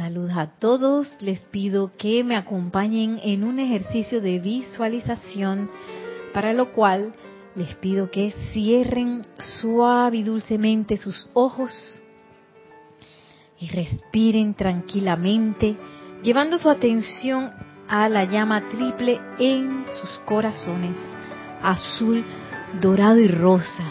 Saludos 0.00 0.32
a 0.34 0.46
todos. 0.46 1.14
Les 1.20 1.40
pido 1.40 1.92
que 1.98 2.24
me 2.24 2.34
acompañen 2.34 3.20
en 3.22 3.44
un 3.44 3.58
ejercicio 3.58 4.22
de 4.22 4.38
visualización, 4.38 5.70
para 6.32 6.54
lo 6.54 6.72
cual 6.72 7.12
les 7.54 7.74
pido 7.74 8.10
que 8.10 8.32
cierren 8.50 9.20
suave 9.60 10.16
y 10.16 10.22
dulcemente 10.22 10.96
sus 10.96 11.28
ojos 11.34 12.02
y 13.58 13.68
respiren 13.68 14.54
tranquilamente, 14.54 15.76
llevando 16.22 16.56
su 16.56 16.70
atención 16.70 17.50
a 17.86 18.08
la 18.08 18.24
llama 18.24 18.70
triple 18.70 19.20
en 19.38 19.84
sus 19.84 20.18
corazones, 20.24 20.96
azul, 21.62 22.24
dorado 22.80 23.18
y 23.18 23.28
rosa. 23.28 23.84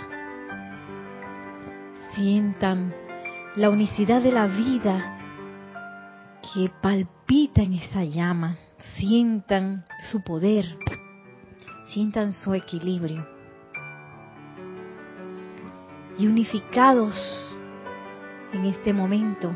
Sientan 2.16 2.96
la 3.56 3.70
unicidad 3.70 4.24
de 4.24 4.32
la 4.32 4.48
vida 4.48 5.18
que 6.54 6.70
palpita 6.82 7.62
en 7.62 7.74
esa 7.74 8.04
llama. 8.04 8.58
Sientan 8.98 9.86
su 10.12 10.24
poder, 10.24 10.78
sientan 11.94 12.34
su 12.34 12.54
equilibrio. 12.54 13.28
Y 16.18 16.28
unificados 16.28 17.14
en 18.54 18.66
este 18.66 18.94
momento, 18.94 19.56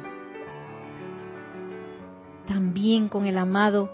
también 2.48 3.10
con 3.10 3.26
el 3.26 3.38
amado 3.38 3.90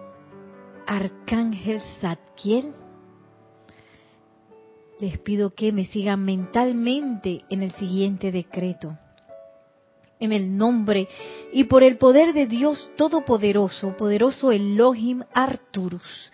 Arcángel 0.85 1.81
Zadkiel, 2.01 2.73
les 4.99 5.17
pido 5.19 5.51
que 5.51 5.71
me 5.71 5.85
sigan 5.85 6.25
mentalmente 6.25 7.45
en 7.49 7.63
el 7.63 7.71
siguiente 7.73 8.31
decreto 8.31 8.97
en 10.19 10.33
el 10.33 10.57
nombre 10.57 11.07
y 11.53 11.65
por 11.65 11.83
el 11.83 11.97
poder 11.97 12.33
de 12.33 12.45
Dios 12.45 12.91
Todopoderoso, 12.95 13.95
poderoso 13.97 14.51
Elohim 14.51 15.23
Arturus. 15.33 16.31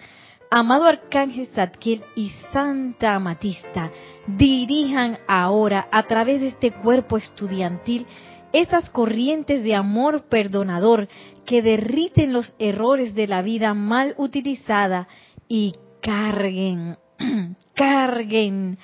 Amado 0.50 0.86
Arcángel 0.86 1.48
Zadkiel 1.48 2.04
y 2.16 2.32
Santa 2.52 3.16
Amatista, 3.16 3.92
dirijan 4.28 5.18
ahora 5.28 5.88
a 5.92 6.04
través 6.04 6.42
de 6.42 6.48
este 6.48 6.72
cuerpo 6.72 7.18
estudiantil 7.18 8.06
esas 8.54 8.90
corrientes 8.90 9.64
de 9.64 9.76
amor 9.76 10.30
perdonador 10.30 11.10
que 11.46 11.62
derriten 11.62 12.32
los 12.32 12.56
errores 12.58 13.14
de 13.14 13.28
la 13.28 13.42
vida 13.42 13.74
mal 13.74 14.16
utilizada 14.18 15.08
y 15.48 15.74
carguen, 16.02 16.98
carguen 17.74 18.78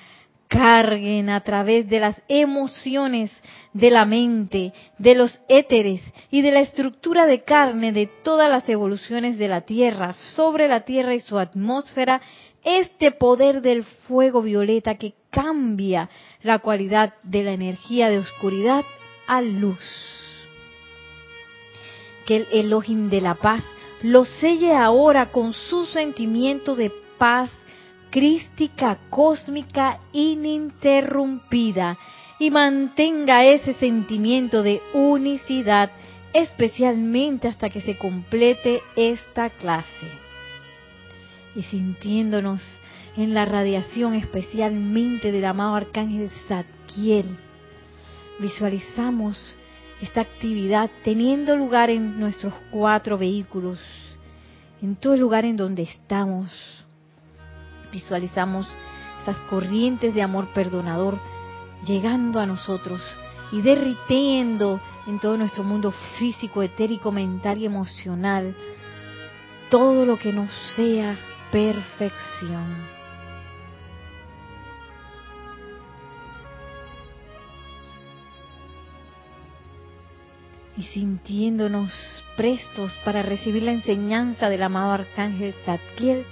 carguen 0.52 1.30
a 1.30 1.40
través 1.40 1.88
de 1.88 1.98
las 1.98 2.20
emociones 2.28 3.30
de 3.72 3.90
la 3.90 4.04
mente, 4.04 4.74
de 4.98 5.14
los 5.14 5.40
éteres 5.48 6.02
y 6.30 6.42
de 6.42 6.52
la 6.52 6.60
estructura 6.60 7.24
de 7.24 7.42
carne 7.42 7.90
de 7.92 8.06
todas 8.22 8.50
las 8.50 8.68
evoluciones 8.68 9.38
de 9.38 9.48
la 9.48 9.62
Tierra, 9.62 10.12
sobre 10.12 10.68
la 10.68 10.84
Tierra 10.84 11.14
y 11.14 11.20
su 11.20 11.38
atmósfera, 11.38 12.20
este 12.64 13.12
poder 13.12 13.62
del 13.62 13.82
fuego 13.82 14.42
violeta 14.42 14.96
que 14.96 15.14
cambia 15.30 16.10
la 16.42 16.58
cualidad 16.58 17.14
de 17.22 17.44
la 17.44 17.52
energía 17.52 18.10
de 18.10 18.18
oscuridad 18.18 18.84
a 19.26 19.40
luz. 19.40 19.78
Que 22.26 22.36
el 22.36 22.46
Elohim 22.52 23.08
de 23.08 23.22
la 23.22 23.36
paz 23.36 23.64
lo 24.02 24.26
selle 24.26 24.74
ahora 24.76 25.30
con 25.30 25.54
su 25.54 25.86
sentimiento 25.86 26.76
de 26.76 26.92
paz 27.16 27.50
crística 28.12 28.98
cósmica 29.08 29.98
ininterrumpida 30.12 31.96
y 32.38 32.50
mantenga 32.50 33.44
ese 33.44 33.72
sentimiento 33.74 34.62
de 34.62 34.82
unicidad 34.92 35.90
especialmente 36.34 37.48
hasta 37.48 37.70
que 37.70 37.80
se 37.80 37.96
complete 37.96 38.82
esta 38.96 39.48
clase. 39.48 40.08
Y 41.56 41.62
sintiéndonos 41.62 42.60
en 43.16 43.32
la 43.32 43.46
radiación 43.46 44.14
especialmente 44.14 45.32
del 45.32 45.46
amado 45.46 45.74
arcángel 45.74 46.30
Zadkiel, 46.48 47.26
visualizamos 48.38 49.56
esta 50.02 50.20
actividad 50.20 50.90
teniendo 51.02 51.56
lugar 51.56 51.88
en 51.88 52.20
nuestros 52.20 52.52
cuatro 52.70 53.16
vehículos, 53.16 53.78
en 54.82 54.96
todo 54.96 55.14
el 55.14 55.20
lugar 55.20 55.46
en 55.46 55.56
donde 55.56 55.82
estamos, 55.84 56.81
visualizamos 57.92 58.66
esas 59.22 59.38
corrientes 59.42 60.14
de 60.14 60.22
amor 60.22 60.48
perdonador 60.48 61.18
llegando 61.86 62.40
a 62.40 62.46
nosotros 62.46 63.00
y 63.52 63.60
derritiendo 63.60 64.80
en 65.06 65.18
todo 65.18 65.36
nuestro 65.36 65.62
mundo 65.62 65.92
físico, 66.18 66.62
etérico, 66.62 67.12
mental 67.12 67.58
y 67.58 67.66
emocional 67.66 68.56
todo 69.70 70.04
lo 70.04 70.18
que 70.18 70.32
no 70.32 70.48
sea 70.74 71.16
perfección. 71.50 73.02
y 80.76 80.84
sintiéndonos 80.84 81.92
prestos 82.36 82.92
para 83.04 83.22
recibir 83.22 83.62
la 83.62 83.72
enseñanza 83.72 84.48
del 84.48 84.62
amado 84.62 84.92
arcángel 84.92 85.54
Zadkiel, 85.64 86.24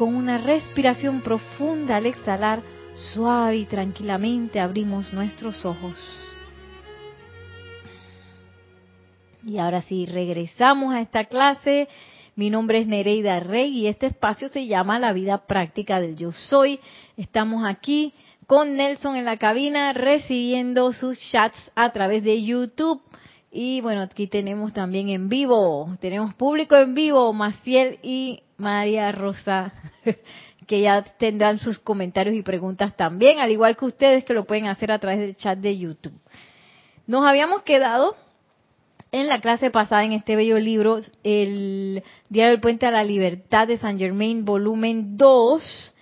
con 0.00 0.14
una 0.14 0.38
respiración 0.38 1.20
profunda 1.20 1.96
al 1.96 2.06
exhalar, 2.06 2.62
suave 3.12 3.58
y 3.58 3.64
tranquilamente 3.66 4.58
abrimos 4.58 5.12
nuestros 5.12 5.62
ojos. 5.66 5.94
Y 9.44 9.58
ahora 9.58 9.82
sí, 9.82 10.06
regresamos 10.06 10.94
a 10.94 11.02
esta 11.02 11.26
clase. 11.26 11.86
Mi 12.34 12.48
nombre 12.48 12.78
es 12.78 12.86
Nereida 12.86 13.40
Rey 13.40 13.76
y 13.76 13.88
este 13.88 14.06
espacio 14.06 14.48
se 14.48 14.66
llama 14.66 14.98
La 14.98 15.12
vida 15.12 15.46
práctica 15.46 16.00
del 16.00 16.16
yo 16.16 16.32
soy. 16.32 16.80
Estamos 17.18 17.66
aquí 17.66 18.14
con 18.46 18.76
Nelson 18.76 19.16
en 19.16 19.26
la 19.26 19.36
cabina 19.36 19.92
recibiendo 19.92 20.94
sus 20.94 21.18
chats 21.30 21.58
a 21.74 21.92
través 21.92 22.24
de 22.24 22.42
YouTube. 22.42 23.02
Y 23.52 23.80
bueno, 23.80 24.02
aquí 24.02 24.28
tenemos 24.28 24.72
también 24.72 25.08
en 25.08 25.28
vivo, 25.28 25.96
tenemos 26.00 26.34
público 26.34 26.76
en 26.76 26.94
vivo, 26.94 27.32
Maciel 27.32 27.98
y 28.00 28.44
María 28.56 29.10
Rosa, 29.10 29.72
que 30.68 30.80
ya 30.82 31.02
tendrán 31.18 31.58
sus 31.58 31.80
comentarios 31.80 32.36
y 32.36 32.42
preguntas 32.42 32.96
también, 32.96 33.40
al 33.40 33.50
igual 33.50 33.76
que 33.76 33.86
ustedes 33.86 34.24
que 34.24 34.34
lo 34.34 34.44
pueden 34.44 34.68
hacer 34.68 34.92
a 34.92 35.00
través 35.00 35.18
del 35.18 35.34
chat 35.34 35.58
de 35.58 35.76
YouTube. 35.76 36.14
Nos 37.08 37.26
habíamos 37.26 37.62
quedado 37.62 38.14
en 39.10 39.26
la 39.26 39.40
clase 39.40 39.72
pasada 39.72 40.04
en 40.04 40.12
este 40.12 40.36
bello 40.36 40.56
libro, 40.60 41.00
el 41.24 42.04
Diario 42.28 42.52
del 42.52 42.60
Puente 42.60 42.86
a 42.86 42.92
la 42.92 43.02
Libertad 43.02 43.66
de 43.66 43.78
San 43.78 43.98
Germain, 43.98 44.44
volumen 44.44 45.16
2, 45.16 45.94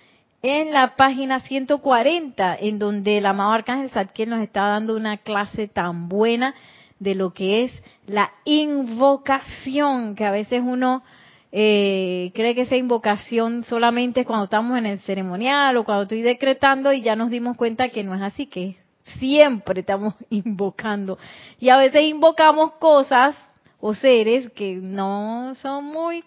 en 0.43 0.71
la 0.71 0.95
página 0.95 1.39
140, 1.39 2.57
en 2.59 2.77
donde 2.77 3.17
el 3.17 3.25
amado 3.25 3.53
Arcángel 3.53 3.89
Zadkiel 3.89 4.29
nos 4.29 4.43
está 4.43 4.67
dando 4.67 4.95
una 4.95 5.17
clase 5.17 5.67
tan 5.67 6.09
buena 6.09 6.53
de 6.99 7.15
lo 7.15 7.33
que 7.33 7.63
es 7.63 7.71
la 8.05 8.31
invocación, 8.45 10.15
que 10.15 10.25
a 10.25 10.31
veces 10.31 10.61
uno 10.63 11.03
eh, 11.51 12.31
cree 12.35 12.53
que 12.53 12.61
esa 12.61 12.75
invocación 12.75 13.63
solamente 13.63 14.21
es 14.21 14.27
cuando 14.27 14.43
estamos 14.43 14.77
en 14.77 14.85
el 14.85 14.99
ceremonial 14.99 15.77
o 15.77 15.83
cuando 15.83 16.03
estoy 16.03 16.21
decretando 16.21 16.93
y 16.93 17.01
ya 17.01 17.15
nos 17.15 17.29
dimos 17.29 17.57
cuenta 17.57 17.89
que 17.89 18.03
no 18.03 18.13
es 18.13 18.21
así, 18.21 18.45
que 18.45 18.77
siempre 19.17 19.81
estamos 19.81 20.13
invocando. 20.29 21.17
Y 21.59 21.69
a 21.69 21.77
veces 21.77 22.03
invocamos 22.03 22.73
cosas 22.73 23.35
o 23.79 23.93
seres 23.93 24.49
que 24.51 24.75
no 24.75 25.53
son 25.55 25.85
muy 25.85 26.23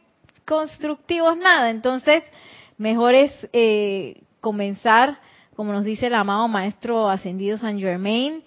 constructivos 0.47 1.37
nada. 1.37 1.71
Entonces, 1.71 2.25
mejor 2.79 3.15
es 3.15 3.33
eh, 3.53 4.23
comenzar, 4.41 5.19
como 5.55 5.73
nos 5.73 5.85
dice 5.85 6.09
el 6.09 6.15
amado 6.15 6.49
Maestro 6.49 7.09
Ascendido 7.09 7.59
San 7.59 7.79
Germain, 7.79 8.43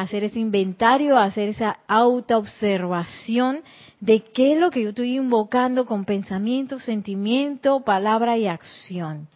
hacer 0.00 0.24
ese 0.24 0.38
inventario, 0.40 1.18
hacer 1.18 1.50
esa 1.50 1.78
autoobservación 1.86 3.62
de 4.00 4.20
qué 4.20 4.52
es 4.52 4.58
lo 4.58 4.70
que 4.70 4.82
yo 4.82 4.90
estoy 4.90 5.16
invocando 5.16 5.86
con 5.86 6.04
pensamiento, 6.04 6.78
sentimiento, 6.78 7.80
palabra 7.80 8.36
y 8.36 8.46
acción. 8.46 9.28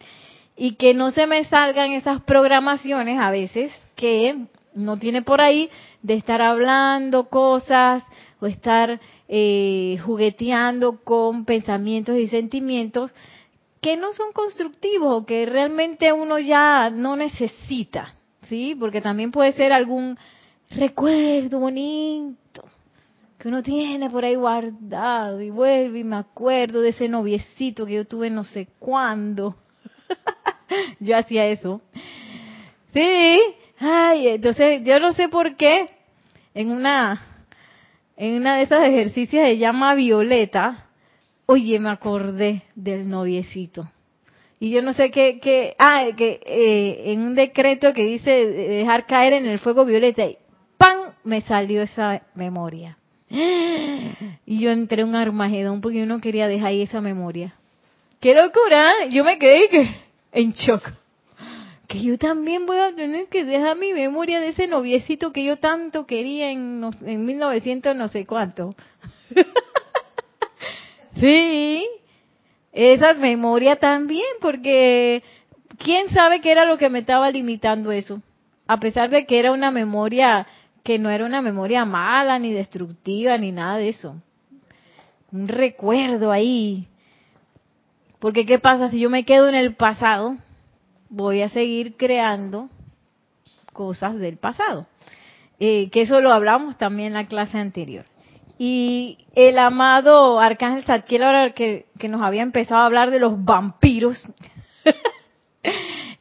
Y 0.55 0.75
que 0.75 0.93
no 0.93 1.11
se 1.11 1.27
me 1.27 1.43
salgan 1.45 1.91
esas 1.91 2.21
programaciones 2.21 3.19
a 3.19 3.31
veces 3.31 3.71
que 3.95 4.45
no 4.75 4.97
tiene 4.97 5.21
por 5.21 5.41
ahí 5.41 5.69
de 6.01 6.15
estar 6.15 6.41
hablando 6.41 7.29
cosas 7.29 8.03
o 8.39 8.47
estar 8.47 8.99
eh, 9.27 9.97
jugueteando 10.03 11.03
con 11.03 11.45
pensamientos 11.45 12.17
y 12.17 12.27
sentimientos 12.27 13.13
que 13.81 13.97
no 13.97 14.13
son 14.13 14.31
constructivos 14.31 15.13
o 15.13 15.25
que 15.25 15.45
realmente 15.45 16.13
uno 16.13 16.39
ya 16.39 16.89
no 16.89 17.15
necesita, 17.17 18.13
¿sí? 18.47 18.75
Porque 18.79 19.01
también 19.01 19.31
puede 19.31 19.51
ser 19.51 19.73
algún 19.73 20.17
recuerdo 20.75 21.59
bonito 21.59 22.63
que 23.37 23.47
uno 23.49 23.61
tiene 23.61 24.09
por 24.09 24.23
ahí 24.23 24.35
guardado 24.35 25.41
y 25.41 25.49
vuelve 25.49 25.99
y 25.99 26.03
me 26.03 26.15
acuerdo 26.15 26.81
de 26.81 26.89
ese 26.89 27.09
noviecito 27.09 27.85
que 27.85 27.95
yo 27.95 28.05
tuve 28.05 28.29
no 28.29 28.43
sé 28.43 28.67
cuándo. 28.79 29.55
yo 30.99 31.17
hacía 31.17 31.47
eso. 31.47 31.81
Sí, 32.93 33.39
ay, 33.79 34.29
entonces 34.29 34.81
yo 34.83 34.99
no 34.99 35.13
sé 35.13 35.27
por 35.27 35.57
qué 35.57 35.87
en 36.53 36.71
una 36.71 37.21
en 38.15 38.35
una 38.35 38.57
de 38.57 38.63
esos 38.63 38.79
ejercicios 38.79 39.43
de 39.43 39.57
llama 39.57 39.95
violeta, 39.95 40.87
oye, 41.45 41.79
me 41.79 41.89
acordé 41.89 42.63
del 42.75 43.09
noviecito. 43.09 43.89
Y 44.59 44.69
yo 44.69 44.81
no 44.81 44.93
sé 44.93 45.11
qué, 45.11 45.39
qué 45.41 45.75
ah, 45.77 46.05
que 46.15 46.39
eh, 46.45 47.11
en 47.11 47.21
un 47.21 47.35
decreto 47.35 47.91
que 47.91 48.05
dice 48.05 48.31
dejar 48.31 49.05
caer 49.05 49.33
en 49.33 49.47
el 49.47 49.59
fuego 49.59 49.83
violeta. 49.83 50.23
Me 51.23 51.41
salió 51.41 51.81
esa 51.81 52.21
memoria. 52.35 52.97
Y 54.45 54.59
yo 54.59 54.69
entré 54.69 55.01
en 55.01 55.09
un 55.09 55.15
armagedón 55.15 55.81
porque 55.81 55.99
yo 55.99 56.05
no 56.05 56.21
quería 56.21 56.47
dejar 56.47 56.67
ahí 56.67 56.81
esa 56.83 57.01
memoria. 57.01 57.53
¡Qué 58.19 58.33
locura! 58.33 59.05
Yo 59.09 59.23
me 59.23 59.39
quedé 59.39 59.89
en 60.31 60.51
shock. 60.51 60.83
Que 61.87 62.01
yo 62.01 62.17
también 62.17 62.65
voy 62.65 62.77
a 62.77 62.95
tener 62.95 63.27
que 63.27 63.43
dejar 63.43 63.77
mi 63.77 63.93
memoria 63.93 64.39
de 64.39 64.49
ese 64.49 64.67
noviecito 64.67 65.33
que 65.33 65.43
yo 65.43 65.57
tanto 65.57 66.05
quería 66.05 66.51
en, 66.51 66.89
en 67.05 67.25
1900 67.25 67.95
no 67.95 68.07
sé 68.07 68.25
cuánto. 68.25 68.75
sí, 71.19 71.85
esa 72.71 73.13
memoria 73.13 73.75
también, 73.75 74.25
porque 74.41 75.23
quién 75.77 76.09
sabe 76.09 76.41
qué 76.41 76.51
era 76.51 76.65
lo 76.65 76.77
que 76.77 76.89
me 76.89 76.99
estaba 76.99 77.29
limitando 77.29 77.91
eso. 77.91 78.21
A 78.67 78.79
pesar 78.79 79.09
de 79.09 79.25
que 79.25 79.39
era 79.39 79.51
una 79.51 79.71
memoria 79.71 80.47
que 80.83 80.99
no 80.99 81.09
era 81.09 81.25
una 81.25 81.41
memoria 81.41 81.85
mala, 81.85 82.37
ni 82.39 82.51
destructiva, 82.51 83.37
ni 83.37 83.51
nada 83.51 83.77
de 83.77 83.89
eso. 83.89 84.21
Un 85.31 85.47
recuerdo 85.47 86.31
ahí. 86.31 86.87
Porque 88.19 88.45
¿qué 88.45 88.59
pasa 88.59 88.89
si 88.89 88.99
yo 88.99 89.09
me 89.09 89.25
quedo 89.25 89.49
en 89.49 89.55
el 89.55 89.75
pasado? 89.75 90.37
Voy 91.09 91.41
a 91.41 91.49
seguir 91.49 91.95
creando 91.95 92.69
cosas 93.71 94.17
del 94.19 94.37
pasado. 94.37 94.85
Eh, 95.59 95.89
que 95.89 96.01
eso 96.01 96.19
lo 96.19 96.31
hablamos 96.31 96.77
también 96.77 97.07
en 97.07 97.13
la 97.13 97.25
clase 97.25 97.57
anterior. 97.57 98.05
Y 98.57 99.25
el 99.35 99.57
amado 99.57 100.39
Arcángel 100.39 100.83
Zadkiel, 100.83 101.23
ahora 101.23 101.53
que, 101.53 101.87
que 101.97 102.07
nos 102.07 102.21
había 102.21 102.43
empezado 102.43 102.81
a 102.81 102.85
hablar 102.85 103.11
de 103.11 103.19
los 103.19 103.43
vampiros, 103.43 104.29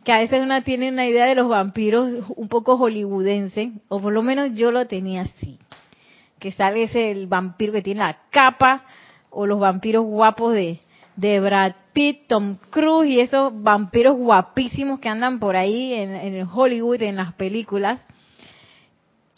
que 0.05 0.13
a 0.13 0.19
veces 0.19 0.41
una 0.41 0.63
tiene 0.63 0.89
una 0.89 1.07
idea 1.07 1.27
de 1.27 1.35
los 1.35 1.49
vampiros 1.49 2.25
un 2.37 2.49
poco 2.49 2.77
hollywoodense, 2.77 3.73
o 3.89 4.01
por 4.01 4.13
lo 4.13 4.23
menos 4.23 4.53
yo 4.55 4.71
lo 4.71 4.87
tenía 4.87 5.23
así, 5.23 5.59
que 6.39 6.53
sale 6.53 6.85
ese 6.85 7.11
el 7.11 7.27
vampiro 7.27 7.73
que 7.73 7.83
tiene 7.83 8.01
la 8.01 8.19
capa, 8.31 8.85
o 9.31 9.47
los 9.47 9.59
vampiros 9.59 10.05
guapos 10.05 10.53
de, 10.53 10.79
de 11.17 11.41
Brad 11.41 11.73
Pitt, 11.93 12.27
Tom 12.27 12.57
Cruise 12.71 13.11
y 13.11 13.21
esos 13.21 13.53
vampiros 13.63 14.17
guapísimos 14.17 15.01
que 15.01 15.09
andan 15.09 15.39
por 15.39 15.57
ahí 15.57 15.95
en, 15.95 16.15
en 16.15 16.49
Hollywood, 16.53 17.03
en 17.03 17.17
las 17.17 17.33
películas. 17.35 18.01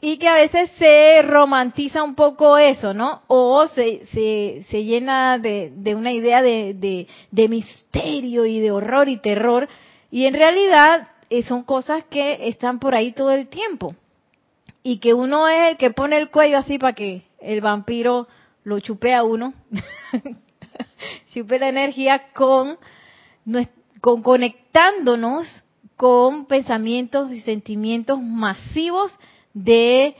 Y 0.00 0.18
que 0.18 0.28
a 0.28 0.34
veces 0.34 0.70
se 0.78 1.22
romantiza 1.22 2.02
un 2.02 2.14
poco 2.14 2.58
eso, 2.58 2.92
¿no? 2.92 3.22
O 3.26 3.66
se, 3.68 4.04
se, 4.06 4.64
se 4.68 4.84
llena 4.84 5.38
de, 5.38 5.72
de, 5.74 5.94
una 5.94 6.12
idea 6.12 6.42
de, 6.42 6.74
de, 6.74 7.06
de 7.30 7.48
misterio 7.48 8.44
y 8.44 8.60
de 8.60 8.70
horror 8.70 9.08
y 9.08 9.16
terror 9.16 9.66
y 10.14 10.26
en 10.26 10.34
realidad 10.34 11.08
eh, 11.28 11.42
son 11.42 11.64
cosas 11.64 12.04
que 12.08 12.46
están 12.46 12.78
por 12.78 12.94
ahí 12.94 13.10
todo 13.10 13.32
el 13.32 13.48
tiempo. 13.48 13.96
Y 14.84 14.98
que 14.98 15.12
uno 15.12 15.48
es 15.48 15.72
el 15.72 15.76
que 15.76 15.90
pone 15.90 16.16
el 16.18 16.30
cuello 16.30 16.58
así 16.58 16.78
para 16.78 16.92
que 16.92 17.24
el 17.40 17.60
vampiro 17.60 18.28
lo 18.62 18.78
chupe 18.78 19.12
a 19.12 19.24
uno. 19.24 19.54
chupe 21.34 21.58
la 21.58 21.68
energía 21.68 22.28
con, 22.32 22.78
con 24.00 24.22
conectándonos 24.22 25.48
con 25.96 26.46
pensamientos 26.46 27.32
y 27.32 27.40
sentimientos 27.40 28.22
masivos 28.22 29.12
de 29.52 30.14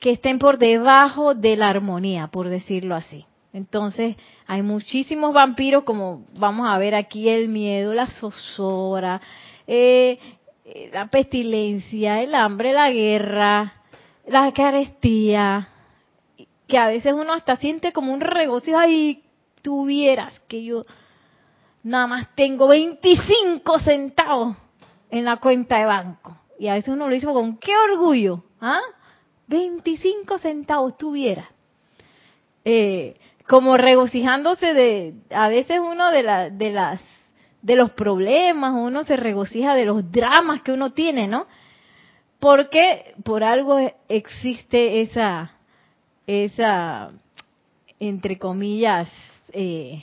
que 0.00 0.12
estén 0.12 0.38
por 0.38 0.56
debajo 0.56 1.34
de 1.34 1.58
la 1.58 1.68
armonía, 1.68 2.28
por 2.28 2.48
decirlo 2.48 2.94
así. 2.94 3.26
Entonces, 3.52 4.16
hay 4.46 4.62
muchísimos 4.62 5.32
vampiros, 5.32 5.84
como 5.84 6.24
vamos 6.34 6.68
a 6.68 6.78
ver 6.78 6.94
aquí, 6.94 7.28
el 7.28 7.48
miedo, 7.48 7.94
la 7.94 8.06
zozobra, 8.06 9.20
eh, 9.66 10.18
eh, 10.64 10.90
la 10.92 11.06
pestilencia, 11.06 12.22
el 12.22 12.34
hambre, 12.34 12.72
la 12.72 12.90
guerra, 12.90 13.72
la 14.26 14.52
carestía, 14.52 15.68
que 16.66 16.78
a 16.78 16.88
veces 16.88 17.12
uno 17.12 17.32
hasta 17.32 17.56
siente 17.56 17.92
como 17.92 18.12
un 18.12 18.20
regocijo, 18.20 18.78
ay, 18.78 19.22
tuvieras 19.62 20.40
que 20.48 20.64
yo 20.64 20.84
nada 21.82 22.06
más 22.08 22.34
tengo 22.34 22.68
25 22.68 23.78
centavos 23.80 24.56
en 25.10 25.24
la 25.24 25.36
cuenta 25.36 25.78
de 25.78 25.86
banco. 25.86 26.36
Y 26.58 26.68
a 26.68 26.74
veces 26.74 26.92
uno 26.92 27.08
lo 27.08 27.14
dice 27.14 27.26
con 27.26 27.58
qué 27.58 27.72
orgullo, 27.76 28.42
¿ah? 28.60 28.80
25 29.46 30.38
centavos 30.38 30.96
tuvieras. 30.96 31.46
Eh, 32.64 33.16
como 33.48 33.76
regocijándose 33.76 34.74
de, 34.74 35.14
a 35.30 35.48
veces 35.48 35.78
uno 35.78 36.10
de, 36.10 36.22
la, 36.22 36.50
de 36.50 36.70
las, 36.70 37.00
de 37.62 37.76
los 37.76 37.90
problemas, 37.92 38.74
uno 38.74 39.04
se 39.04 39.16
regocija 39.16 39.74
de 39.74 39.86
los 39.86 40.10
dramas 40.10 40.62
que 40.62 40.72
uno 40.72 40.92
tiene, 40.92 41.28
¿no? 41.28 41.46
Porque 42.38 43.14
por 43.24 43.44
algo 43.44 43.78
existe 44.08 45.00
esa, 45.00 45.52
esa, 46.26 47.12
entre 47.98 48.38
comillas, 48.38 49.10
eh, 49.52 50.02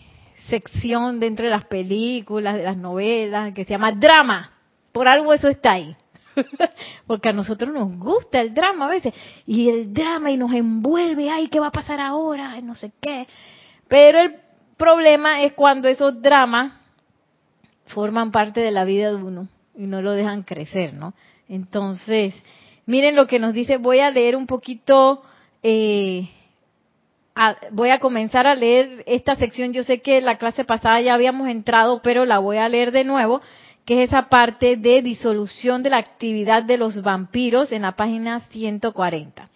sección 0.49 1.19
dentro 1.19 1.45
de 1.45 1.51
las 1.51 1.65
películas, 1.65 2.55
de 2.55 2.63
las 2.63 2.77
novelas, 2.77 3.53
que 3.53 3.65
se 3.65 3.71
llama 3.71 3.91
drama. 3.91 4.51
Por 4.91 5.07
algo 5.07 5.33
eso 5.33 5.47
está 5.47 5.73
ahí. 5.73 5.95
Porque 7.07 7.29
a 7.29 7.33
nosotros 7.33 7.73
nos 7.73 7.97
gusta 7.97 8.41
el 8.41 8.53
drama 8.53 8.85
a 8.85 8.89
veces. 8.89 9.13
Y 9.45 9.69
el 9.69 9.93
drama 9.93 10.31
y 10.31 10.37
nos 10.37 10.53
envuelve, 10.53 11.29
ay, 11.29 11.47
¿qué 11.47 11.59
va 11.59 11.67
a 11.67 11.71
pasar 11.71 11.99
ahora? 11.99 12.59
No 12.61 12.75
sé 12.75 12.91
qué. 13.01 13.27
Pero 13.87 14.19
el 14.19 14.35
problema 14.77 15.43
es 15.43 15.53
cuando 15.53 15.87
esos 15.87 16.21
dramas 16.21 16.73
forman 17.87 18.31
parte 18.31 18.61
de 18.61 18.71
la 18.71 18.85
vida 18.85 19.09
de 19.09 19.15
uno 19.15 19.47
y 19.75 19.85
no 19.85 20.01
lo 20.01 20.11
dejan 20.11 20.43
crecer, 20.43 20.93
¿no? 20.93 21.13
Entonces, 21.47 22.33
miren 22.85 23.15
lo 23.15 23.27
que 23.27 23.39
nos 23.39 23.53
dice, 23.53 23.77
voy 23.77 23.99
a 23.99 24.11
leer 24.11 24.35
un 24.35 24.47
poquito, 24.47 25.23
eh, 25.61 26.29
voy 27.71 27.89
a 27.89 27.99
comenzar 27.99 28.47
a 28.47 28.55
leer 28.55 29.03
esta 29.07 29.35
sección, 29.35 29.73
yo 29.73 29.83
sé 29.83 30.01
que 30.01 30.21
la 30.21 30.37
clase 30.37 30.63
pasada 30.63 31.01
ya 31.01 31.13
habíamos 31.13 31.47
entrado, 31.47 32.01
pero 32.01 32.25
la 32.25 32.39
voy 32.39 32.57
a 32.57 32.69
leer 32.69 32.91
de 32.91 33.03
nuevo 33.03 33.41
que 33.85 34.03
es 34.03 34.09
esa 34.09 34.29
parte 34.29 34.77
de 34.77 35.01
disolución 35.01 35.83
de 35.83 35.89
la 35.89 35.97
actividad 35.97 36.63
de 36.63 36.77
los 36.77 37.01
vampiros 37.01 37.71
en 37.71 37.81
la 37.81 37.93
página 37.93 38.39
140. 38.39 39.49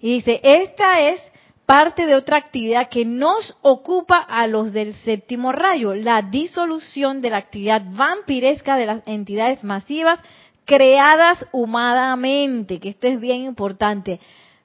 Y 0.00 0.14
dice, 0.14 0.40
esta 0.42 1.00
es 1.00 1.20
parte 1.66 2.06
de 2.06 2.14
otra 2.14 2.38
actividad 2.38 2.88
que 2.88 3.04
nos 3.04 3.58
ocupa 3.60 4.18
a 4.18 4.46
los 4.46 4.72
del 4.72 4.94
séptimo 4.94 5.52
rayo, 5.52 5.94
la 5.94 6.22
disolución 6.22 7.20
de 7.20 7.30
la 7.30 7.38
actividad 7.38 7.82
vampiresca 7.90 8.76
de 8.76 8.86
las 8.86 9.02
entidades 9.06 9.62
masivas 9.64 10.20
creadas 10.64 11.44
humanamente, 11.52 12.78
que 12.78 12.90
esto 12.90 13.08
es 13.08 13.20
bien 13.20 13.42
importante. 13.42 14.20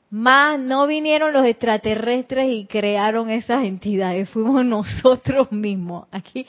Más 0.10 0.60
no 0.60 0.88
vinieron 0.88 1.34
los 1.34 1.46
extraterrestres 1.46 2.50
y 2.52 2.66
crearon 2.66 3.30
esas 3.30 3.64
entidades, 3.64 4.30
fuimos 4.30 4.64
nosotros 4.66 5.52
mismos. 5.52 6.08
Aquí 6.12 6.46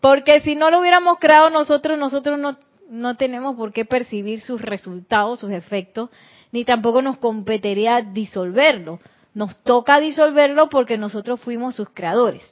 porque 0.00 0.40
si 0.40 0.54
no 0.54 0.70
lo 0.70 0.80
hubiéramos 0.80 1.18
creado 1.18 1.50
nosotros, 1.50 1.98
nosotros 1.98 2.38
no, 2.38 2.56
no 2.88 3.16
tenemos 3.16 3.56
por 3.56 3.72
qué 3.72 3.84
percibir 3.84 4.40
sus 4.40 4.60
resultados, 4.62 5.40
sus 5.40 5.52
efectos, 5.52 6.10
ni 6.52 6.64
tampoco 6.64 7.02
nos 7.02 7.18
competiría 7.18 8.02
disolverlo. 8.02 9.00
Nos 9.34 9.56
toca 9.62 10.00
disolverlo 10.00 10.68
porque 10.68 10.98
nosotros 10.98 11.40
fuimos 11.40 11.76
sus 11.76 11.88
creadores. 11.90 12.42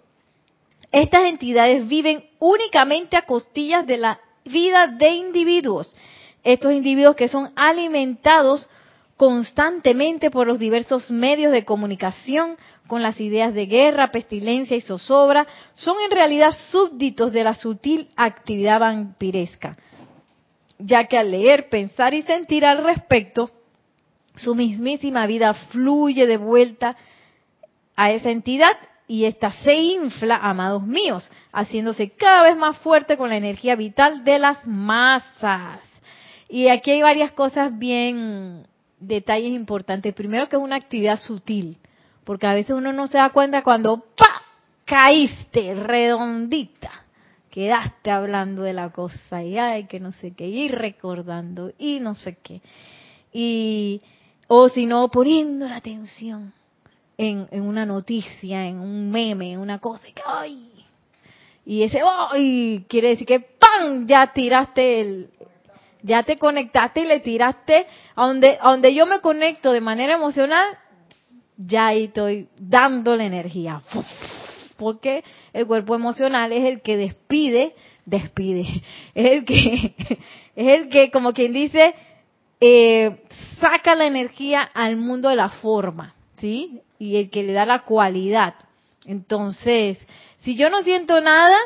Estas 0.93 1.25
entidades 1.25 1.88
viven 1.88 2.25
únicamente 2.38 3.17
a 3.17 3.26
costillas 3.26 3.87
de 3.87 3.97
la 3.97 4.21
vida 4.45 4.87
de 4.87 5.11
individuos. 5.11 5.95
Estos 6.45 6.73
individuos 6.73 7.17
que 7.17 7.28
son 7.28 7.50
alimentados 7.57 8.69
constantemente 9.18 10.30
por 10.30 10.46
los 10.46 10.60
diversos 10.60 11.10
medios 11.10 11.50
de 11.50 11.64
comunicación 11.64 12.56
con 12.87 13.02
las 13.02 13.20
ideas 13.20 13.52
de 13.52 13.66
guerra, 13.66 14.12
pestilencia 14.12 14.76
y 14.76 14.80
zozobra, 14.80 15.44
son 15.75 15.96
en 16.04 16.12
realidad 16.12 16.52
súbditos 16.70 17.32
de 17.32 17.42
la 17.42 17.54
sutil 17.54 18.08
actividad 18.14 18.78
vampiresca, 18.78 19.76
ya 20.78 21.04
que 21.08 21.18
al 21.18 21.32
leer, 21.32 21.68
pensar 21.68 22.14
y 22.14 22.22
sentir 22.22 22.64
al 22.64 22.84
respecto, 22.84 23.50
su 24.37 24.54
mismísima 24.54 25.26
vida 25.26 25.52
fluye 25.52 26.28
de 26.28 26.37
vuelta 26.37 26.96
a 27.96 28.12
esa 28.12 28.30
entidad 28.30 28.76
y 29.08 29.25
ésta 29.25 29.50
se 29.50 29.75
infla, 29.75 30.37
amados 30.37 30.87
míos, 30.87 31.28
haciéndose 31.52 32.10
cada 32.10 32.44
vez 32.44 32.56
más 32.56 32.78
fuerte 32.78 33.16
con 33.16 33.30
la 33.30 33.37
energía 33.37 33.75
vital 33.75 34.22
de 34.22 34.38
las 34.38 34.64
masas. 34.64 35.80
Y 36.48 36.68
aquí 36.68 36.92
hay 36.92 37.02
varias 37.02 37.32
cosas 37.32 37.76
bien 37.76 38.64
detalles 39.00 39.50
importantes. 39.52 40.14
Primero 40.14 40.49
que 40.49 40.57
es 40.57 40.62
una 40.62 40.76
actividad 40.76 41.19
sutil, 41.19 41.78
porque 42.25 42.47
a 42.47 42.55
veces 42.55 42.76
uno 42.76 42.93
no 42.93 43.07
se 43.07 43.19
da 43.19 43.31
cuenta 43.31 43.62
cuando 43.62 44.05
¡pa! 44.17 44.43
caíste 44.85 45.75
redondita. 45.75 46.90
Quedaste 47.50 48.11
hablando 48.11 48.62
de 48.62 48.73
la 48.73 48.90
cosa 48.90 49.43
y 49.43 49.59
ay, 49.59 49.87
que 49.87 50.00
no 50.00 50.12
sé 50.12 50.35
qué, 50.35 50.47
y 50.47 50.69
recordando 50.69 51.73
y 51.78 52.00
no 52.00 52.14
sé 52.14 52.37
qué. 52.43 52.61
Y, 53.33 54.00
o 54.47 54.69
si 54.69 54.87
no, 54.87 55.09
poniendo 55.09 55.69
la 55.69 55.76
atención 55.76 56.52
en, 57.17 57.47
en 57.50 57.62
una 57.62 57.85
noticia, 57.85 58.67
en 58.67 58.78
un 58.78 59.11
meme, 59.11 59.52
en 59.52 59.61
una 59.61 59.78
cosa, 59.78 60.09
y 60.09 60.12
que 60.12 60.23
¡ay! 60.26 60.73
Y 61.67 61.83
ese 61.83 62.00
¡ay! 62.02 62.85
quiere 62.88 63.09
decir 63.09 63.26
que 63.26 63.40
¡pam! 63.40 64.07
ya 64.07 64.33
tiraste 64.33 65.00
el, 65.00 65.31
ya 66.02 66.23
te 66.23 66.37
conectaste 66.37 67.00
y 67.00 67.07
le 67.07 67.21
tiraste 67.21 67.87
a 68.14 68.26
donde, 68.26 68.59
a 68.61 68.71
donde 68.71 68.95
yo 68.95 69.07
me 69.07 69.21
conecto 69.21 69.73
de 69.73 69.81
manera 69.81 70.14
emocional, 70.14 70.67
ya 71.57 71.88
ahí 71.88 72.05
estoy 72.05 72.49
dándole 72.59 73.26
energía. 73.26 73.83
Porque 74.76 75.25
el 75.52 75.67
cuerpo 75.67 75.95
emocional 75.95 76.52
es 76.52 76.64
el 76.64 76.83
que 76.83 76.97
despide, 76.97 77.75
despide, 78.07 78.83
es 79.14 79.31
el 79.33 79.45
que, 79.45 79.95
es 80.57 80.81
el 80.81 80.88
que, 80.88 81.11
como 81.11 81.33
quien 81.33 81.52
dice, 81.52 81.95
eh, 82.61 83.25
saca 83.61 83.95
la 83.95 84.07
energía 84.07 84.62
al 84.62 84.97
mundo 84.97 85.28
de 85.28 85.37
la 85.37 85.49
forma, 85.49 86.14
¿sí? 86.37 86.81
Y 86.99 87.17
el 87.17 87.31
que 87.31 87.43
le 87.43 87.52
da 87.52 87.67
la 87.67 87.85
cualidad. 87.85 88.55
Entonces, 89.07 89.99
si 90.38 90.57
yo 90.57 90.71
no 90.71 90.83
siento 90.83 91.21
nada, 91.21 91.57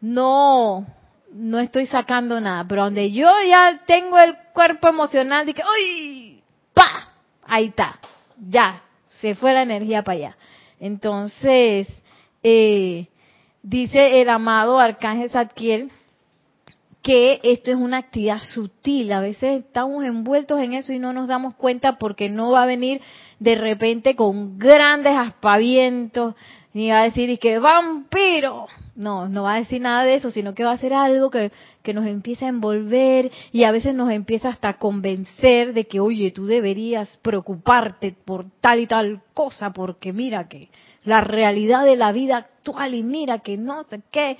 no, 0.00 0.86
no 1.32 1.58
estoy 1.58 1.86
sacando 1.86 2.40
nada. 2.40 2.64
Pero 2.68 2.84
donde 2.84 3.10
yo 3.12 3.30
ya 3.46 3.80
tengo 3.86 4.18
el 4.18 4.36
cuerpo 4.52 4.88
emocional, 4.88 5.46
de 5.46 5.54
que, 5.54 5.62
¡uy! 5.62 6.42
¡Pa! 6.74 7.12
Ahí 7.44 7.66
está. 7.66 7.98
Ya, 8.48 8.82
se 9.20 9.34
fue 9.34 9.52
la 9.52 9.62
energía 9.62 10.02
para 10.02 10.16
allá. 10.16 10.36
Entonces, 10.80 11.88
eh, 12.42 13.06
dice 13.62 14.20
el 14.20 14.28
amado 14.28 14.78
Arcángel 14.78 15.30
Zadkiel 15.30 15.92
que 17.02 17.40
esto 17.42 17.70
es 17.70 17.76
una 17.76 17.98
actividad 17.98 18.40
sutil. 18.40 19.12
A 19.12 19.20
veces 19.20 19.64
estamos 19.64 20.04
envueltos 20.04 20.60
en 20.60 20.72
eso 20.72 20.92
y 20.92 21.00
no 21.00 21.12
nos 21.12 21.28
damos 21.28 21.54
cuenta 21.54 21.98
porque 21.98 22.28
no 22.28 22.52
va 22.52 22.62
a 22.62 22.66
venir 22.66 23.00
de 23.40 23.56
repente 23.56 24.14
con 24.14 24.56
grandes 24.56 25.16
aspavientos, 25.16 26.34
ni 26.74 26.90
va 26.90 27.00
a 27.00 27.04
decir 27.04 27.28
y 27.30 27.38
que 27.38 27.58
vampiro. 27.58 28.66
No, 28.94 29.28
no 29.28 29.44
va 29.44 29.54
a 29.54 29.58
decir 29.58 29.80
nada 29.80 30.04
de 30.04 30.14
eso, 30.14 30.30
sino 30.30 30.54
que 30.54 30.64
va 30.64 30.72
a 30.72 30.78
ser 30.78 30.94
algo 30.94 31.30
que, 31.30 31.52
que 31.82 31.94
nos 31.94 32.06
empieza 32.06 32.46
a 32.46 32.50
envolver 32.50 33.30
y 33.52 33.64
a 33.64 33.72
veces 33.72 33.94
nos 33.94 34.10
empieza 34.10 34.48
hasta 34.48 34.70
a 34.70 34.78
convencer 34.78 35.74
de 35.74 35.86
que, 35.86 36.00
oye, 36.00 36.30
tú 36.30 36.46
deberías 36.46 37.08
preocuparte 37.22 38.14
por 38.24 38.46
tal 38.60 38.80
y 38.80 38.86
tal 38.86 39.22
cosa, 39.34 39.72
porque 39.72 40.12
mira 40.12 40.48
que 40.48 40.68
la 41.04 41.20
realidad 41.20 41.84
de 41.84 41.96
la 41.96 42.12
vida 42.12 42.36
actual 42.36 42.94
y 42.94 43.02
mira 43.02 43.40
que 43.40 43.56
no 43.56 43.84
sé 43.84 44.00
qué 44.10 44.38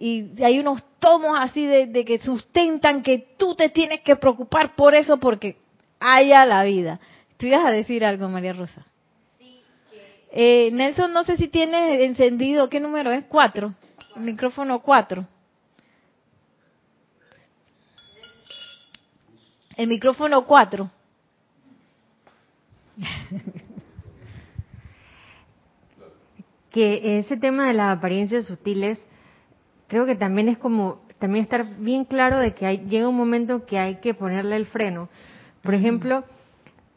y 0.00 0.42
hay 0.42 0.58
unos 0.58 0.82
tomos 0.98 1.36
así 1.38 1.66
de, 1.66 2.04
que 2.06 2.18
sustentan 2.20 3.02
que 3.02 3.34
tú 3.36 3.54
te 3.54 3.68
tienes 3.68 4.00
que 4.00 4.16
preocupar 4.16 4.74
por 4.74 4.94
eso 4.94 5.18
porque 5.18 5.58
haya 6.00 6.46
la 6.46 6.64
vida. 6.64 6.98
¿Tú 7.36 7.46
ibas 7.46 7.66
a 7.66 7.70
decir 7.70 8.04
algo, 8.04 8.28
María 8.30 8.54
Rosa? 8.54 8.86
Eh, 10.32 10.70
Nelson, 10.72 11.12
no 11.12 11.24
sé 11.24 11.36
si 11.36 11.48
tienes 11.48 12.00
encendido, 12.00 12.68
¿qué 12.68 12.78
número 12.78 13.10
es? 13.10 13.24
Cuatro. 13.24 13.74
El 14.16 14.22
micrófono 14.22 14.80
cuatro. 14.80 15.26
El 19.76 19.88
micrófono 19.88 20.46
cuatro. 20.46 20.90
que 26.70 27.18
ese 27.18 27.36
tema 27.36 27.66
de 27.66 27.74
las 27.74 27.96
apariencias 27.98 28.46
sutiles 28.46 29.04
creo 29.88 30.06
que 30.06 30.14
también 30.14 30.48
es 30.48 30.56
como 30.58 31.00
también 31.18 31.42
estar 31.42 31.76
bien 31.78 32.04
claro 32.04 32.38
de 32.38 32.54
que 32.54 32.64
hay, 32.64 32.78
llega 32.86 33.08
un 33.08 33.16
momento 33.16 33.66
que 33.66 33.78
hay 33.78 33.96
que 33.96 34.14
ponerle 34.14 34.56
el 34.56 34.66
freno. 34.66 35.08
Por 35.62 35.74
ejemplo, 35.74 36.24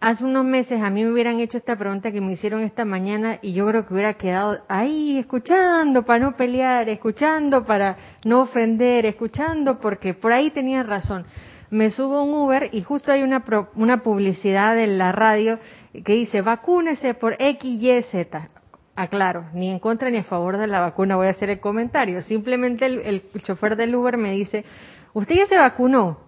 hace 0.04 0.26
unos 0.26 0.44
meses 0.44 0.82
a 0.82 0.90
mí 0.90 1.02
me 1.02 1.14
hubieran 1.14 1.40
hecho 1.40 1.58
esta 1.58 1.78
pregunta 1.78 2.12
que 2.12 2.20
me 2.20 2.34
hicieron 2.34 2.62
esta 2.62 2.84
mañana 2.84 3.40
y 3.42 3.54
yo 3.54 3.66
creo 3.68 3.88
que 3.88 3.94
hubiera 3.94 4.16
quedado 4.16 4.60
ahí 4.68 5.18
escuchando 5.18 6.04
para 6.04 6.20
no 6.20 6.36
pelear, 6.36 6.90
escuchando 6.90 7.66
para 7.66 7.96
no 8.26 8.42
ofender, 8.42 9.06
escuchando 9.06 9.80
porque 9.80 10.14
por 10.14 10.34
ahí 10.34 10.52
tenía 10.52 10.84
razón. 10.84 11.26
Me 11.70 11.90
subo 11.90 12.22
un 12.22 12.34
Uber 12.34 12.70
y 12.74 12.82
justo 12.84 13.14
hay 13.14 13.24
una, 13.24 13.46
una 13.76 14.04
publicidad 14.04 14.78
en 14.78 14.98
la 14.98 15.14
radio 15.14 15.58
que 16.04 16.14
dice 16.14 16.42
vacúnese 16.42 17.14
por 17.14 17.38
X, 17.40 17.64
Y, 17.64 18.02
Z 18.04 18.50
aclaro, 18.96 19.46
ni 19.54 19.72
en 19.72 19.80
contra 19.80 20.10
ni 20.10 20.18
a 20.18 20.24
favor 20.26 20.58
de 20.58 20.68
la 20.68 20.82
vacuna 20.82 21.16
voy 21.16 21.28
a 21.28 21.30
hacer 21.30 21.50
el 21.50 21.62
comentario. 21.62 22.22
Simplemente 22.24 22.86
el, 22.86 23.00
el, 23.00 23.42
chofer 23.42 23.78
del 23.78 23.96
Uber 23.96 24.18
me 24.18 24.34
dice, 24.34 24.66
usted 25.14 25.36
ya 25.36 25.46
se 25.46 25.58
vacunó. 25.58 26.20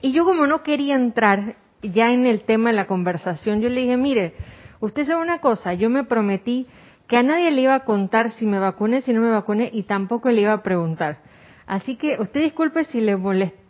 Y 0.00 0.12
yo 0.12 0.24
como 0.24 0.46
no 0.46 0.62
quería 0.62 0.94
entrar 0.94 1.56
ya 1.82 2.12
en 2.12 2.26
el 2.26 2.42
tema 2.42 2.70
de 2.70 2.76
la 2.76 2.86
conversación, 2.86 3.60
yo 3.60 3.68
le 3.68 3.82
dije, 3.82 3.96
mire, 3.96 4.34
usted 4.80 5.06
sabe 5.06 5.22
una 5.22 5.38
cosa, 5.38 5.74
yo 5.74 5.90
me 5.90 6.04
prometí 6.04 6.66
que 7.06 7.16
a 7.16 7.22
nadie 7.22 7.50
le 7.50 7.62
iba 7.62 7.74
a 7.74 7.84
contar 7.84 8.30
si 8.30 8.46
me 8.46 8.58
vacuné, 8.58 9.00
si 9.00 9.12
no 9.12 9.20
me 9.20 9.30
vacuné, 9.30 9.70
y 9.72 9.82
tampoco 9.82 10.30
le 10.30 10.42
iba 10.42 10.52
a 10.52 10.62
preguntar. 10.62 11.18
Así 11.66 11.96
que 11.96 12.16
usted 12.18 12.40
disculpe 12.40 12.84
si 12.84 13.00
le 13.00 13.16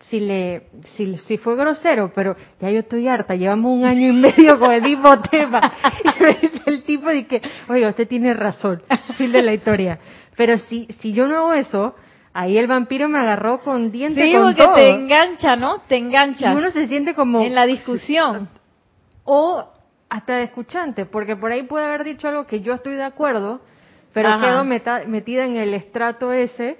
si 0.09 0.21
le 0.21 0.69
si, 0.97 1.17
si, 1.19 1.39
fue 1.39 1.57
grosero, 1.57 2.11
pero 2.15 2.37
ya 2.61 2.71
yo 2.71 2.81
estoy 2.81 3.07
harta, 3.07 3.35
llevamos 3.35 3.79
un 3.79 3.85
año 3.85 4.09
y 4.09 4.13
medio 4.13 4.59
con 4.59 4.73
el 4.73 4.83
mismo 4.83 5.21
tema. 5.31 5.61
Y 6.03 6.23
me 6.23 6.33
dice 6.41 6.61
el 6.67 6.83
tipo 6.85 7.09
de 7.09 7.27
que, 7.27 7.43
oiga, 7.69 7.91
usted 7.91 8.09
tiene 8.09 8.35
razón, 8.35 8.83
fin 9.17 9.31
de 9.33 9.43
la 9.43 9.53
historia. 9.53 9.99
Pero 10.37 10.57
si 10.59 10.87
si 11.01 11.13
yo 11.13 11.27
no 11.29 11.37
hago 11.37 11.53
eso, 11.53 11.95
ahí 12.33 12.59
el 12.59 12.67
vampiro 12.67 13.09
me 13.09 13.19
agarró 13.19 13.61
con 13.61 13.91
dientes 13.91 14.25
sí, 14.25 14.33
con 14.35 14.55
porque 14.55 14.67
te 14.75 14.91
engancha, 14.91 15.57
¿no? 15.57 15.79
Te 15.89 15.97
engancha. 15.97 16.53
Y 16.53 16.57
uno 16.57 16.71
se 16.71 16.87
siente 16.89 17.15
como 17.15 17.43
en 17.43 17.55
la 17.55 17.67
discusión. 17.67 18.49
O 19.25 19.65
hasta 20.09 20.35
de 20.35 20.43
escuchante, 20.43 21.07
porque 21.07 21.37
por 21.37 21.53
ahí 21.53 21.63
puede 21.63 21.87
haber 21.87 22.03
dicho 22.03 22.27
algo 22.27 22.45
que 22.45 22.61
yo 22.61 22.75
estoy 22.75 22.97
de 22.97 23.05
acuerdo, 23.05 23.61
pero 24.13 24.41
quedo 24.41 24.65
metida 24.65 25.47
en 25.47 25.55
el 25.55 25.73
estrato 25.75 26.33
ese. 26.33 26.77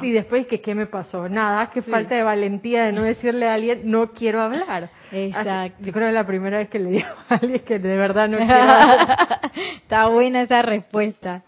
Y 0.00 0.10
después 0.12 0.46
que 0.46 0.62
qué 0.62 0.74
me 0.74 0.86
pasó 0.86 1.28
nada 1.28 1.68
que 1.68 1.82
falta 1.82 2.14
de 2.14 2.22
valentía 2.22 2.84
de 2.84 2.92
no 2.92 3.02
decirle 3.02 3.48
a 3.48 3.54
alguien 3.54 3.82
no 3.84 4.12
quiero 4.12 4.40
hablar. 4.40 4.88
Exacto. 5.12 5.76
yo 5.80 5.92
creo 5.92 6.06
que 6.06 6.08
es 6.08 6.14
la 6.14 6.26
primera 6.26 6.56
vez 6.56 6.70
que 6.70 6.78
le 6.78 6.90
digo 6.90 7.08
a 7.28 7.34
alguien 7.34 7.60
que 7.60 7.78
de 7.78 7.96
verdad 7.96 8.28
no 8.28 8.38
quiero 8.46 8.54
hablar. 8.54 9.40
Está 9.82 10.08
buena 10.08 10.40
esa 10.40 10.62
respuesta 10.62 11.42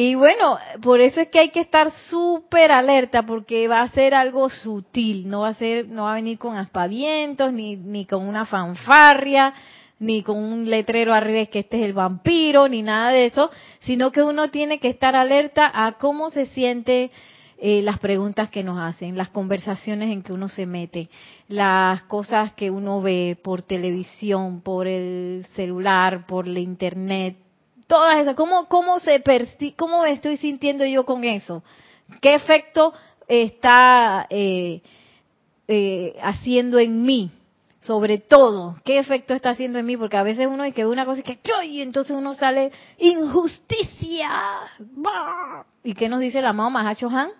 y 0.00 0.14
bueno, 0.14 0.58
por 0.80 1.00
eso 1.00 1.20
es 1.20 1.26
que 1.26 1.40
hay 1.40 1.48
que 1.50 1.58
estar 1.58 1.90
súper 2.08 2.70
alerta 2.70 3.26
porque 3.26 3.66
va 3.66 3.82
a 3.82 3.88
ser 3.88 4.14
algo 4.14 4.48
sutil, 4.48 5.28
no 5.28 5.40
va 5.40 5.48
a 5.48 5.54
ser, 5.54 5.88
no 5.88 6.04
va 6.04 6.12
a 6.12 6.14
venir 6.14 6.38
con 6.38 6.54
aspavientos 6.54 7.52
ni, 7.52 7.74
ni 7.74 8.06
con 8.06 8.24
una 8.24 8.46
fanfarria, 8.46 9.52
ni 9.98 10.22
con 10.22 10.36
un 10.38 10.70
letrero 10.70 11.12
arriba 11.12 11.46
que 11.46 11.58
este 11.58 11.78
es 11.78 11.82
el 11.82 11.94
vampiro, 11.94 12.68
ni 12.68 12.80
nada 12.80 13.10
de 13.10 13.26
eso, 13.26 13.50
sino 13.80 14.12
que 14.12 14.22
uno 14.22 14.50
tiene 14.50 14.78
que 14.78 14.88
estar 14.88 15.16
alerta 15.16 15.68
a 15.74 15.98
cómo 15.98 16.30
se 16.30 16.46
siente 16.46 17.10
eh, 17.58 17.82
las 17.82 17.98
preguntas 17.98 18.50
que 18.50 18.62
nos 18.62 18.78
hacen, 18.78 19.18
las 19.18 19.30
conversaciones 19.30 20.12
en 20.12 20.22
que 20.22 20.32
uno 20.32 20.48
se 20.48 20.64
mete, 20.64 21.08
las 21.48 22.02
cosas 22.02 22.52
que 22.52 22.70
uno 22.70 23.02
ve 23.02 23.36
por 23.42 23.62
televisión, 23.62 24.60
por 24.60 24.86
el 24.86 25.44
celular, 25.56 26.24
por 26.28 26.46
la 26.46 26.60
internet, 26.60 27.34
todas 27.88 28.20
esas, 28.20 28.36
cómo, 28.36 28.68
cómo 28.68 29.00
se 29.00 29.20
cómo 29.76 30.02
me 30.02 30.12
estoy 30.12 30.36
sintiendo 30.36 30.84
yo 30.84 31.04
con 31.04 31.24
eso, 31.24 31.64
qué 32.20 32.36
efecto 32.36 32.92
está 33.26 34.26
eh, 34.30 34.82
eh, 35.66 36.16
haciendo 36.22 36.78
en 36.78 37.02
mí, 37.02 37.32
sobre 37.80 38.18
todo, 38.18 38.76
qué 38.84 38.98
efecto 38.98 39.34
está 39.34 39.50
haciendo 39.50 39.78
en 39.78 39.86
mí, 39.86 39.96
porque 39.96 40.18
a 40.18 40.22
veces 40.22 40.46
uno 40.46 40.62
dice 40.64 40.76
que 40.76 40.86
una 40.86 41.06
cosa 41.06 41.20
y 41.20 41.22
que 41.22 41.82
entonces 41.82 42.14
uno 42.16 42.34
sale 42.34 42.70
injusticia. 42.98 44.30
¿Y 45.82 45.94
qué 45.94 46.08
nos 46.08 46.20
dice 46.20 46.42
la 46.42 46.52
mamá 46.52 46.82
Mahacho 46.82 47.08
Han? 47.08 47.30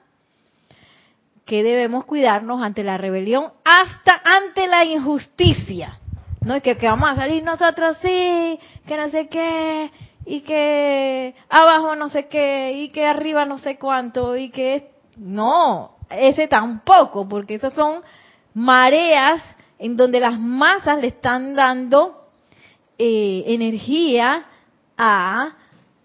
Que 1.44 1.62
debemos 1.62 2.04
cuidarnos 2.06 2.62
ante 2.62 2.84
la 2.84 2.96
rebelión 2.96 3.52
hasta 3.64 4.20
ante 4.24 4.66
la 4.66 4.84
injusticia. 4.84 5.98
No 6.40 6.54
es 6.54 6.62
que, 6.62 6.78
que 6.78 6.86
vamos 6.86 7.10
a 7.10 7.14
salir 7.14 7.42
nosotros 7.42 7.98
sí, 8.00 8.58
que 8.86 8.96
no 8.96 9.08
sé 9.10 9.28
qué, 9.28 9.90
y 10.30 10.42
que 10.42 11.34
abajo 11.48 11.96
no 11.96 12.10
sé 12.10 12.26
qué, 12.26 12.72
y 12.74 12.90
que 12.90 13.06
arriba 13.06 13.46
no 13.46 13.56
sé 13.56 13.78
cuánto, 13.78 14.36
y 14.36 14.50
que 14.50 14.90
no, 15.16 15.92
ese 16.10 16.48
tampoco, 16.48 17.26
porque 17.26 17.54
esas 17.54 17.72
son 17.72 18.02
mareas 18.52 19.40
en 19.78 19.96
donde 19.96 20.20
las 20.20 20.38
masas 20.38 21.00
le 21.00 21.06
están 21.06 21.54
dando 21.54 22.28
eh, 22.98 23.44
energía 23.46 24.44
a 24.98 25.52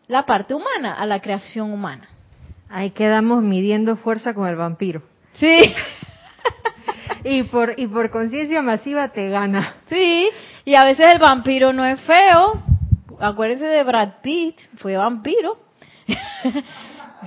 la 0.08 0.26
parte 0.26 0.54
humana, 0.54 0.94
a 0.94 1.06
la 1.06 1.20
creación 1.20 1.74
humana. 1.74 2.08
Ahí 2.70 2.92
quedamos 2.92 3.44
midiendo 3.44 3.98
fuerza 3.98 4.34
con 4.34 4.48
el 4.48 4.56
vampiro. 4.56 5.02
Sí. 5.34 5.58
y 7.26 7.44
por 7.44 7.78
y 7.78 7.88
por 7.88 8.10
conciencia 8.10 8.62
masiva 8.62 9.10
te 9.10 9.28
gana. 9.28 9.76
Sí, 9.90 10.30
y 10.64 10.76
a 10.76 10.86
veces 10.86 11.12
el 11.12 11.20
vampiro 11.20 11.74
no 11.74 11.84
es 11.84 12.00
feo. 12.02 12.73
Acuérdense 13.20 13.66
de 13.66 13.84
Brad 13.84 14.22
Pitt, 14.22 14.58
fue 14.78 14.98
vampiro. 14.98 15.58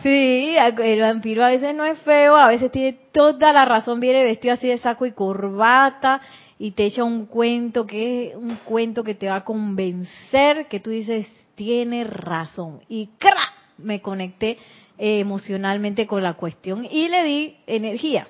Sí, 0.03 0.55
el 0.59 1.01
vampiro 1.01 1.43
a 1.43 1.49
veces 1.49 1.75
no 1.75 1.85
es 1.85 1.99
feo, 2.01 2.37
a 2.37 2.49
veces 2.49 2.71
tiene 2.71 2.93
toda 3.13 3.51
la 3.53 3.65
razón, 3.65 3.99
viene 3.99 4.25
vestido 4.25 4.53
así 4.53 4.69
de 4.69 4.77
saco 4.77 5.07
y 5.07 5.13
corbata 5.13 6.21
y 6.59 6.73
te 6.73 6.85
echa 6.85 7.03
un 7.03 7.25
cuento 7.25 7.87
que 7.87 8.29
es 8.29 8.37
un 8.37 8.57
cuento 8.57 9.03
que 9.03 9.15
te 9.15 9.29
va 9.29 9.37
a 9.37 9.45
convencer 9.45 10.67
que 10.69 10.81
tú 10.81 10.91
dices, 10.91 11.27
tiene 11.55 12.05
razón. 12.05 12.81
Y 12.89 13.09
¡cra! 13.19 13.41
me 13.79 14.01
conecté 14.01 14.59
eh, 14.99 15.21
emocionalmente 15.21 16.07
con 16.07 16.23
la 16.23 16.35
cuestión 16.35 16.87
y 16.91 17.09
le 17.09 17.25
di 17.25 17.57
energía. 17.67 18.29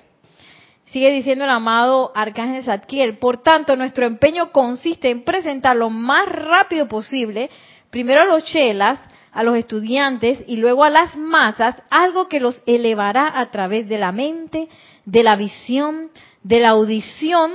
Sigue 0.87 1.11
diciendo 1.11 1.43
el 1.43 1.49
amado 1.49 2.13
Arcángel 2.15 2.63
Zadkiel, 2.63 3.17
por 3.17 3.43
tanto 3.43 3.75
nuestro 3.75 4.05
empeño 4.05 4.53
consiste 4.53 5.09
en 5.09 5.25
presentar 5.25 5.75
lo 5.75 5.89
más 5.89 6.27
rápido 6.29 6.87
posible, 6.87 7.49
primero 7.89 8.21
a 8.21 8.25
los 8.25 8.45
chelas, 8.45 8.97
a 9.33 9.43
los 9.43 9.57
estudiantes 9.57 10.43
y 10.47 10.55
luego 10.55 10.85
a 10.85 10.89
las 10.89 11.17
masas, 11.17 11.75
algo 11.89 12.29
que 12.29 12.39
los 12.39 12.61
elevará 12.65 13.37
a 13.37 13.51
través 13.51 13.89
de 13.89 13.97
la 13.97 14.13
mente, 14.13 14.69
de 15.03 15.23
la 15.23 15.35
visión, 15.35 16.09
de 16.43 16.61
la 16.61 16.69
audición 16.69 17.51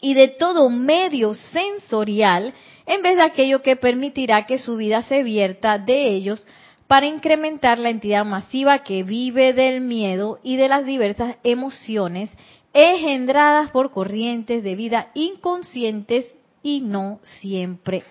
y 0.00 0.14
de 0.14 0.26
todo 0.26 0.68
medio 0.68 1.34
sensorial, 1.34 2.52
en 2.86 3.02
vez 3.02 3.16
de 3.16 3.22
aquello 3.22 3.62
que 3.62 3.76
permitirá 3.76 4.46
que 4.46 4.58
su 4.58 4.76
vida 4.76 5.04
se 5.04 5.22
vierta 5.22 5.78
de 5.78 6.08
ellos 6.08 6.44
para 6.92 7.06
incrementar 7.06 7.78
la 7.78 7.88
entidad 7.88 8.22
masiva 8.22 8.80
que 8.80 9.02
vive 9.02 9.54
del 9.54 9.80
miedo 9.80 10.38
y 10.42 10.58
de 10.58 10.68
las 10.68 10.84
diversas 10.84 11.36
emociones 11.42 12.28
engendradas 12.74 13.70
por 13.70 13.90
corrientes 13.90 14.62
de 14.62 14.74
vida 14.74 15.08
inconscientes 15.14 16.26
y 16.62 16.82
no 16.82 17.20
siempre 17.22 18.02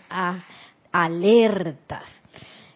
alertas. 0.92 2.06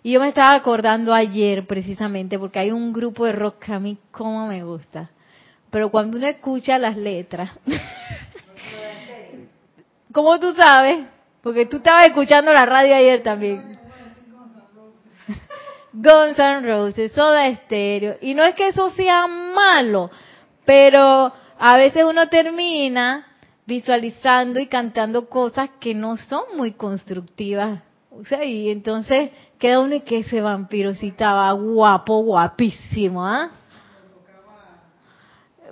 Y 0.03 0.11
yo 0.11 0.19
me 0.19 0.27
estaba 0.27 0.55
acordando 0.55 1.11
ayer 1.11 1.65
precisamente 1.65 2.37
porque 2.37 2.59
hay 2.59 2.69
un 2.69 2.93
grupo 2.93 3.25
de 3.25 3.31
rock 3.31 3.65
que 3.65 3.73
a 3.73 3.79
mí 3.79 3.97
como 4.11 4.45
me 4.45 4.63
gusta. 4.63 5.09
Pero 5.71 5.89
cuando 5.89 6.17
uno 6.17 6.27
escucha 6.27 6.77
las 6.77 6.97
letras, 6.97 7.49
¿cómo 10.11 10.39
tú 10.39 10.53
sabes? 10.53 11.07
Porque 11.41 11.65
tú 11.65 11.77
estabas 11.77 12.05
escuchando 12.05 12.53
la 12.53 12.67
radio 12.67 12.95
ayer 12.95 13.23
también. 13.23 13.84
Guns 15.97 16.37
N' 16.37 16.65
Roses, 16.65 17.11
Soda 17.13 17.53
Stereo. 17.55 18.17
Y 18.21 18.33
no 18.33 18.43
es 18.43 18.53
que 18.55 18.67
eso 18.67 18.91
sea 18.91 19.27
malo, 19.27 20.11
pero 20.65 21.31
a 21.57 21.77
veces 21.77 22.03
uno 22.03 22.27
termina 22.27 23.25
visualizando 23.65 24.59
y 24.59 24.67
cantando 24.67 25.29
cosas 25.29 25.69
que 25.79 25.95
no 25.95 26.17
son 26.17 26.43
muy 26.57 26.73
constructivas. 26.73 27.81
O 28.11 28.25
sea, 28.25 28.43
y 28.43 28.69
entonces 28.69 29.31
queda 29.57 29.79
uno 29.79 30.03
que 30.03 30.19
ese 30.19 30.41
vampiro 30.41 30.93
sí 30.93 31.07
estaba 31.07 31.51
guapo, 31.53 32.23
guapísimo, 32.23 33.25
¿ah? 33.25 33.51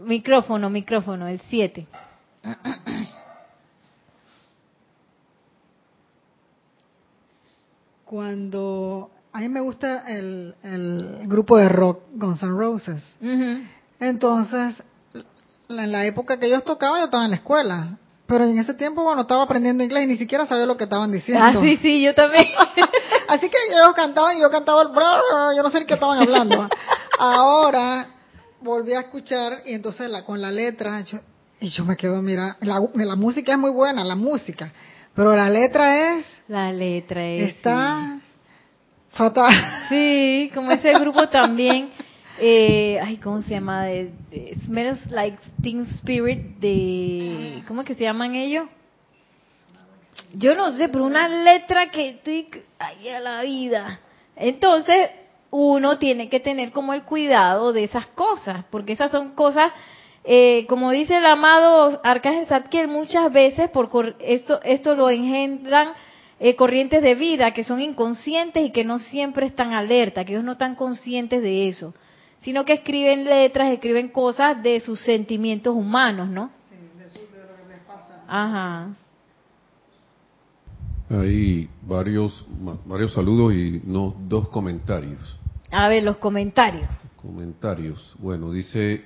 Micrófono, 0.01 0.69
micrófono, 0.69 1.27
el 1.27 1.39
7. 1.39 1.87
Cuando 8.05 9.09
a 9.33 9.39
mí 9.39 9.49
me 9.49 9.61
gusta 9.61 10.03
el, 10.07 10.55
grupo 11.25 11.57
de 11.57 11.67
rock 11.67 12.03
Guns 12.13 12.43
N' 12.43 12.51
Roses. 12.51 13.03
Entonces, 13.99 14.75
en 15.69 15.91
la 15.91 16.05
época 16.05 16.39
que 16.39 16.45
ellos 16.45 16.63
tocaban, 16.63 16.99
yo 16.99 17.05
estaba 17.05 17.25
en 17.25 17.31
la 17.31 17.37
escuela. 17.37 17.97
Pero 18.27 18.45
en 18.45 18.57
ese 18.57 18.73
tiempo, 18.73 19.03
bueno, 19.03 19.23
estaba 19.23 19.43
aprendiendo 19.43 19.83
inglés 19.83 20.03
y 20.03 20.07
ni 20.07 20.17
siquiera 20.17 20.45
sabía 20.45 20.65
lo 20.65 20.77
que 20.77 20.85
estaban 20.85 21.11
diciendo. 21.11 21.43
Ah, 21.43 21.61
sí, 21.61 21.77
sí, 21.77 22.01
yo 22.01 22.13
también. 22.13 22.45
Así 23.27 23.49
que 23.49 23.57
ellos 23.69 23.93
cantaban 23.95 24.37
y 24.37 24.41
yo 24.41 24.49
cantaba 24.49 24.83
el... 24.83 24.89
Yo 25.57 25.63
no 25.63 25.69
sé 25.69 25.79
ni 25.79 25.85
qué 25.85 25.95
estaban 25.95 26.19
hablando. 26.19 26.69
Ahora 27.19 28.07
volví 28.61 28.93
a 28.93 29.01
escuchar 29.01 29.63
y 29.65 29.73
entonces 29.73 30.09
la, 30.09 30.23
con 30.23 30.41
la 30.41 30.51
letra, 30.51 31.03
y 31.59 31.69
yo 31.69 31.85
me 31.85 31.97
quedo, 31.97 32.21
mira, 32.21 32.57
la, 32.61 32.81
la 32.93 33.15
música 33.15 33.51
es 33.51 33.57
muy 33.57 33.71
buena, 33.71 34.03
la 34.03 34.15
música, 34.15 34.71
pero 35.13 35.35
la 35.35 35.49
letra 35.49 36.15
es... 36.17 36.25
La 36.47 36.71
letra 36.71 37.25
es... 37.25 37.55
Está... 37.55 38.22
Fatal. 39.13 39.53
Sí, 39.89 40.49
como 40.55 40.71
ese 40.71 40.91
grupo 40.93 41.27
también, 41.29 41.89
eh, 42.39 42.99
ay, 43.03 43.17
¿cómo 43.17 43.41
se 43.41 43.51
llama? 43.51 43.85
De, 43.85 44.11
Smells 44.65 45.11
Like 45.11 45.37
Teen 45.61 45.81
Spirit, 45.95 46.57
de, 46.57 47.63
¿cómo 47.67 47.83
que 47.83 47.93
se 47.93 48.03
llaman 48.03 48.33
ellos? 48.33 48.67
Yo 50.33 50.55
no 50.55 50.71
sé, 50.71 50.89
pero 50.89 51.05
una 51.05 51.27
letra 51.27 51.91
que, 51.91 52.19
ay, 52.79 53.09
a 53.09 53.19
la 53.19 53.43
vida. 53.43 53.99
Entonces, 54.35 55.11
uno 55.51 55.99
tiene 55.99 56.27
que 56.29 56.39
tener 56.39 56.71
como 56.71 56.93
el 56.93 57.03
cuidado 57.03 57.71
de 57.71 57.83
esas 57.83 58.07
cosas, 58.07 58.65
porque 58.71 58.93
esas 58.93 59.11
son 59.11 59.35
cosas, 59.35 59.71
eh, 60.23 60.65
como 60.67 60.89
dice 60.89 61.17
el 61.17 61.25
amado 61.27 62.01
Arcángel 62.03 62.47
Zadkiel, 62.47 62.87
muchas 62.87 63.31
veces 63.31 63.69
por 63.69 64.15
esto, 64.19 64.59
esto 64.63 64.95
lo 64.95 65.11
engendran 65.11 65.93
eh, 66.45 66.57
corrientes 66.57 67.01
de 67.01 67.15
vida 67.15 67.53
que 67.53 67.63
son 67.63 67.79
inconscientes 67.79 68.65
y 68.65 68.71
que 68.71 68.83
no 68.83 68.99
siempre 68.99 69.45
están 69.45 69.71
alerta, 69.71 70.25
que 70.25 70.33
ellos 70.33 70.43
no 70.43 70.51
están 70.51 70.75
conscientes 70.75 71.41
de 71.41 71.69
eso, 71.69 71.93
sino 72.41 72.65
que 72.65 72.73
escriben 72.73 73.23
letras, 73.23 73.71
escriben 73.71 74.09
cosas 74.09 74.61
de 74.61 74.81
sus 74.81 74.99
sentimientos 74.99 75.73
humanos, 75.73 76.27
¿no? 76.27 76.51
Sí, 76.69 76.75
de, 76.75 77.43
lo 77.47 77.55
que 77.55 77.73
les 77.73 77.79
pasa. 77.87 78.25
Ajá. 78.27 78.89
Hay 81.11 81.69
varios, 81.81 82.45
varios 82.87 83.13
saludos 83.13 83.53
y 83.53 83.81
no, 83.85 84.13
dos 84.27 84.49
comentarios. 84.49 85.39
A 85.71 85.87
ver, 85.87 86.03
los 86.03 86.17
comentarios. 86.17 86.89
Comentarios. 87.15 88.15
Bueno, 88.19 88.51
dice 88.51 89.01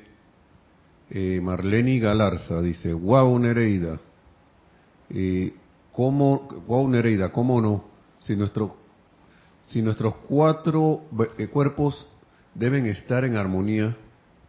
eh, 1.12 1.40
Marlene 1.40 2.00
Galarza, 2.00 2.64
dice, 2.64 2.94
wow, 2.94 3.38
Nereida. 3.38 4.00
Eh, 5.12 5.54
¿Cómo, 5.98 6.48
wow, 6.68 6.88
Nereida, 6.88 7.32
cómo 7.32 7.60
no? 7.60 7.84
Si, 8.20 8.36
nuestro, 8.36 8.78
si 9.70 9.82
nuestros 9.82 10.18
cuatro 10.18 11.02
eh, 11.40 11.48
cuerpos 11.48 12.08
deben 12.54 12.86
estar 12.86 13.26
en 13.26 13.36
armonía, 13.36 13.98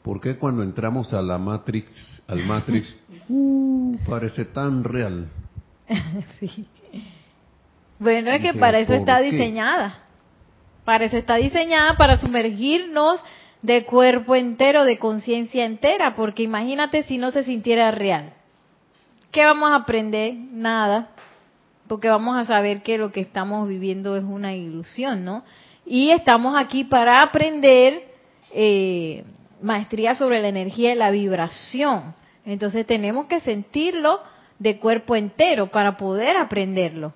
¿por 0.03 0.21
qué 0.21 0.37
cuando 0.37 0.63
entramos 0.63 1.15
a 1.15 1.23
la 1.23 1.39
Matrix, 1.39 1.89
al 2.29 2.45
Matrix, 2.45 2.95
uh, 3.31 3.97
parece 4.07 4.45
tan 4.45 4.85
real? 4.85 5.31
sí. 6.39 6.67
Bueno, 7.99 8.31
es 8.31 8.43
que 8.43 8.53
para 8.53 8.81
eso 8.81 8.93
está 8.93 9.19
diseñada. 9.21 10.01
Para 10.85 11.07
eso 11.07 11.17
está 11.17 11.37
diseñada, 11.37 11.97
para 11.97 12.19
sumergirnos 12.19 13.23
de 13.63 13.87
cuerpo 13.87 14.37
entero, 14.37 14.85
de 14.85 14.99
conciencia 14.99 15.65
entera, 15.65 16.15
porque 16.15 16.43
imagínate 16.43 17.05
si 17.05 17.17
no 17.17 17.31
se 17.31 17.43
sintiera 17.43 17.91
real. 17.91 18.35
¿Qué 19.31 19.47
vamos 19.47 19.71
a 19.71 19.77
aprender? 19.77 20.35
Nada 20.35 21.15
porque 21.89 22.09
vamos 22.09 22.39
a 22.39 22.45
saber 22.45 22.83
que 22.83 22.99
lo 22.99 23.11
que 23.11 23.21
estamos 23.21 23.69
viviendo 23.69 24.17
es 24.17 24.25
una 24.25 24.55
ilusión, 24.55 25.25
¿no? 25.25 25.43
Y 25.87 26.11
estamos 26.11 26.55
aquí 26.57 26.85
para 26.85 27.23
aprender 27.23 28.05
eh, 28.53 29.25
maestría 29.63 30.15
sobre 30.15 30.41
la 30.43 30.49
energía 30.49 30.93
y 30.93 30.97
la 30.97 31.11
vibración. 31.11 32.15
Entonces 32.45 32.87
tenemos 32.87 33.27
que 33.27 33.41
sentirlo 33.41 34.21
de 34.59 34.79
cuerpo 34.79 35.17
entero 35.17 35.71
para 35.71 35.97
poder 35.97 36.37
aprenderlo. 36.37 37.13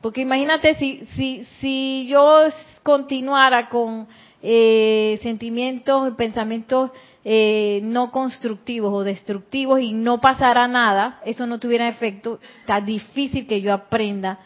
Porque 0.00 0.20
imagínate 0.20 0.74
si, 0.74 1.04
si, 1.16 1.44
si 1.60 2.06
yo 2.08 2.44
continuara 2.82 3.68
con 3.68 4.06
eh, 4.42 5.18
sentimientos, 5.22 6.14
pensamientos 6.14 6.92
eh, 7.28 7.80
no 7.82 8.12
constructivos 8.12 8.92
o 8.94 9.02
destructivos 9.02 9.80
y 9.80 9.92
no 9.92 10.20
pasara 10.20 10.68
nada, 10.68 11.20
eso 11.24 11.44
no 11.44 11.58
tuviera 11.58 11.88
efecto, 11.88 12.38
está 12.60 12.80
difícil 12.80 13.48
que 13.48 13.60
yo 13.60 13.72
aprenda. 13.72 14.38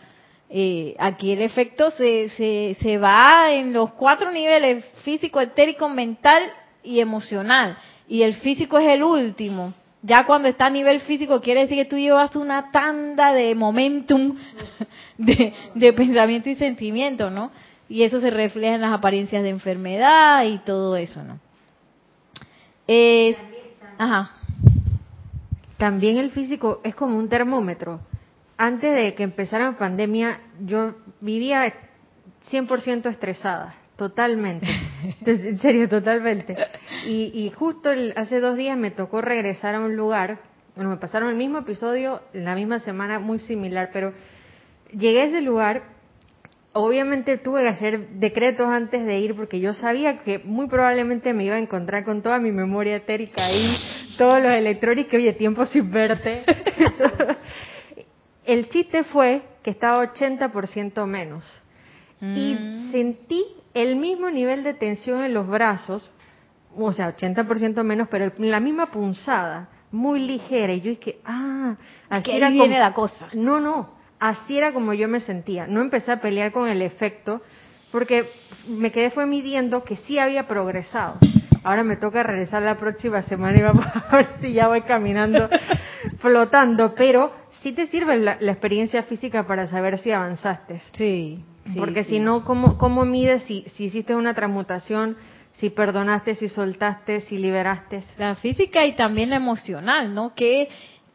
Eh, 0.48 0.96
aquí 0.98 1.30
el 1.30 1.42
efecto 1.42 1.90
se, 1.90 2.30
se, 2.30 2.78
se 2.80 2.96
va 2.96 3.52
en 3.52 3.74
los 3.74 3.92
cuatro 3.92 4.30
niveles, 4.30 4.82
físico, 5.04 5.42
etérico, 5.42 5.90
mental 5.90 6.42
y 6.82 7.00
emocional. 7.00 7.76
Y 8.08 8.22
el 8.22 8.36
físico 8.36 8.78
es 8.78 8.88
el 8.88 9.02
último. 9.02 9.74
Ya 10.00 10.24
cuando 10.24 10.48
está 10.48 10.64
a 10.64 10.70
nivel 10.70 11.00
físico 11.00 11.42
quiere 11.42 11.60
decir 11.60 11.76
que 11.76 11.84
tú 11.84 11.98
llevas 11.98 12.34
una 12.34 12.70
tanda 12.70 13.34
de 13.34 13.54
momentum 13.54 14.36
de, 15.18 15.52
de 15.74 15.92
pensamiento 15.92 16.48
y 16.48 16.54
sentimiento, 16.54 17.28
¿no? 17.28 17.50
Y 17.90 18.04
eso 18.04 18.20
se 18.20 18.30
refleja 18.30 18.76
en 18.76 18.80
las 18.80 18.94
apariencias 18.94 19.42
de 19.42 19.50
enfermedad 19.50 20.44
y 20.44 20.56
todo 20.60 20.96
eso, 20.96 21.22
¿no? 21.22 21.49
Ajá. 23.98 24.32
También 25.78 26.18
el 26.18 26.30
físico 26.30 26.80
es 26.84 26.94
como 26.94 27.16
un 27.16 27.28
termómetro. 27.28 28.00
Antes 28.56 28.94
de 28.94 29.14
que 29.14 29.22
empezara 29.22 29.70
la 29.70 29.78
pandemia, 29.78 30.40
yo 30.60 30.94
vivía 31.20 31.72
100% 32.50 33.06
estresada, 33.06 33.76
totalmente. 33.96 34.66
en 35.26 35.58
serio, 35.58 35.88
totalmente. 35.88 36.56
Y, 37.06 37.50
justo 37.54 37.90
hace 38.16 38.40
dos 38.40 38.56
días 38.56 38.76
me 38.76 38.90
tocó 38.90 39.22
regresar 39.22 39.74
a 39.74 39.80
un 39.80 39.96
lugar, 39.96 40.40
bueno, 40.74 40.90
me 40.90 40.96
pasaron 40.96 41.30
el 41.30 41.36
mismo 41.36 41.58
episodio 41.58 42.20
en 42.34 42.44
la 42.44 42.54
misma 42.54 42.80
semana, 42.80 43.18
muy 43.18 43.38
similar, 43.38 43.90
pero 43.92 44.12
llegué 44.92 45.22
a 45.22 45.24
ese 45.24 45.40
lugar 45.40 45.99
obviamente 46.72 47.36
tuve 47.38 47.62
que 47.62 47.68
hacer 47.68 48.08
decretos 48.10 48.66
antes 48.68 49.04
de 49.04 49.18
ir 49.18 49.34
porque 49.34 49.58
yo 49.60 49.72
sabía 49.74 50.18
que 50.20 50.38
muy 50.40 50.68
probablemente 50.68 51.34
me 51.34 51.44
iba 51.44 51.56
a 51.56 51.58
encontrar 51.58 52.04
con 52.04 52.22
toda 52.22 52.38
mi 52.38 52.52
memoria 52.52 52.96
etérica 52.96 53.44
ahí, 53.44 53.74
todos 54.16 54.40
los 54.42 54.52
electrónicos 54.52 55.10
que, 55.10 55.16
oye, 55.16 55.32
tiempo 55.32 55.66
sin 55.66 55.90
verte. 55.90 56.42
el 58.44 58.68
chiste 58.68 59.04
fue 59.04 59.42
que 59.62 59.70
estaba 59.70 60.02
80% 60.04 61.06
menos. 61.06 61.44
Y 62.20 62.54
Mm. 62.54 62.92
sentí 62.92 63.44
el 63.72 63.96
mismo 63.96 64.30
nivel 64.30 64.62
de 64.62 64.74
tensión 64.74 65.22
en 65.24 65.32
los 65.32 65.46
brazos, 65.48 66.10
o 66.76 66.92
sea, 66.92 67.08
80% 67.16 67.82
menos, 67.82 68.08
pero 68.10 68.30
la 68.38 68.60
misma 68.60 68.86
punzada, 68.86 69.68
muy 69.90 70.20
ligera. 70.20 70.72
Y 70.72 70.80
yo 70.82 70.90
dije, 70.90 71.18
ah, 71.24 71.76
así 72.10 72.24
Que 72.24 72.32
ahí 72.32 72.36
era 72.38 72.50
viene 72.50 72.74
como- 72.74 72.78
la 72.80 72.92
cosa. 72.92 73.28
No, 73.32 73.58
no, 73.60 73.90
así 74.20 74.58
era 74.58 74.72
como 74.72 74.92
yo 74.94 75.08
me 75.08 75.20
sentía. 75.20 75.66
No 75.66 75.80
empecé 75.80 76.12
a 76.12 76.20
pelear 76.20 76.52
con 76.52 76.68
el 76.68 76.82
efecto, 76.82 77.42
porque 77.90 78.26
me 78.68 78.92
quedé 78.92 79.10
fue 79.10 79.26
midiendo 79.26 79.82
que 79.82 79.96
sí 79.96 80.18
había 80.18 80.46
progresado. 80.46 81.16
Ahora 81.62 81.82
me 81.82 81.96
toca 81.96 82.22
regresar 82.22 82.62
la 82.62 82.78
próxima 82.78 83.22
semana 83.22 83.58
y 83.58 83.62
vamos 83.62 83.84
a 83.86 84.16
ver 84.16 84.28
si 84.40 84.52
ya 84.52 84.68
voy 84.68 84.82
caminando, 84.82 85.48
flotando, 86.18 86.94
pero 86.94 87.32
sí 87.62 87.72
te 87.72 87.86
sirve 87.86 88.16
la, 88.18 88.36
la 88.40 88.52
experiencia 88.52 89.02
física 89.02 89.46
para 89.46 89.66
saber 89.66 89.98
si 89.98 90.10
avanzaste. 90.10 90.80
Sí. 90.94 91.44
sí, 91.66 91.74
Porque 91.76 92.04
sí. 92.04 92.10
si 92.10 92.18
no, 92.20 92.44
¿cómo, 92.44 92.78
cómo 92.78 93.04
mides 93.04 93.42
si, 93.42 93.64
si 93.74 93.84
hiciste 93.84 94.14
una 94.14 94.34
transmutación, 94.34 95.16
si 95.56 95.68
perdonaste, 95.68 96.34
si 96.36 96.48
soltaste, 96.48 97.20
si 97.22 97.36
liberaste? 97.36 98.02
La 98.16 98.34
física 98.36 98.86
y 98.86 98.92
también 98.92 99.30
la 99.30 99.36
emocional, 99.36 100.14
¿no? 100.14 100.34
¿Qué, 100.34 100.68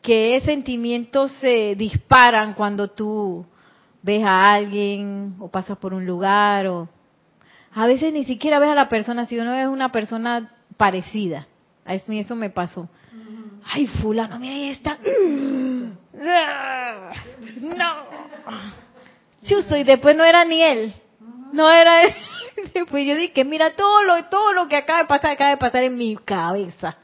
qué 0.06 0.40
sentimientos 0.46 1.32
se 1.34 1.76
disparan 1.76 2.54
cuando 2.54 2.90
tú 2.90 3.44
ves 4.04 4.24
a 4.24 4.54
alguien 4.54 5.36
o 5.40 5.50
pasas 5.50 5.78
por 5.80 5.94
un 5.94 6.06
lugar 6.06 6.68
o 6.68 6.88
a 7.74 7.88
veces 7.88 8.14
ni 8.14 8.24
siquiera 8.24 8.60
ves 8.60 8.70
a 8.70 8.76
la 8.76 8.88
persona, 8.88 9.26
si 9.26 9.38
uno 9.38 9.54
es 9.56 9.68
una 9.68 9.92
persona 9.92 10.52
parecida. 10.78 11.48
A 11.84 11.96
eso, 11.96 12.12
eso 12.12 12.36
me 12.36 12.50
pasó. 12.50 12.88
Ay, 13.66 13.88
fulano, 13.88 14.40
mira 14.40 14.54
ahí 14.54 14.70
está. 14.70 14.98
No. 17.62 18.06
Chuzo, 19.44 19.76
y 19.76 19.84
después 19.84 20.16
no 20.16 20.24
era 20.24 20.46
ni 20.46 20.62
él. 20.62 20.94
No 21.52 21.70
era 21.70 22.04
él. 22.04 22.14
Después 22.74 23.06
yo 23.08 23.16
dije, 23.16 23.44
mira 23.44 23.72
todo 23.72 24.04
lo, 24.04 24.26
todo 24.26 24.54
lo 24.54 24.68
que 24.68 24.78
acaba 24.78 25.00
de 25.00 25.06
pasar, 25.06 25.32
acaba 25.32 25.52
de 25.52 25.58
pasar 25.58 25.84
en 25.84 25.98
mi 25.98 26.16
cabeza. 26.16 26.98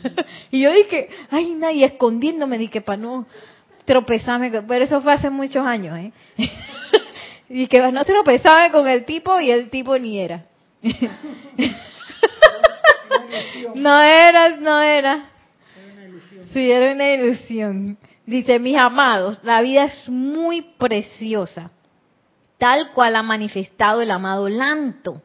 y 0.50 0.60
yo 0.60 0.72
dije, 0.72 1.08
ay, 1.30 1.52
nadie 1.52 1.86
escondiéndome, 1.86 2.58
dije, 2.58 2.80
para 2.80 2.98
no 3.00 3.26
tropezarme. 3.84 4.50
Pero 4.50 4.84
eso 4.84 5.00
fue 5.00 5.12
hace 5.12 5.30
muchos 5.30 5.64
años, 5.66 5.98
¿eh? 5.98 6.12
y 7.48 7.66
que 7.66 7.80
no 7.92 8.04
tropezarme 8.04 8.72
con 8.72 8.88
el 8.88 9.04
tipo 9.04 9.40
y 9.40 9.50
el 9.50 9.70
tipo 9.70 9.96
ni 9.98 10.18
era. 10.18 10.44
no 13.74 14.02
era, 14.02 14.56
no 14.56 14.82
era. 14.82 15.30
Sí, 16.52 16.70
era 16.70 16.92
una 16.92 17.12
ilusión. 17.12 17.98
Dice, 18.24 18.58
mis 18.58 18.76
amados, 18.76 19.38
la 19.44 19.60
vida 19.62 19.84
es 19.84 20.08
muy 20.08 20.62
preciosa, 20.62 21.70
tal 22.58 22.92
cual 22.92 23.16
ha 23.16 23.22
manifestado 23.22 24.02
el 24.02 24.10
amado 24.10 24.48
Lanto. 24.48 25.22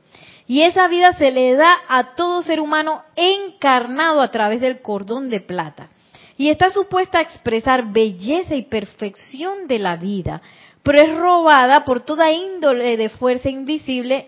Y 0.48 0.64
esa 0.64 0.88
vida 0.88 1.14
se 1.14 1.32
le 1.32 1.54
da 1.56 1.70
a 1.88 2.16
todo 2.16 2.42
ser 2.42 2.60
humano 2.60 3.04
encarnado 3.16 4.22
a 4.22 4.32
través 4.32 4.60
del 4.60 4.82
cordón 4.82 5.30
de 5.30 5.40
plata. 5.40 5.90
Y 6.38 6.50
está 6.50 6.70
supuesta 6.70 7.20
a 7.20 7.22
expresar 7.22 7.94
belleza 7.94 8.56
y 8.56 8.64
perfección 8.64 9.68
de 9.68 9.80
la 9.80 9.96
vida, 9.96 10.42
pero 10.84 11.00
es 11.00 11.16
robada 11.16 11.86
por 11.86 12.02
toda 12.02 12.32
índole 12.32 12.98
de 12.98 13.10
fuerza 13.10 13.50
invisible 13.50 14.28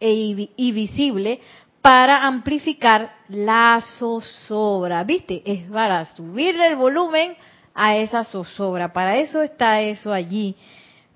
e 0.00 0.48
y 0.56 0.72
visible 0.72 1.40
para 1.86 2.26
amplificar 2.26 3.14
la 3.28 3.80
zozobra. 3.98 5.04
¿Viste? 5.04 5.42
Es 5.44 5.70
para 5.70 6.04
subirle 6.16 6.66
el 6.66 6.76
volumen 6.76 7.36
a 7.74 7.96
esa 7.96 8.24
zozobra. 8.24 8.92
Para 8.92 9.18
eso 9.18 9.42
está 9.42 9.80
eso 9.80 10.12
allí. 10.12 10.56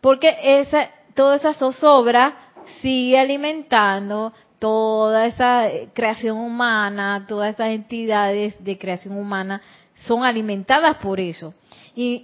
Porque 0.00 0.36
esa, 0.40 0.90
toda 1.20 1.36
esa 1.36 1.52
zozobra 1.52 2.34
sigue 2.80 3.18
alimentando 3.18 4.32
toda 4.58 5.26
esa 5.26 5.68
eh, 5.68 5.90
creación 5.92 6.38
humana, 6.38 7.26
todas 7.28 7.52
esas 7.52 7.72
entidades 7.72 8.54
de 8.64 8.78
creación 8.78 9.18
humana 9.18 9.60
son 9.96 10.24
alimentadas 10.24 10.96
por 10.96 11.20
eso. 11.20 11.52
Y, 11.94 12.22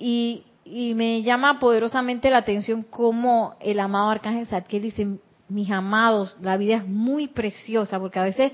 y, 0.65 0.89
y 0.89 0.95
me 0.95 1.23
llama 1.23 1.59
poderosamente 1.59 2.31
la 2.31 2.39
atención 2.39 2.85
cómo 2.85 3.57
el 3.61 3.81
amado 3.81 4.09
Arcángel 4.09 4.47
Zadkiel 4.47 4.85
dice, 4.85 5.19
mis 5.51 5.71
amados, 5.71 6.35
la 6.41 6.57
vida 6.57 6.77
es 6.77 6.89
muy 6.89 7.29
preciosa, 7.29 8.01
porque 8.01 8.19
a 8.19 8.25
veces 8.25 8.53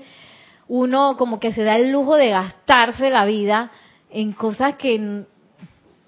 uno 0.67 1.15
como 1.15 1.39
que 1.39 1.53
se 1.53 1.63
da 1.63 1.77
el 1.77 1.89
lujo 1.89 2.17
de 2.17 2.31
gastarse 2.31 3.09
la 3.09 3.23
vida 3.23 3.71
en 4.09 4.33
cosas 4.33 4.75
que, 4.75 5.23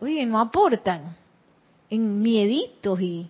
oye, 0.02 0.26
no 0.26 0.42
aportan, 0.42 1.16
en 1.90 2.22
mieditos 2.22 3.00
y, 3.00 3.30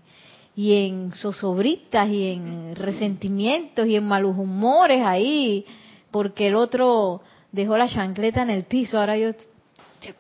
y 0.56 0.88
en 0.88 1.12
zozobritas 1.14 2.08
y 2.10 2.32
en 2.32 2.76
resentimientos 2.76 3.88
y 3.88 3.96
en 3.96 4.08
malos 4.08 4.38
humores 4.38 5.04
ahí, 5.06 5.66
porque 6.12 6.48
el 6.48 6.56
otro 6.56 7.22
dejó 7.52 7.78
la 7.78 7.90
chancleta 7.90 8.42
en 8.42 8.50
el 8.50 8.64
piso, 8.64 9.00
ahora 9.00 9.18
yo, 9.18 9.32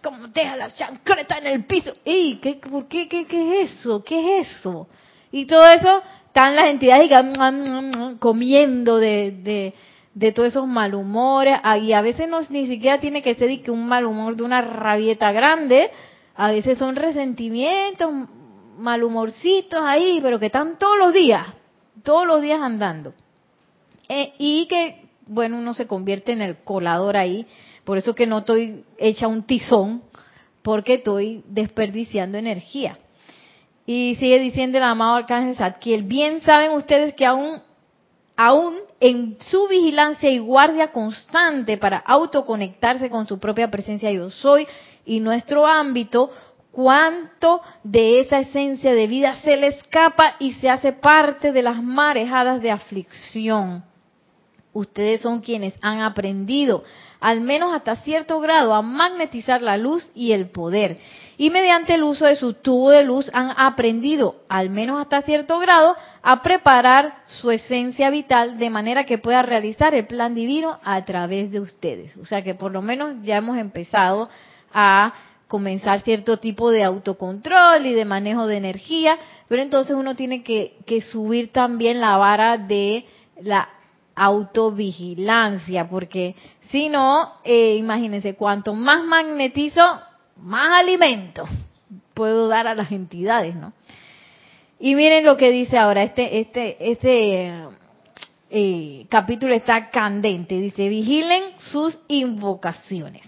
¿cómo 0.03 0.27
deja 0.27 0.57
la 0.57 0.69
chancleta 0.69 1.37
en 1.37 1.47
el 1.47 1.65
piso? 1.65 1.93
¡Ey! 2.03 2.39
¿qué, 2.41 2.55
¿Por 2.55 2.87
qué? 2.87 3.07
¿Qué, 3.07 3.25
qué 3.25 3.61
es 3.63 3.71
eso? 3.71 4.03
¿Qué 4.03 4.39
es 4.39 4.49
eso? 4.49 4.87
Y 5.31 5.45
todo 5.45 5.67
eso, 5.69 6.01
están 6.27 6.55
las 6.55 6.65
entidades 6.65 7.09
y 7.09 8.17
comiendo 8.19 8.97
de, 8.97 9.31
de, 9.31 9.73
de 10.13 10.31
todos 10.33 10.49
esos 10.49 10.67
malhumores, 10.67 11.59
ah, 11.63 11.77
y 11.77 11.93
a 11.93 12.01
veces 12.01 12.27
no 12.27 12.39
ni 12.49 12.67
siquiera 12.67 12.99
tiene 12.99 13.21
que 13.21 13.35
ser 13.35 13.61
que 13.61 13.71
un 13.71 13.87
mal 13.87 14.05
humor 14.05 14.35
de 14.35 14.43
una 14.43 14.61
rabieta 14.61 15.31
grande, 15.31 15.91
a 16.35 16.51
veces 16.51 16.77
son 16.77 16.95
resentimientos, 16.97 18.09
malhumorcitos 18.77 19.81
ahí, 19.83 20.19
pero 20.21 20.39
que 20.39 20.47
están 20.47 20.77
todos 20.77 20.97
los 20.97 21.13
días, 21.13 21.47
todos 22.03 22.27
los 22.27 22.41
días 22.41 22.61
andando. 22.61 23.13
Eh, 24.07 24.33
y 24.38 24.67
que, 24.67 25.07
bueno, 25.27 25.57
uno 25.57 25.73
se 25.73 25.88
convierte 25.88 26.31
en 26.31 26.41
el 26.41 26.57
colador 26.57 27.17
ahí, 27.17 27.45
por 27.83 27.97
eso 27.97 28.15
que 28.15 28.27
no 28.27 28.39
estoy 28.39 28.83
hecha 28.97 29.27
un 29.27 29.43
tizón, 29.43 30.03
porque 30.61 30.95
estoy 30.95 31.43
desperdiciando 31.47 32.38
energía. 32.38 32.97
Y 33.85 34.15
sigue 34.19 34.39
diciendo 34.39 34.79
el 34.79 34.83
amado 34.83 35.15
Arcángel 35.15 35.55
Zadkiel, 35.55 36.03
bien 36.03 36.41
saben 36.41 36.71
ustedes 36.71 37.13
que 37.13 37.25
aún, 37.25 37.61
aún 38.35 38.77
en 38.99 39.38
su 39.39 39.67
vigilancia 39.67 40.29
y 40.31 40.39
guardia 40.39 40.91
constante 40.91 41.77
para 41.77 41.97
autoconectarse 41.97 43.11
con 43.11 43.27
su 43.27 43.38
propia 43.38 43.69
presencia 43.69 44.11
yo 44.11 44.31
soy 44.31 44.67
y 45.05 45.19
nuestro 45.19 45.67
ámbito, 45.67 46.31
cuánto 46.75 47.61
de 47.83 48.19
esa 48.19 48.39
esencia 48.39 48.93
de 48.93 49.07
vida 49.07 49.38
se 49.38 49.55
le 49.55 49.67
escapa 49.67 50.35
y 50.39 50.51
se 50.53 50.69
hace 50.69 50.91
parte 50.91 51.53
de 51.53 51.61
las 51.61 51.81
marejadas 51.81 52.61
de 52.61 52.69
aflicción. 52.69 53.85
Ustedes 54.73 55.21
son 55.21 55.39
quienes 55.39 55.73
han 55.81 56.01
aprendido, 56.01 56.83
al 57.21 57.39
menos 57.39 57.73
hasta 57.73 57.95
cierto 57.95 58.41
grado, 58.41 58.73
a 58.73 58.81
magnetizar 58.81 59.61
la 59.61 59.77
luz 59.77 60.11
y 60.13 60.33
el 60.33 60.49
poder. 60.49 60.97
Y 61.38 61.49
mediante 61.49 61.95
el 61.95 62.03
uso 62.03 62.25
de 62.25 62.35
su 62.35 62.55
tubo 62.55 62.89
de 62.89 63.05
luz 63.05 63.29
han 63.31 63.53
aprendido, 63.55 64.41
al 64.49 64.69
menos 64.69 64.99
hasta 64.99 65.21
cierto 65.21 65.59
grado, 65.59 65.95
a 66.21 66.41
preparar 66.41 67.23
su 67.27 67.51
esencia 67.51 68.09
vital 68.09 68.57
de 68.57 68.69
manera 68.69 69.05
que 69.05 69.17
pueda 69.17 69.41
realizar 69.43 69.95
el 69.95 70.07
plan 70.07 70.35
divino 70.35 70.77
a 70.83 71.01
través 71.05 71.51
de 71.51 71.61
ustedes. 71.61 72.17
O 72.17 72.25
sea 72.25 72.43
que 72.43 72.53
por 72.53 72.73
lo 72.73 72.81
menos 72.81 73.15
ya 73.23 73.38
hemos 73.38 73.57
empezado 73.57 74.27
a 74.73 75.13
comenzar 75.47 76.01
cierto 76.01 76.38
tipo 76.38 76.71
de 76.71 76.84
autocontrol 76.84 77.86
y 77.86 77.93
de 77.93 78.05
manejo 78.05 78.47
de 78.47 78.58
energía, 78.58 79.17
pero 79.47 79.62
entonces 79.62 79.95
uno 79.95 80.15
tiene 80.15 80.43
que, 80.43 80.75
subir 81.12 81.51
también 81.51 82.01
la 82.01 82.17
vara 82.17 82.58
de 82.58 83.05
la 83.41 83.69
autovigilancia, 84.15 85.89
porque 85.89 86.36
si 86.71 86.89
no, 86.89 87.34
eh, 87.43 87.75
imagínense, 87.75 88.36
cuanto 88.36 88.73
más 88.73 89.03
magnetizo, 89.03 89.81
más 90.38 90.81
alimento 90.81 91.45
puedo 92.13 92.47
dar 92.47 92.65
a 92.65 92.75
las 92.75 92.91
entidades, 92.91 93.55
¿no? 93.55 93.73
Y 94.79 94.95
miren 94.95 95.25
lo 95.25 95.38
que 95.38 95.51
dice 95.51 95.77
ahora, 95.77 96.03
este, 96.03 96.39
este, 96.39 96.91
este 96.91 97.63
eh, 98.49 99.05
capítulo 99.10 99.53
está 99.53 99.89
candente, 99.89 100.60
dice, 100.60 100.89
vigilen 100.89 101.43
sus 101.58 101.97
invocaciones. 102.08 103.25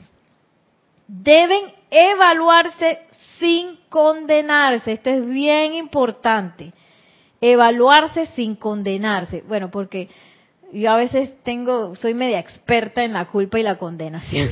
Deben 1.08 1.77
evaluarse 1.90 3.00
sin 3.40 3.78
condenarse, 3.90 4.94
esto 4.94 5.10
es 5.10 5.26
bien 5.28 5.74
importante, 5.74 6.74
evaluarse 7.42 8.26
sin 8.36 8.56
condenarse, 8.56 9.44
bueno, 9.48 9.70
porque 9.70 10.10
yo 10.74 10.92
a 10.92 10.98
veces 10.98 11.32
tengo, 11.44 11.96
soy 11.96 12.14
media 12.14 12.40
experta 12.40 13.04
en 13.04 13.14
la 13.14 13.26
culpa 13.26 13.60
y 13.60 13.64
la 13.64 13.78
condenación. 13.78 14.50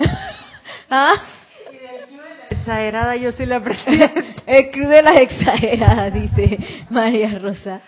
¿Ah? 0.90 1.14
Exagerada, 2.50 3.16
yo 3.16 3.32
soy 3.32 3.46
la 3.46 3.60
presidenta. 3.60 4.42
El 4.46 4.70
club 4.70 4.88
de 4.88 5.02
las 5.02 5.20
exageradas, 5.20 6.12
dice 6.12 6.58
María 6.90 7.38
Rosa. 7.38 7.80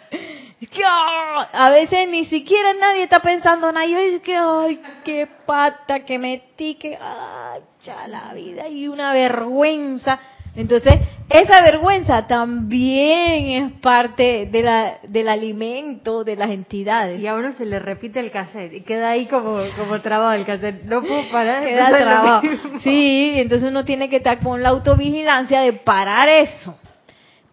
Que 0.61 0.83
a 0.85 1.71
veces 1.71 2.09
ni 2.09 2.25
siquiera 2.25 2.73
nadie 2.75 3.05
está 3.05 3.21
pensando 3.21 3.71
nada. 3.71 3.87
Yo 3.87 3.99
es 3.99 4.21
que, 4.23 4.37
ay, 4.37 4.81
qué 5.05 5.29
pata 5.47 6.01
que 6.01 6.18
metí, 6.18 6.75
que, 6.75 6.99
ay, 7.01 7.61
ya 7.81 8.09
la 8.09 8.35
vida, 8.35 8.68
y 8.68 8.88
una 8.88 9.12
vergüenza. 9.12 10.18
Entonces, 10.57 10.94
esa 11.31 11.62
vergüenza 11.62 12.27
también 12.27 13.51
es 13.51 13.75
parte 13.75 14.49
de 14.51 14.62
la, 14.62 14.99
del 15.05 15.29
alimento 15.29 16.25
de 16.25 16.35
las 16.35 16.51
entidades. 16.51 17.21
Y 17.21 17.29
a 17.29 17.35
uno 17.35 17.53
se 17.53 17.64
le 17.64 17.79
repite 17.79 18.18
el 18.18 18.33
cassette 18.33 18.73
y 18.73 18.81
queda 18.81 19.11
ahí 19.11 19.27
como, 19.27 19.61
como 19.77 20.01
trabado 20.01 20.33
el 20.33 20.44
cassette. 20.44 20.83
No 20.83 21.03
puedo 21.03 21.23
parar. 21.31 21.62
Queda 21.62 21.90
lo 21.90 21.97
trabado. 21.99 22.42
Sí, 22.83 23.35
entonces 23.37 23.71
uno 23.71 23.85
tiene 23.85 24.09
que 24.09 24.16
estar 24.16 24.40
con 24.40 24.61
la 24.61 24.71
autovigilancia 24.71 25.61
de 25.61 25.75
parar 25.75 26.29
eso. 26.29 26.77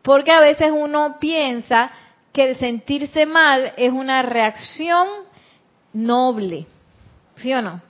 Porque 0.02 0.32
a 0.32 0.40
veces 0.40 0.72
uno 0.76 1.18
piensa 1.20 1.92
que 2.36 2.50
el 2.50 2.58
sentirse 2.58 3.26
mal 3.26 3.72
es 3.78 3.94
una 3.94 4.22
reacción 4.22 5.08
noble. 5.94 6.68
¿Sí 7.36 7.54
o 7.54 7.62
no? 7.62 7.82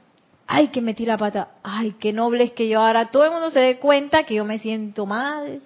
Ay, 0.46 0.68
que 0.68 0.82
metí 0.82 1.04
la 1.04 1.18
pata. 1.18 1.48
Ay, 1.64 1.96
qué 2.00 2.14
noble 2.14 2.44
es 2.44 2.52
que 2.52 2.70
yo 2.70 2.80
ahora 2.80 3.10
todo 3.10 3.26
el 3.26 3.32
mundo 3.32 3.50
se 3.50 3.60
dé 3.60 3.80
cuenta 3.80 4.24
que 4.24 4.36
yo 4.36 4.46
me 4.46 4.60
siento 4.60 5.08
mal. 5.08 5.62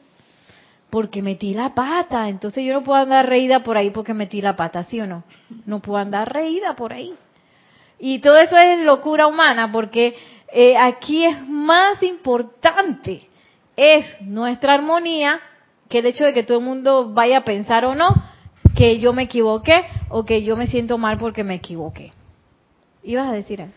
Porque 0.89 1.21
metí 1.21 1.53
la 1.53 1.75
pata. 1.75 2.29
Entonces 2.29 2.63
yo 2.63 2.73
no 2.73 2.81
puedo 2.81 2.97
andar 2.97 3.27
reída 3.27 3.63
por 3.63 3.75
ahí 3.77 3.89
porque 3.89 4.13
metí 4.13 4.41
la 4.41 4.55
pata, 4.55 4.85
¿sí 4.85 5.01
o 5.01 5.07
no? 5.07 5.25
No 5.65 5.81
puedo 5.81 5.97
andar 5.97 6.33
reída 6.33 6.77
por 6.77 6.93
ahí. 6.93 7.13
Y 7.99 8.19
todo 8.19 8.37
eso 8.37 8.55
es 8.55 8.79
locura 8.85 9.27
humana 9.27 9.73
porque 9.73 10.15
eh, 10.53 10.77
aquí 10.77 11.25
es 11.25 11.37
más 11.49 12.01
importante, 12.01 13.27
es 13.75 14.05
nuestra 14.21 14.75
armonía 14.75 15.41
que 15.89 15.99
el 15.99 16.05
hecho 16.05 16.23
de 16.23 16.33
que 16.33 16.43
todo 16.43 16.59
el 16.59 16.63
mundo 16.63 17.13
vaya 17.13 17.39
a 17.39 17.43
pensar 17.43 17.83
o 17.83 17.93
no 17.93 18.15
que 18.79 18.97
yo 18.97 19.11
me 19.11 19.23
equivoqué 19.23 19.83
o 20.07 20.23
que 20.23 20.41
yo 20.41 20.55
me 20.55 20.67
siento 20.67 20.97
mal 20.97 21.17
porque 21.17 21.43
me 21.43 21.55
equivoqué. 21.55 22.13
¿Ibas 23.03 23.27
a 23.27 23.33
decir 23.33 23.61
algo? 23.61 23.73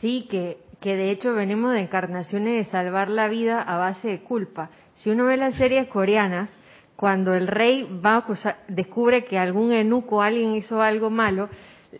Sí, 0.00 0.28
que, 0.30 0.58
que 0.80 0.94
de 0.94 1.10
hecho 1.10 1.34
venimos 1.34 1.72
de 1.72 1.80
encarnaciones 1.80 2.64
de 2.64 2.70
salvar 2.70 3.08
la 3.08 3.26
vida 3.26 3.60
a 3.60 3.76
base 3.78 4.06
de 4.06 4.20
culpa. 4.20 4.70
Si 4.94 5.10
uno 5.10 5.24
ve 5.26 5.36
las 5.36 5.56
series 5.56 5.88
coreanas, 5.88 6.50
cuando 6.94 7.34
el 7.34 7.48
rey 7.48 7.82
va 7.82 8.14
a 8.14 8.24
acusar- 8.24 8.58
descubre 8.68 9.24
que 9.24 9.40
algún 9.40 9.72
eunuco, 9.72 10.22
alguien 10.22 10.54
hizo 10.54 10.80
algo 10.80 11.10
malo, 11.10 11.48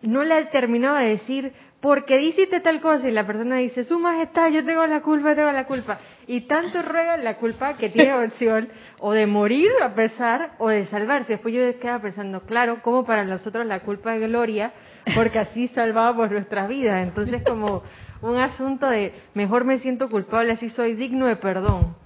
no 0.03 0.23
le 0.23 0.35
ha 0.35 0.51
terminado 0.51 0.97
de 0.99 1.09
decir, 1.09 1.53
porque 1.81 2.23
hiciste 2.23 2.61
tal 2.61 2.81
cosa? 2.81 3.09
Y 3.09 3.13
la 3.13 3.27
persona 3.27 3.57
dice, 3.57 3.83
su 3.83 3.99
majestad, 3.99 4.51
yo 4.53 4.65
tengo 4.65 4.87
la 4.87 5.03
culpa, 5.03 5.35
tengo 5.35 5.51
la 5.51 5.67
culpa. 5.67 5.99
Y 6.27 6.43
tanto 6.43 6.83
ruega 6.83 7.17
la 7.17 7.37
culpa 7.37 7.75
que 7.77 7.91
tiene 7.91 8.15
opción 8.25 8.69
o 8.99 9.13
de 9.13 9.27
morir 9.27 9.71
a 9.83 9.95
pesar 9.95 10.53
o 10.59 10.69
de 10.69 10.87
salvarse. 10.87 11.35
Después 11.35 11.55
yo 11.55 11.79
quedaba 11.79 12.03
pensando, 12.03 12.41
claro, 12.43 12.83
como 12.83 13.05
para 13.05 13.25
nosotros 13.25 13.67
la 13.67 13.81
culpa 13.81 14.17
es 14.17 14.23
gloria, 14.23 14.73
porque 15.15 15.39
así 15.39 15.69
salvábamos 15.69 16.31
nuestras 16.31 16.69
vidas. 16.69 17.07
Entonces 17.07 17.43
como 17.47 17.83
un 18.23 18.37
asunto 18.37 18.89
de, 18.89 19.13
mejor 19.35 19.65
me 19.65 19.79
siento 19.79 20.09
culpable, 20.09 20.53
así 20.53 20.71
soy 20.71 20.95
digno 20.95 21.27
de 21.27 21.37
perdón. 21.37 21.97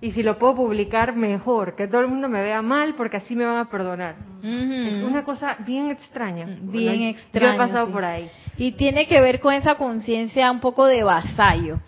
Y 0.00 0.12
si 0.12 0.22
lo 0.22 0.38
puedo 0.38 0.56
publicar, 0.56 1.16
mejor, 1.16 1.74
que 1.74 1.88
todo 1.88 2.02
el 2.02 2.08
mundo 2.08 2.28
me 2.28 2.42
vea 2.42 2.60
mal, 2.60 2.94
porque 2.96 3.16
así 3.16 3.34
me 3.34 3.46
van 3.46 3.56
a 3.56 3.70
perdonar. 3.70 4.14
Es 4.42 5.02
una 5.02 5.24
cosa 5.24 5.56
bien 5.66 5.90
extraña. 5.90 6.44
Bien 6.44 6.68
Bueno, 6.70 7.04
extraño. 7.06 7.46
Yo 7.48 7.54
he 7.54 7.56
pasado 7.56 7.86
sí. 7.86 7.92
por 7.92 8.04
ahí. 8.04 8.30
Y 8.58 8.72
tiene 8.72 9.06
que 9.06 9.20
ver 9.20 9.40
con 9.40 9.54
esa 9.54 9.74
conciencia 9.74 10.50
un 10.50 10.60
poco 10.60 10.86
de 10.86 11.02
vasallo, 11.02 11.80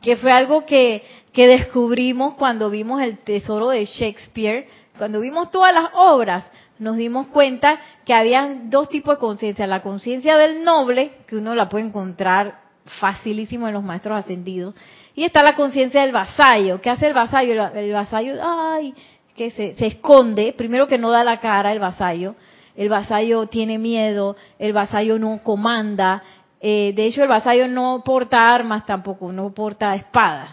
que 0.00 0.16
fue 0.16 0.30
algo 0.32 0.64
que, 0.64 1.02
que 1.32 1.46
descubrimos 1.46 2.34
cuando 2.34 2.70
vimos 2.70 3.02
el 3.02 3.18
tesoro 3.18 3.70
de 3.70 3.84
Shakespeare, 3.84 4.66
cuando 4.96 5.20
vimos 5.20 5.50
todas 5.50 5.72
las 5.72 5.86
obras, 5.94 6.50
nos 6.78 6.96
dimos 6.96 7.28
cuenta 7.28 7.78
que 8.04 8.14
había 8.14 8.56
dos 8.64 8.88
tipos 8.88 9.14
de 9.14 9.20
conciencia, 9.20 9.66
la 9.66 9.82
conciencia 9.82 10.36
del 10.36 10.64
noble, 10.64 11.12
que 11.26 11.36
uno 11.36 11.54
la 11.54 11.68
puede 11.68 11.86
encontrar 11.86 12.60
facilísimo 13.00 13.68
en 13.68 13.74
los 13.74 13.82
maestros 13.82 14.18
ascendidos, 14.18 14.74
y 15.14 15.24
está 15.24 15.42
la 15.42 15.56
conciencia 15.56 16.02
del 16.02 16.12
vasallo. 16.12 16.80
¿Qué 16.80 16.90
hace 16.90 17.06
el 17.08 17.14
vasallo? 17.14 17.52
El, 17.52 17.76
el 17.76 17.92
vasallo, 17.92 18.34
ay, 18.42 18.94
que 19.36 19.50
se, 19.50 19.74
se 19.74 19.86
esconde, 19.86 20.54
primero 20.56 20.86
que 20.86 20.98
no 20.98 21.10
da 21.10 21.24
la 21.24 21.40
cara 21.40 21.72
el 21.72 21.80
vasallo, 21.80 22.34
el 22.76 22.88
vasallo 22.88 23.46
tiene 23.46 23.78
miedo, 23.78 24.36
el 24.60 24.72
vasallo 24.72 25.18
no 25.18 25.42
comanda, 25.42 26.22
eh, 26.60 26.92
de 26.94 27.06
hecho 27.06 27.22
el 27.22 27.28
vasallo 27.28 27.68
no 27.68 28.02
porta 28.04 28.48
armas 28.48 28.84
tampoco, 28.86 29.32
no 29.32 29.52
porta 29.52 29.94
espadas. 29.94 30.50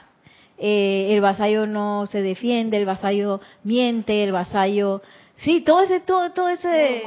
Eh, 0.57 1.07
el 1.09 1.21
vasallo 1.21 1.67
no 1.67 2.05
se 2.05 2.21
defiende, 2.21 2.77
el 2.77 2.85
vasallo 2.85 3.41
miente, 3.63 4.23
el 4.23 4.31
vasallo, 4.31 5.01
sí, 5.37 5.61
todo 5.61 5.81
ese, 5.81 5.99
todo, 5.99 6.31
todo 6.31 6.47
ese, 6.49 7.03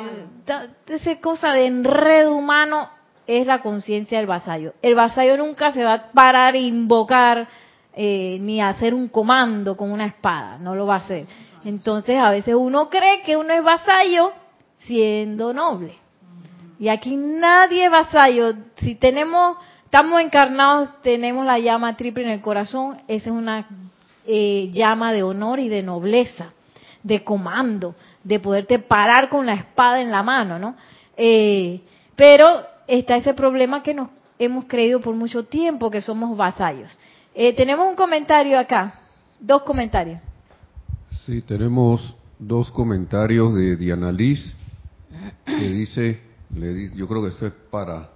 ese 0.86 1.20
cosa 1.20 1.52
de 1.52 1.66
enredo 1.66 2.34
humano 2.34 2.90
es 3.26 3.46
la 3.46 3.62
conciencia 3.62 4.18
del 4.18 4.26
vasallo. 4.26 4.74
El 4.82 4.94
vasallo 4.94 5.36
nunca 5.36 5.72
se 5.72 5.84
va 5.84 5.94
a 5.94 6.12
parar 6.12 6.56
e 6.56 6.60
invocar 6.60 7.48
eh, 7.94 8.38
ni 8.40 8.60
a 8.60 8.68
hacer 8.68 8.94
un 8.94 9.08
comando 9.08 9.76
con 9.76 9.90
una 9.92 10.06
espada, 10.06 10.58
no 10.58 10.74
lo 10.74 10.86
va 10.86 10.96
a 10.96 10.98
hacer. 10.98 11.26
Entonces 11.64 12.18
a 12.20 12.30
veces 12.30 12.54
uno 12.54 12.88
cree 12.90 13.22
que 13.22 13.36
uno 13.36 13.52
es 13.52 13.62
vasallo 13.62 14.32
siendo 14.76 15.52
noble. 15.52 15.94
Y 16.78 16.88
aquí 16.88 17.16
nadie 17.16 17.86
es 17.86 17.90
vasallo. 17.90 18.54
Si 18.76 18.94
tenemos, 18.94 19.56
estamos 19.84 20.20
encarnados, 20.20 20.90
tenemos 21.02 21.44
la 21.44 21.58
llama 21.58 21.96
triple 21.96 22.24
en 22.24 22.30
el 22.30 22.40
corazón, 22.40 22.98
esa 23.08 23.30
es 23.30 23.36
una 23.36 23.66
eh, 24.26 24.70
llama 24.72 25.12
de 25.12 25.22
honor 25.22 25.58
y 25.58 25.68
de 25.68 25.82
nobleza, 25.82 26.52
de 27.02 27.24
comando, 27.24 27.94
de 28.22 28.38
poderte 28.38 28.78
parar 28.78 29.28
con 29.28 29.46
la 29.46 29.54
espada 29.54 30.00
en 30.00 30.10
la 30.10 30.22
mano, 30.22 30.58
¿no? 30.58 30.76
Eh, 31.16 31.80
pero 32.14 32.44
está 32.86 33.16
ese 33.16 33.34
problema 33.34 33.82
que 33.82 33.94
nos 33.94 34.10
hemos 34.38 34.66
creído 34.66 35.00
por 35.00 35.14
mucho 35.14 35.44
tiempo 35.44 35.90
que 35.90 36.02
somos 36.02 36.36
vasallos. 36.36 36.96
Eh, 37.34 37.54
tenemos 37.54 37.88
un 37.88 37.96
comentario 37.96 38.58
acá, 38.58 39.00
dos 39.40 39.62
comentarios. 39.62 40.20
Sí, 41.26 41.42
tenemos 41.42 42.14
dos 42.38 42.70
comentarios 42.70 43.54
de 43.54 43.76
Diana 43.76 44.12
Liz 44.12 44.54
que 45.44 45.68
dice, 45.68 46.27
le 46.54 46.74
di- 46.74 46.90
yo 46.96 47.06
creo 47.08 47.22
que 47.22 47.28
eso 47.28 47.46
es 47.46 47.52
para, 47.70 48.08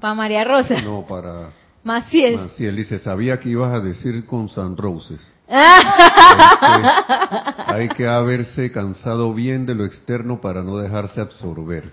Para 0.00 0.14
María 0.14 0.44
Rosa, 0.44 0.80
no, 0.82 1.04
para 1.06 1.50
Maciel. 1.84 2.36
Maciel. 2.36 2.76
Dice, 2.76 2.98
sabía 2.98 3.38
que 3.40 3.48
ibas 3.50 3.72
a 3.72 3.80
decir 3.80 4.26
con 4.26 4.48
San 4.48 4.76
Roses. 4.76 5.20
Este, 5.48 5.56
hay 7.66 7.88
que 7.88 8.06
haberse 8.06 8.70
cansado 8.70 9.32
bien 9.34 9.66
de 9.66 9.74
lo 9.74 9.84
externo 9.84 10.40
para 10.40 10.62
no 10.62 10.76
dejarse 10.76 11.20
absorber. 11.20 11.90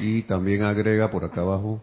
Y 0.00 0.22
también 0.22 0.62
agrega 0.62 1.10
por 1.10 1.24
acá 1.24 1.42
abajo, 1.42 1.82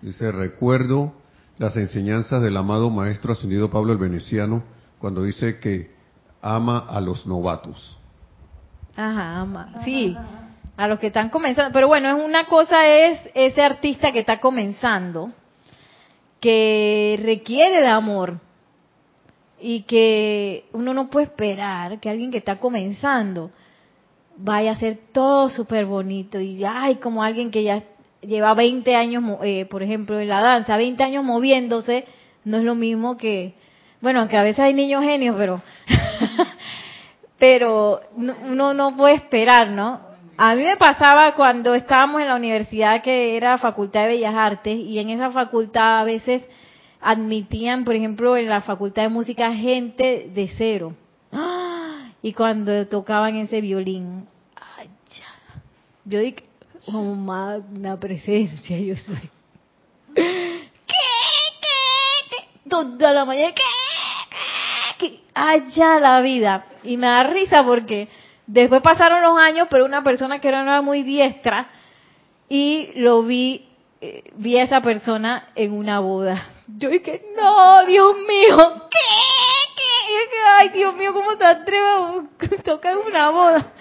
dice, 0.00 0.30
recuerdo 0.30 1.12
las 1.58 1.76
enseñanzas 1.76 2.40
del 2.40 2.56
amado 2.56 2.88
Maestro 2.88 3.32
Ascendido 3.32 3.68
Pablo 3.70 3.92
el 3.92 3.98
Veneciano 3.98 4.62
cuando 5.00 5.24
dice 5.24 5.58
que 5.58 5.92
ama 6.40 6.78
a 6.88 7.00
los 7.00 7.26
novatos. 7.26 7.98
Ajá, 8.96 9.40
ama. 9.40 9.72
sí, 9.84 10.16
a 10.78 10.86
los 10.86 10.98
que 11.00 11.08
están 11.08 11.28
comenzando. 11.28 11.72
Pero 11.72 11.88
bueno, 11.88 12.08
es 12.08 12.24
una 12.24 12.46
cosa 12.46 12.86
es 12.88 13.18
ese 13.34 13.60
artista 13.62 14.12
que 14.12 14.20
está 14.20 14.38
comenzando, 14.38 15.32
que 16.40 17.18
requiere 17.22 17.80
de 17.80 17.88
amor 17.88 18.38
y 19.60 19.82
que 19.82 20.66
uno 20.72 20.94
no 20.94 21.10
puede 21.10 21.26
esperar 21.26 21.98
que 21.98 22.08
alguien 22.08 22.30
que 22.30 22.38
está 22.38 22.56
comenzando 22.60 23.50
vaya 24.36 24.70
a 24.70 24.74
hacer 24.74 24.98
todo 25.12 25.50
súper 25.50 25.84
bonito 25.84 26.40
y 26.40 26.62
ay, 26.64 26.96
como 26.96 27.24
alguien 27.24 27.50
que 27.50 27.64
ya 27.64 27.82
lleva 28.20 28.54
20 28.54 28.94
años, 28.94 29.24
eh, 29.42 29.66
por 29.66 29.82
ejemplo, 29.82 30.20
en 30.20 30.28
la 30.28 30.40
danza, 30.40 30.76
20 30.76 31.02
años 31.02 31.24
moviéndose, 31.24 32.04
no 32.44 32.58
es 32.58 32.62
lo 32.62 32.76
mismo 32.76 33.16
que, 33.16 33.54
bueno, 34.00 34.20
aunque 34.20 34.36
a 34.36 34.44
veces 34.44 34.60
hay 34.60 34.74
niños 34.74 35.02
genios, 35.02 35.34
pero 35.36 35.60
pero 37.38 38.00
no- 38.16 38.36
uno 38.46 38.74
no 38.74 38.96
puede 38.96 39.14
esperar, 39.16 39.70
¿no? 39.70 40.07
A 40.40 40.54
mí 40.54 40.62
me 40.62 40.76
pasaba 40.76 41.34
cuando 41.34 41.74
estábamos 41.74 42.20
en 42.20 42.28
la 42.28 42.36
universidad 42.36 43.02
que 43.02 43.36
era 43.36 43.58
Facultad 43.58 44.02
de 44.02 44.10
Bellas 44.10 44.36
Artes 44.36 44.78
y 44.78 45.00
en 45.00 45.10
esa 45.10 45.32
facultad 45.32 45.98
a 45.98 46.04
veces 46.04 46.44
admitían, 47.00 47.84
por 47.84 47.96
ejemplo, 47.96 48.36
en 48.36 48.48
la 48.48 48.60
Facultad 48.60 49.02
de 49.02 49.08
Música 49.08 49.52
gente 49.52 50.30
de 50.32 50.48
cero. 50.56 50.94
¡Ah! 51.32 52.12
Y 52.22 52.34
cuando 52.34 52.86
tocaban 52.86 53.34
ese 53.34 53.60
violín, 53.60 54.28
¡ay, 54.54 54.88
ya! 55.08 55.60
yo 56.04 56.20
dije, 56.20 56.44
oh, 56.86 57.16
magna 57.16 57.98
presencia, 57.98 58.78
yo 58.78 58.94
soy. 58.94 59.28
¿Qué? 60.14 60.54
¿Qué? 60.86 62.30
¿Qué? 62.30 62.68
Toda 62.70 63.12
la 63.12 63.24
mañana, 63.24 63.52
¿qué? 63.56 63.62
¿Qué? 64.30 65.08
¿Qué? 65.08 65.20
Allá 65.34 65.98
la 65.98 66.20
vida. 66.20 66.64
Y 66.84 66.96
me 66.96 67.08
da 67.08 67.24
risa 67.24 67.64
porque 67.64 68.08
después 68.48 68.82
pasaron 68.82 69.22
los 69.22 69.38
años, 69.38 69.68
pero 69.70 69.84
una 69.84 70.02
persona 70.02 70.40
que 70.40 70.50
no 70.50 70.62
era 70.62 70.82
muy 70.82 71.04
diestra 71.04 71.68
y 72.48 72.90
lo 72.96 73.22
vi, 73.22 73.68
eh, 74.00 74.24
vi 74.34 74.58
a 74.58 74.64
esa 74.64 74.80
persona 74.80 75.50
en 75.54 75.72
una 75.72 76.00
boda. 76.00 76.44
Yo 76.66 76.90
dije, 76.90 77.22
no, 77.36 77.86
Dios 77.86 78.16
mío, 78.26 78.56
¿qué? 78.90 78.98
¿Qué? 79.76 80.36
Ay, 80.60 80.70
Dios 80.70 80.96
mío, 80.96 81.12
¿cómo 81.12 81.36
te 81.36 81.44
atreves 81.44 82.24
a 82.40 82.62
tocar 82.64 82.96
una 82.96 83.30
boda? 83.30 83.72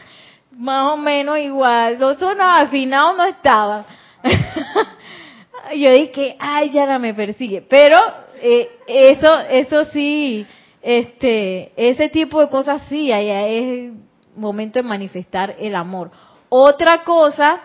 más 0.58 0.94
o 0.94 0.98
menos 0.98 1.38
igual. 1.40 1.98
Los 2.00 2.18
sonos 2.18 2.46
afinados 2.46 3.16
no 3.18 3.26
estaban. 3.26 3.86
Yo 5.76 5.92
dije, 5.92 6.36
ay, 6.40 6.72
ya 6.72 6.86
la 6.86 7.00
me 7.00 7.14
persigue. 7.14 7.62
Pero 7.62 7.98
eh, 8.42 8.70
eso, 8.88 9.40
eso 9.50 9.86
sí, 9.86 10.46
este, 10.82 11.72
ese 11.76 12.10
tipo 12.10 12.42
de 12.42 12.50
cosas 12.50 12.82
sí, 12.90 13.12
allá 13.12 13.48
es 13.48 13.92
momento 14.38 14.80
de 14.80 14.84
manifestar 14.84 15.56
el 15.60 15.76
amor. 15.76 16.12
Otra 16.50 17.04
cosa 17.04 17.60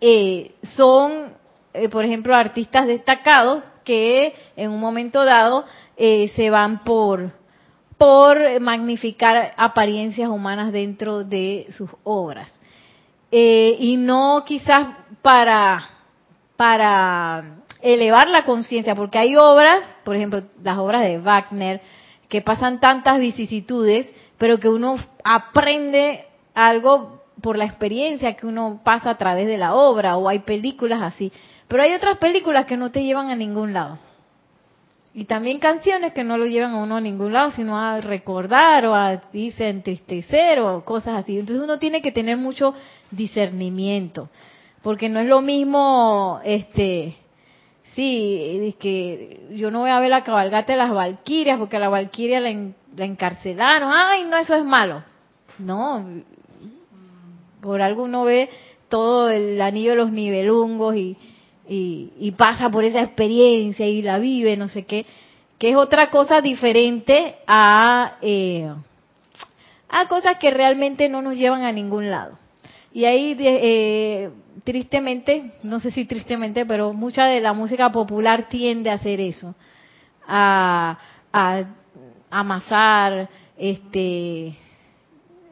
eh, 0.00 0.52
son, 0.74 1.32
eh, 1.72 1.88
por 1.88 2.04
ejemplo, 2.04 2.34
artistas 2.34 2.86
destacados 2.86 3.62
que 3.84 4.34
en 4.56 4.70
un 4.70 4.80
momento 4.80 5.24
dado 5.24 5.64
eh, 5.96 6.32
se 6.36 6.50
van 6.50 6.84
por 6.84 7.32
por 7.96 8.60
magnificar 8.60 9.54
apariencias 9.56 10.28
humanas 10.28 10.70
dentro 10.70 11.24
de 11.24 11.66
sus 11.70 11.88
obras 12.04 12.54
y 13.30 13.96
no 13.96 14.44
quizás 14.44 14.88
para 15.22 15.88
para 16.58 17.62
elevar 17.80 18.28
la 18.28 18.44
conciencia 18.44 18.94
porque 18.94 19.16
hay 19.16 19.34
obras 19.36 19.82
por 20.04 20.14
ejemplo 20.14 20.42
las 20.62 20.76
obras 20.76 21.04
de 21.04 21.18
Wagner 21.18 21.80
que 22.28 22.42
pasan 22.42 22.80
tantas 22.80 23.18
vicisitudes 23.18 24.12
pero 24.38 24.58
que 24.58 24.68
uno 24.68 24.96
aprende 25.24 26.26
algo 26.54 27.22
por 27.40 27.58
la 27.58 27.64
experiencia 27.64 28.34
que 28.34 28.46
uno 28.46 28.80
pasa 28.82 29.10
a 29.10 29.18
través 29.18 29.46
de 29.46 29.58
la 29.58 29.74
obra 29.74 30.16
o 30.16 30.28
hay 30.28 30.40
películas 30.40 31.02
así. 31.02 31.32
Pero 31.68 31.82
hay 31.82 31.92
otras 31.92 32.18
películas 32.18 32.66
que 32.66 32.76
no 32.76 32.90
te 32.90 33.02
llevan 33.02 33.28
a 33.28 33.36
ningún 33.36 33.72
lado. 33.72 33.98
Y 35.12 35.24
también 35.24 35.58
canciones 35.58 36.12
que 36.12 36.24
no 36.24 36.36
lo 36.36 36.44
llevan 36.44 36.72
a 36.72 36.82
uno 36.82 36.96
a 36.96 37.00
ningún 37.00 37.32
lado, 37.32 37.50
sino 37.50 37.78
a 37.78 38.00
recordar 38.02 38.84
o 38.86 38.94
a 38.94 39.16
dice, 39.32 39.68
entristecer 39.68 40.60
o 40.60 40.84
cosas 40.84 41.18
así. 41.18 41.38
Entonces 41.38 41.64
uno 41.64 41.78
tiene 41.78 42.02
que 42.02 42.12
tener 42.12 42.36
mucho 42.36 42.74
discernimiento, 43.10 44.28
porque 44.82 45.08
no 45.08 45.20
es 45.20 45.26
lo 45.26 45.40
mismo, 45.40 46.40
este, 46.44 47.16
sí, 47.96 48.76
que 48.78 49.48
yo 49.52 49.70
no 49.72 49.80
voy 49.80 49.90
a 49.90 49.98
ver 49.98 50.10
la 50.10 50.22
cabalgata 50.22 50.72
de 50.72 50.78
las 50.78 50.92
Valquirias 50.92 51.58
porque 51.58 51.78
a 51.78 51.80
la 51.80 51.88
Valquiria 51.88 52.38
la, 52.38 52.50
la 52.94 53.04
encarcelaron. 53.04 53.90
Ay, 53.92 54.24
no, 54.24 54.36
eso 54.36 54.54
es 54.54 54.64
malo. 54.64 55.02
No, 55.58 56.06
por 57.60 57.82
algo 57.82 58.04
uno 58.04 58.24
ve 58.24 58.48
todo 58.88 59.30
el 59.30 59.60
anillo 59.60 59.90
de 59.90 59.96
los 59.96 60.12
nivelungos 60.12 60.94
y, 60.94 61.16
y, 61.68 62.30
pasa 62.36 62.70
por 62.70 62.84
esa 62.84 63.02
experiencia 63.02 63.86
y 63.86 64.02
la 64.02 64.18
vive, 64.18 64.56
no 64.56 64.68
sé 64.68 64.84
qué, 64.84 65.04
que 65.58 65.70
es 65.70 65.76
otra 65.76 66.10
cosa 66.10 66.40
diferente 66.40 67.36
a, 67.46 68.18
eh, 68.22 68.70
a 69.88 70.06
cosas 70.06 70.38
que 70.38 70.50
realmente 70.50 71.08
no 71.08 71.22
nos 71.22 71.34
llevan 71.34 71.62
a 71.62 71.72
ningún 71.72 72.10
lado. 72.10 72.38
Y 72.92 73.04
ahí, 73.04 73.36
eh, 73.40 74.30
tristemente, 74.64 75.52
no 75.62 75.80
sé 75.80 75.90
si 75.90 76.04
tristemente, 76.04 76.66
pero 76.66 76.92
mucha 76.92 77.26
de 77.26 77.40
la 77.40 77.52
música 77.52 77.90
popular 77.92 78.48
tiende 78.48 78.90
a 78.90 78.94
hacer 78.94 79.20
eso, 79.20 79.54
a, 80.26 80.98
a 81.32 81.64
amasar, 82.30 83.28
este, 83.56 84.56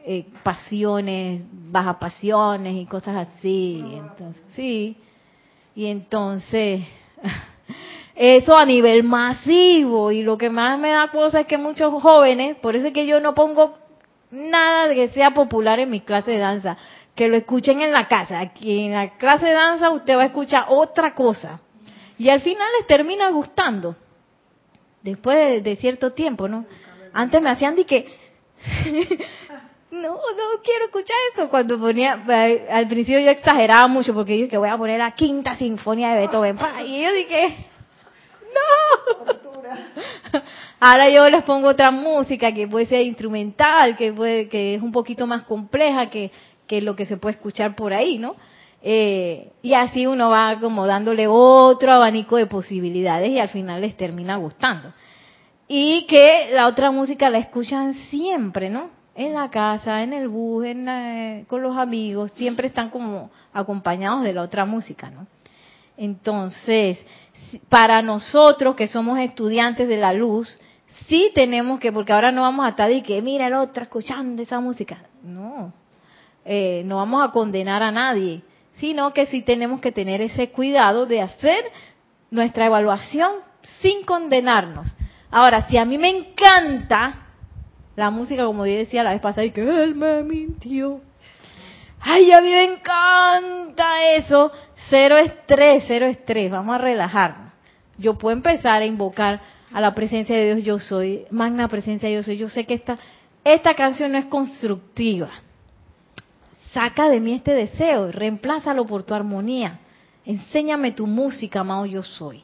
eh, 0.06 0.26
pasiones, 0.42 1.42
bajas 1.50 1.96
pasiones 1.96 2.74
y 2.74 2.84
cosas 2.84 3.28
así. 3.28 3.82
Entonces, 3.94 4.42
sí. 4.54 4.96
Y 5.74 5.86
entonces, 5.86 6.82
eso 8.14 8.56
a 8.56 8.66
nivel 8.66 9.02
masivo. 9.02 10.12
Y 10.12 10.22
lo 10.22 10.36
que 10.36 10.50
más 10.50 10.78
me 10.78 10.90
da 10.90 11.08
cosa 11.08 11.40
es 11.40 11.46
que 11.46 11.56
muchos 11.56 12.02
jóvenes, 12.02 12.56
por 12.58 12.76
eso 12.76 12.88
es 12.88 12.92
que 12.92 13.06
yo 13.06 13.18
no 13.20 13.34
pongo 13.34 13.78
nada 14.30 14.92
que 14.92 15.08
sea 15.08 15.30
popular 15.30 15.80
en 15.80 15.90
mi 15.90 16.00
clase 16.00 16.32
de 16.32 16.38
danza, 16.38 16.76
que 17.14 17.28
lo 17.28 17.36
escuchen 17.36 17.80
en 17.80 17.92
la 17.92 18.08
casa. 18.08 18.40
Aquí 18.40 18.86
en 18.86 18.92
la 18.92 19.16
clase 19.16 19.46
de 19.46 19.52
danza 19.52 19.90
usted 19.90 20.16
va 20.16 20.22
a 20.22 20.26
escuchar 20.26 20.66
otra 20.68 21.14
cosa. 21.14 21.60
Y 22.18 22.28
al 22.28 22.40
final 22.40 22.66
les 22.78 22.86
termina 22.86 23.30
gustando. 23.30 23.96
Después 25.02 25.62
de, 25.62 25.76
cierto 25.76 26.12
tiempo, 26.12 26.48
¿no? 26.48 26.64
Antes 27.12 27.40
me 27.42 27.50
hacían 27.50 27.76
de 27.76 27.84
que 27.84 28.06
no, 29.90 30.14
no 30.14 30.62
quiero 30.64 30.86
escuchar 30.86 31.16
eso. 31.32 31.48
Cuando 31.48 31.78
ponía, 31.78 32.24
al 32.70 32.88
principio 32.88 33.20
yo 33.20 33.30
exageraba 33.30 33.86
mucho 33.86 34.14
porque 34.14 34.32
dije 34.32 34.48
que 34.48 34.58
voy 34.58 34.70
a 34.70 34.78
poner 34.78 34.98
la 34.98 35.14
quinta 35.14 35.56
sinfonía 35.56 36.14
de 36.14 36.20
Beethoven. 36.20 36.58
Y 36.86 37.02
yo 37.02 37.12
dije, 37.12 37.66
no. 38.54 39.44
Ahora 40.80 41.08
yo 41.08 41.28
les 41.28 41.42
pongo 41.44 41.68
otra 41.68 41.90
música 41.90 42.52
que 42.52 42.66
puede 42.66 42.86
ser 42.86 43.02
instrumental, 43.02 43.96
que 43.96 44.12
puede, 44.12 44.48
que 44.48 44.74
es 44.74 44.82
un 44.82 44.92
poquito 44.92 45.26
más 45.26 45.44
compleja 45.44 46.10
que, 46.10 46.30
que 46.66 46.82
lo 46.82 46.96
que 46.96 47.06
se 47.06 47.16
puede 47.16 47.34
escuchar 47.34 47.76
por 47.76 47.92
ahí, 47.92 48.18
¿no? 48.18 48.36
Eh, 48.82 49.52
y 49.62 49.74
así 49.74 50.06
uno 50.06 50.30
va 50.30 50.58
como 50.60 50.86
dándole 50.86 51.26
otro 51.26 51.92
abanico 51.92 52.36
de 52.36 52.46
posibilidades 52.46 53.30
y 53.30 53.38
al 53.38 53.48
final 53.48 53.80
les 53.80 53.96
termina 53.96 54.36
gustando. 54.36 54.92
Y 55.66 56.06
que 56.06 56.50
la 56.52 56.66
otra 56.66 56.90
música 56.90 57.30
la 57.30 57.38
escuchan 57.38 57.94
siempre, 58.10 58.68
¿no? 58.68 58.90
en 59.14 59.34
la 59.34 59.48
casa, 59.48 60.02
en 60.02 60.12
el 60.12 60.28
bus, 60.28 60.66
con 61.46 61.62
los 61.62 61.76
amigos, 61.76 62.32
siempre 62.32 62.68
están 62.68 62.90
como 62.90 63.30
acompañados 63.52 64.22
de 64.22 64.32
la 64.32 64.42
otra 64.42 64.64
música, 64.64 65.10
¿no? 65.10 65.26
Entonces, 65.96 66.98
para 67.68 68.02
nosotros 68.02 68.74
que 68.74 68.88
somos 68.88 69.18
estudiantes 69.18 69.88
de 69.88 69.96
la 69.96 70.12
luz, 70.12 70.58
sí 71.06 71.30
tenemos 71.34 71.78
que, 71.78 71.92
porque 71.92 72.12
ahora 72.12 72.32
no 72.32 72.42
vamos 72.42 72.66
a 72.66 72.70
estar 72.70 72.90
y 72.90 73.02
que 73.02 73.22
mira 73.22 73.46
el 73.46 73.54
otro 73.54 73.84
escuchando 73.84 74.42
esa 74.42 74.58
música, 74.58 74.98
no, 75.22 75.72
eh, 76.44 76.82
no 76.84 76.96
vamos 76.96 77.26
a 77.26 77.32
condenar 77.32 77.82
a 77.82 77.90
nadie, 77.90 78.42
sino 78.78 79.12
que 79.12 79.26
sí 79.26 79.42
tenemos 79.42 79.80
que 79.80 79.92
tener 79.92 80.20
ese 80.20 80.50
cuidado 80.50 81.06
de 81.06 81.22
hacer 81.22 81.64
nuestra 82.30 82.66
evaluación 82.66 83.32
sin 83.80 84.04
condenarnos. 84.04 84.94
Ahora, 85.30 85.66
si 85.68 85.78
a 85.78 85.84
mí 85.84 85.98
me 85.98 86.10
encanta 86.10 87.24
la 87.96 88.10
música, 88.10 88.44
como 88.44 88.66
yo 88.66 88.76
decía 88.76 89.02
la 89.02 89.12
vez 89.12 89.20
pasada, 89.20 89.44
y 89.44 89.50
que 89.50 89.62
él 89.62 89.94
me 89.94 90.22
mintió. 90.22 91.00
Ay, 92.00 92.30
a 92.32 92.40
mí 92.40 92.50
me 92.50 92.64
encanta 92.64 94.14
eso. 94.14 94.50
Cero 94.90 95.16
estrés, 95.16 95.84
cero 95.86 96.06
estrés. 96.06 96.50
Vamos 96.50 96.74
a 96.74 96.78
relajarnos. 96.78 97.52
Yo 97.96 98.18
puedo 98.18 98.36
empezar 98.36 98.82
a 98.82 98.86
invocar 98.86 99.40
a 99.72 99.80
la 99.80 99.94
presencia 99.94 100.36
de 100.36 100.56
Dios. 100.56 100.66
Yo 100.66 100.78
soy, 100.78 101.26
magna 101.30 101.68
presencia 101.68 102.08
de 102.08 102.16
Dios. 102.16 102.26
Yo 102.38 102.48
sé 102.48 102.66
que 102.66 102.74
esta, 102.74 102.98
esta 103.44 103.74
canción 103.74 104.12
no 104.12 104.18
es 104.18 104.26
constructiva. 104.26 105.30
Saca 106.74 107.08
de 107.08 107.20
mí 107.20 107.34
este 107.34 107.54
deseo, 107.54 108.12
reemplázalo 108.12 108.84
por 108.84 109.04
tu 109.04 109.14
armonía. 109.14 109.80
Enséñame 110.26 110.92
tu 110.92 111.06
música, 111.06 111.60
amado 111.60 111.86
yo 111.86 112.02
soy. 112.02 112.42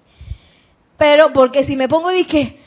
Pero 0.97 1.33
porque 1.33 1.65
si 1.65 1.77
me 1.77 1.89
pongo 1.89 2.09
de 2.09 2.27
que 2.27 2.61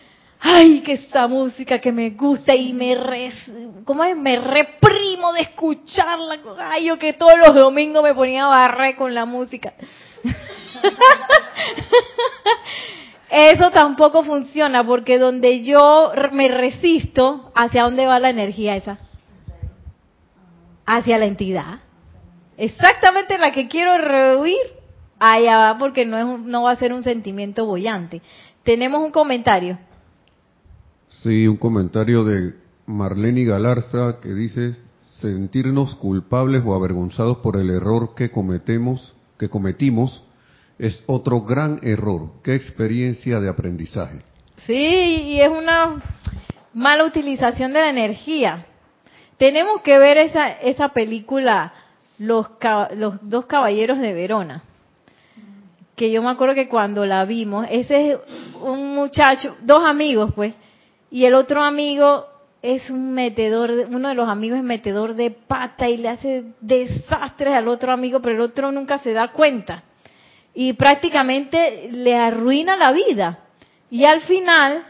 ay, 0.43 0.81
que 0.81 0.93
esta 0.93 1.27
música 1.27 1.79
que 1.79 1.91
me 1.91 2.11
gusta 2.11 2.53
y 2.53 2.73
me, 2.73 2.95
¿cómo 3.85 4.03
es? 4.03 4.15
me 4.17 4.35
reprimo 4.35 5.31
de 5.33 5.41
escucharla. 5.41 6.37
Ay, 6.59 6.85
yo 6.85 6.99
que 6.99 7.13
todos 7.13 7.35
los 7.37 7.55
domingos 7.55 8.03
me 8.03 8.13
ponía 8.13 8.45
a 8.45 8.49
barrer 8.49 8.97
con 8.97 9.15
la 9.15 9.25
música. 9.25 9.73
Eso 13.29 13.71
tampoco 13.71 14.23
funciona 14.23 14.85
porque 14.85 15.17
donde 15.17 15.63
yo 15.63 16.11
me 16.33 16.49
resisto, 16.49 17.51
¿hacia 17.55 17.83
dónde 17.83 18.05
va 18.05 18.19
la 18.19 18.29
energía 18.29 18.75
esa? 18.75 18.99
Hacia 20.85 21.17
la 21.17 21.25
entidad. 21.25 21.79
Exactamente 22.57 23.37
la 23.37 23.51
que 23.51 23.67
quiero 23.67 23.97
rehuir, 23.97 24.57
allá 25.19 25.57
va 25.57 25.77
porque 25.77 26.05
no, 26.05 26.17
es 26.17 26.39
no 26.45 26.63
va 26.63 26.71
a 26.71 26.75
ser 26.75 26.93
un 26.93 27.03
sentimiento 27.03 27.65
bollante. 27.65 28.21
Tenemos 28.63 29.01
un 29.01 29.11
comentario. 29.11 29.77
Sí, 31.07 31.47
un 31.47 31.57
comentario 31.57 32.23
de 32.23 32.53
Marlene 32.85 33.45
Galarza 33.45 34.19
que 34.21 34.33
dice 34.33 34.75
sentirnos 35.19 35.95
culpables 35.95 36.63
o 36.65 36.75
avergonzados 36.75 37.37
por 37.37 37.55
el 37.57 37.69
error 37.69 38.13
que 38.15 38.29
cometemos, 38.29 39.15
que 39.39 39.49
cometimos, 39.49 40.23
es 40.79 41.03
otro 41.07 41.41
gran 41.41 41.79
error. 41.83 42.31
Qué 42.43 42.55
experiencia 42.55 43.39
de 43.39 43.49
aprendizaje. 43.49 44.19
Sí, 44.65 44.73
y 44.73 45.41
es 45.41 45.49
una 45.49 46.01
mala 46.73 47.05
utilización 47.05 47.73
de 47.73 47.79
la 47.79 47.89
energía. 47.89 48.65
Tenemos 49.37 49.81
que 49.81 49.97
ver 49.97 50.17
esa, 50.17 50.47
esa 50.47 50.89
película, 50.89 51.73
los, 52.17 52.47
los 52.95 53.29
dos 53.29 53.45
caballeros 53.45 53.99
de 53.99 54.13
Verona. 54.13 54.63
Que 55.95 56.11
yo 56.11 56.21
me 56.21 56.29
acuerdo 56.29 56.55
que 56.55 56.67
cuando 56.67 57.05
la 57.05 57.25
vimos, 57.25 57.67
ese 57.69 58.11
es 58.11 58.17
un 58.61 58.95
muchacho, 58.95 59.55
dos 59.61 59.83
amigos 59.83 60.31
pues, 60.35 60.55
y 61.11 61.25
el 61.25 61.35
otro 61.35 61.61
amigo 61.61 62.25
es 62.63 62.89
un 62.89 63.13
metedor, 63.13 63.71
uno 63.89 64.07
de 64.07 64.15
los 64.15 64.29
amigos 64.29 64.57
es 64.57 64.63
metedor 64.63 65.15
de 65.15 65.31
pata 65.31 65.89
y 65.89 65.97
le 65.97 66.07
hace 66.09 66.45
desastres 66.61 67.53
al 67.53 67.67
otro 67.67 67.91
amigo, 67.91 68.21
pero 68.21 68.35
el 68.35 68.41
otro 68.41 68.71
nunca 68.71 68.97
se 68.99 69.11
da 69.11 69.33
cuenta. 69.33 69.83
Y 70.55 70.73
prácticamente 70.73 71.89
le 71.91 72.15
arruina 72.15 72.77
la 72.77 72.93
vida. 72.93 73.39
Y 73.91 74.05
al 74.05 74.21
final, 74.21 74.85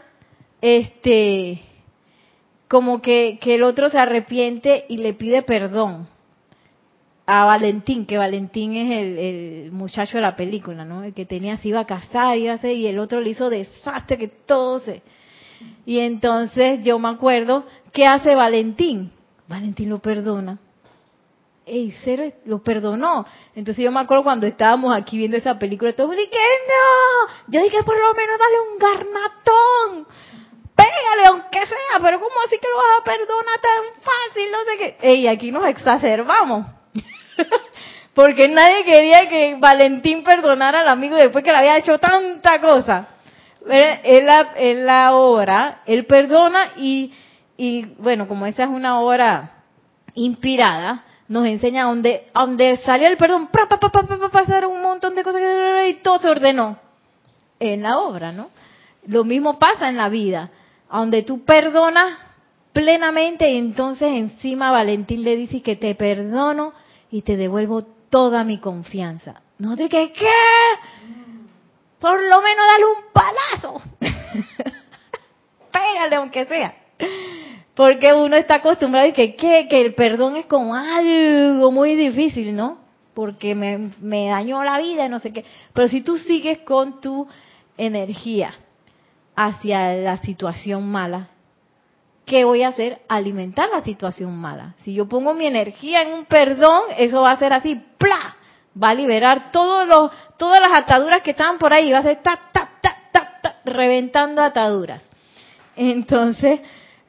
este, 0.60 1.60
como 2.74 3.00
que, 3.00 3.38
que 3.40 3.54
el 3.54 3.62
otro 3.62 3.88
se 3.88 3.98
arrepiente 3.98 4.84
y 4.88 4.96
le 4.96 5.14
pide 5.14 5.42
perdón. 5.42 6.08
a 7.24 7.44
Valentín, 7.44 8.04
que 8.04 8.18
Valentín 8.18 8.74
es 8.74 8.90
el, 8.90 9.70
muchacho 9.70 10.18
de 10.18 10.22
la 10.22 10.34
película, 10.34 10.84
¿no? 10.84 11.04
El 11.04 11.14
que 11.14 11.24
tenía, 11.24 11.56
se 11.56 11.68
iba 11.68 11.78
a 11.78 11.86
casar, 11.86 12.36
iba 12.36 12.58
a 12.60 12.66
y 12.66 12.88
el 12.88 12.98
otro 12.98 13.20
le 13.20 13.30
hizo 13.30 13.48
desastre, 13.48 14.18
que 14.18 14.26
todo 14.26 14.80
se... 14.80 15.02
Y 15.86 16.00
entonces 16.00 16.82
yo 16.82 16.98
me 16.98 17.10
acuerdo, 17.10 17.64
¿qué 17.92 18.06
hace 18.06 18.34
Valentín? 18.34 19.12
Valentín 19.46 19.88
lo 19.88 20.00
perdona. 20.00 20.58
Ey, 21.66 21.94
cero 22.02 22.24
lo 22.44 22.60
perdonó. 22.60 23.24
Entonces 23.54 23.84
yo 23.84 23.92
me 23.92 24.00
acuerdo 24.00 24.24
cuando 24.24 24.48
estábamos 24.48 24.92
aquí 24.96 25.16
viendo 25.16 25.36
esa 25.36 25.60
película, 25.60 25.92
todos 25.92 26.10
dije, 26.10 26.26
no, 26.26 27.52
yo 27.52 27.62
dije 27.62 27.84
por 27.84 27.96
lo 27.96 28.14
menos 28.14 28.36
dale 28.36 28.56
un 28.68 28.78
garnatón, 28.80 30.06
pégale 30.74 31.28
aunque 31.28 31.66
sea, 31.66 32.00
pero 32.02 32.18
¿cómo 32.18 32.34
así 32.46 32.58
que 32.58 32.68
lo 32.68 32.76
vas 32.76 33.00
a 33.00 33.04
perdonar 33.04 33.60
tan 33.60 34.02
fácil? 34.02 34.50
No 34.50 34.58
sé 34.64 34.78
qué. 34.78 35.08
Ey, 35.08 35.28
aquí 35.28 35.50
nos 35.50 35.66
exacerbamos. 35.66 36.66
Porque 38.14 38.48
nadie 38.48 38.84
quería 38.84 39.28
que 39.28 39.56
Valentín 39.58 40.22
perdonara 40.22 40.80
al 40.80 40.88
amigo 40.88 41.16
después 41.16 41.42
que 41.42 41.50
le 41.50 41.58
había 41.58 41.78
hecho 41.78 41.98
tanta 41.98 42.60
cosa. 42.60 43.08
En 43.66 44.86
la 44.86 45.14
obra, 45.14 45.82
él 45.86 46.06
perdona 46.06 46.72
y, 46.76 47.12
y, 47.56 47.86
bueno, 47.98 48.28
como 48.28 48.46
esa 48.46 48.64
es 48.64 48.68
una 48.68 49.00
obra 49.00 49.64
inspirada, 50.14 51.04
nos 51.28 51.46
enseña 51.46 51.84
donde, 51.84 52.28
donde 52.34 52.76
salió 52.78 53.08
el 53.08 53.16
perdón, 53.16 53.48
pa, 53.48 53.66
pa, 53.66 53.78
pa, 53.78 54.28
pasaron 54.30 54.72
un 54.72 54.82
montón 54.82 55.14
de 55.14 55.22
cosas 55.22 55.42
y 55.88 55.94
todo 55.94 56.18
se 56.18 56.28
ordenó 56.28 56.78
en 57.58 57.82
la 57.82 57.98
obra, 57.98 58.32
¿no? 58.32 58.50
Lo 59.06 59.24
mismo 59.24 59.58
pasa 59.58 59.88
en 59.88 59.96
la 59.96 60.08
vida, 60.08 60.50
donde 61.00 61.22
tú 61.22 61.44
perdonas 61.44 62.18
plenamente 62.72 63.50
y 63.50 63.58
entonces 63.58 64.10
encima 64.12 64.70
Valentín 64.70 65.22
le 65.22 65.36
dice 65.36 65.62
que 65.62 65.76
te 65.76 65.94
perdono 65.94 66.72
y 67.10 67.22
te 67.22 67.36
devuelvo 67.36 67.82
toda 68.10 68.44
mi 68.44 68.58
confianza. 68.58 69.42
No 69.58 69.76
te 69.76 69.88
que, 69.88 70.12
¿qué? 70.12 70.26
Por 71.98 72.20
lo 72.20 72.42
menos 72.42 72.66
dale 72.68 72.84
un 72.84 73.12
palazo. 73.12 73.82
Pégale 75.72 76.16
aunque 76.16 76.44
sea. 76.44 76.74
Porque 77.74 78.12
uno 78.12 78.36
está 78.36 78.56
acostumbrado 78.56 79.08
y 79.08 79.12
que, 79.12 79.36
que, 79.36 79.66
que 79.68 79.80
el 79.80 79.94
perdón 79.94 80.36
es 80.36 80.46
como 80.46 80.74
algo 80.74 81.72
muy 81.72 81.94
difícil, 81.96 82.54
¿no? 82.54 82.78
Porque 83.14 83.54
me, 83.54 83.90
me 84.00 84.28
dañó 84.28 84.62
la 84.62 84.78
vida 84.80 85.08
no 85.08 85.18
sé 85.18 85.32
qué. 85.32 85.44
Pero 85.72 85.88
si 85.88 86.02
tú 86.02 86.18
sigues 86.18 86.58
con 86.58 87.00
tu 87.00 87.26
energía 87.76 88.52
hacia 89.36 89.94
la 89.94 90.16
situación 90.18 90.90
mala, 90.90 91.28
¿qué 92.26 92.44
voy 92.44 92.62
a 92.62 92.68
hacer? 92.68 93.02
Alimentar 93.08 93.68
la 93.70 93.82
situación 93.82 94.36
mala. 94.36 94.74
Si 94.84 94.94
yo 94.94 95.08
pongo 95.08 95.34
mi 95.34 95.46
energía 95.46 96.02
en 96.02 96.14
un 96.14 96.24
perdón, 96.24 96.82
eso 96.96 97.22
va 97.22 97.32
a 97.32 97.38
ser 97.38 97.52
así, 97.52 97.82
¡pla! 97.98 98.36
Va 98.80 98.90
a 98.90 98.94
liberar 98.94 99.52
todos 99.52 99.86
los, 99.86 100.10
todas 100.36 100.58
las 100.60 100.78
ataduras 100.78 101.22
que 101.22 101.30
estaban 101.30 101.58
por 101.58 101.72
ahí, 101.72 101.92
va 101.92 101.98
a 101.98 102.02
ser 102.02 102.22
ta, 102.22 102.40
ta, 102.52 102.70
ta, 102.80 102.96
ta, 103.12 103.40
ta, 103.40 103.56
reventando 103.64 104.42
ataduras. 104.42 105.08
Entonces, 105.76 106.60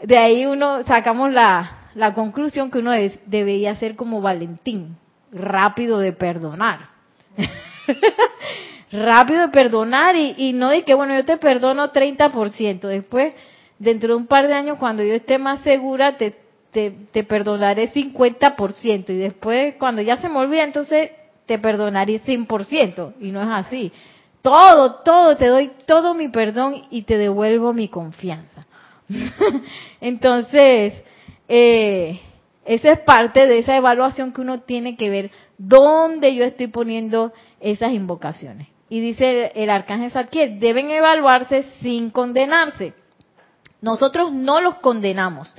de 0.02 0.18
ahí 0.18 0.46
uno 0.46 0.84
sacamos 0.86 1.32
la, 1.32 1.90
la 1.96 2.14
conclusión 2.14 2.70
que 2.70 2.80
uno 2.80 2.92
debería 3.26 3.76
ser 3.78 3.96
como 3.96 4.22
Valentín, 4.22 4.98
rápido 5.32 6.00
de 6.00 6.14
perdonar. 6.14 6.90
rápido 8.92 9.42
de 9.42 9.48
perdonar 9.50 10.16
y, 10.16 10.36
y 10.38 10.54
no 10.54 10.70
de 10.70 10.84
que, 10.84 10.94
bueno, 10.94 11.16
yo 11.16 11.26
te 11.26 11.38
perdono 11.38 11.92
30%, 11.92 12.82
después 12.88 13.34
dentro 13.80 14.10
de 14.10 14.16
un 14.16 14.28
par 14.28 14.48
de 14.48 14.54
años, 14.54 14.78
cuando 14.78 15.04
yo 15.04 15.14
esté 15.14 15.38
más 15.38 15.62
segura, 15.62 16.18
te, 16.18 16.36
te, 16.72 17.24
perdonaré 17.24 17.92
50%. 17.92 19.10
Y 19.10 19.18
después, 19.18 19.76
cuando 19.78 20.02
ya 20.02 20.18
se 20.18 20.30
me 20.30 20.38
olvida, 20.38 20.64
entonces 20.64 21.12
te 21.46 21.60
perdonaré 21.60 22.22
100%. 22.22 23.14
Y 23.22 23.32
no 23.32 23.42
es 23.42 23.48
así. 23.50 23.92
Todo, 24.42 24.96
todo, 24.96 25.38
te 25.38 25.48
doy 25.48 25.72
todo 25.86 26.14
mi 26.14 26.30
perdón 26.30 26.84
y 26.92 27.04
te 27.04 27.18
devuelvo 27.18 27.74
mi 27.74 27.88
confianza. 27.88 28.66
entonces, 30.02 30.94
eh, 31.48 32.20
esa 32.66 32.92
es 32.92 33.00
parte 33.00 33.48
de 33.48 33.60
esa 33.60 33.76
evaluación 33.76 34.34
que 34.34 34.42
uno 34.42 34.62
tiene 34.62 34.98
que 34.98 35.10
ver 35.10 35.32
dónde 35.58 36.36
yo 36.36 36.44
estoy 36.44 36.68
poniendo 36.68 37.34
esas 37.60 37.94
invocaciones. 37.94 38.68
Y 38.96 39.02
dice 39.02 39.52
el, 39.54 39.64
el 39.64 39.70
arcángel 39.72 40.10
Zadkiel, 40.10 40.58
deben 40.58 40.90
evaluarse 40.90 41.64
sin 41.82 42.12
condenarse. 42.12 42.94
Nosotros 43.82 44.32
no 44.32 44.62
los 44.62 44.76
condenamos. 44.76 45.54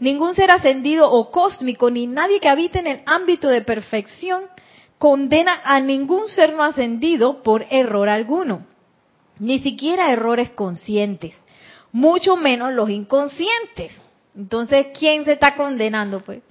Ningún 0.00 0.34
ser 0.34 0.50
ascendido 0.50 1.08
o 1.08 1.30
cósmico, 1.30 1.88
ni 1.88 2.08
nadie 2.08 2.40
que 2.40 2.48
habite 2.48 2.80
en 2.80 2.88
el 2.88 3.02
ámbito 3.06 3.46
de 3.46 3.62
perfección, 3.62 4.42
condena 4.98 5.60
a 5.62 5.78
ningún 5.78 6.26
ser 6.26 6.52
no 6.52 6.64
ascendido 6.64 7.44
por 7.44 7.64
error 7.70 8.08
alguno. 8.08 8.66
Ni 9.38 9.60
siquiera 9.60 10.10
errores 10.10 10.50
conscientes. 10.50 11.40
Mucho 11.92 12.34
menos 12.34 12.72
los 12.72 12.90
inconscientes. 12.90 13.92
Entonces, 14.34 14.88
¿quién 14.98 15.24
se 15.24 15.34
está 15.34 15.54
condenando? 15.54 16.18
Pues, 16.18 16.42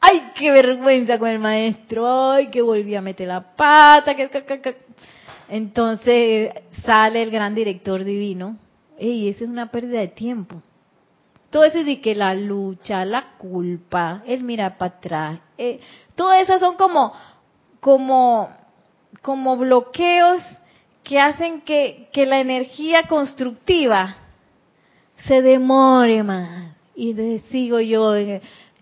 ay, 0.00 0.30
qué 0.36 0.52
vergüenza 0.52 1.18
con 1.18 1.28
el 1.28 1.40
maestro, 1.40 2.30
ay, 2.30 2.50
que 2.50 2.62
volví 2.62 2.94
a 2.94 3.02
meter 3.02 3.26
la 3.26 3.56
pata. 3.56 4.14
Entonces 5.48 6.52
sale 6.84 7.22
el 7.22 7.30
gran 7.30 7.54
director 7.54 8.04
divino. 8.04 8.56
Ey, 8.98 9.28
esa 9.28 9.44
es 9.44 9.50
una 9.50 9.70
pérdida 9.70 10.00
de 10.00 10.08
tiempo. 10.08 10.62
Todo 11.50 11.64
eso 11.64 11.82
de 11.82 12.00
que 12.00 12.14
la 12.14 12.34
lucha, 12.34 13.04
la 13.04 13.36
culpa, 13.38 14.22
el 14.26 14.44
mirar 14.44 14.76
para 14.76 14.96
atrás, 14.96 15.40
eh, 15.56 15.80
todo 16.14 16.32
eso 16.34 16.58
son 16.58 16.76
como, 16.76 17.12
como, 17.80 18.50
como 19.22 19.56
bloqueos 19.56 20.42
que 21.02 21.18
hacen 21.18 21.62
que, 21.62 22.10
que 22.12 22.26
la 22.26 22.40
energía 22.40 23.04
constructiva 23.04 24.16
se 25.26 25.40
demore 25.40 26.22
más. 26.22 26.76
Y 26.94 27.14
sigo 27.50 27.80
yo, 27.80 28.14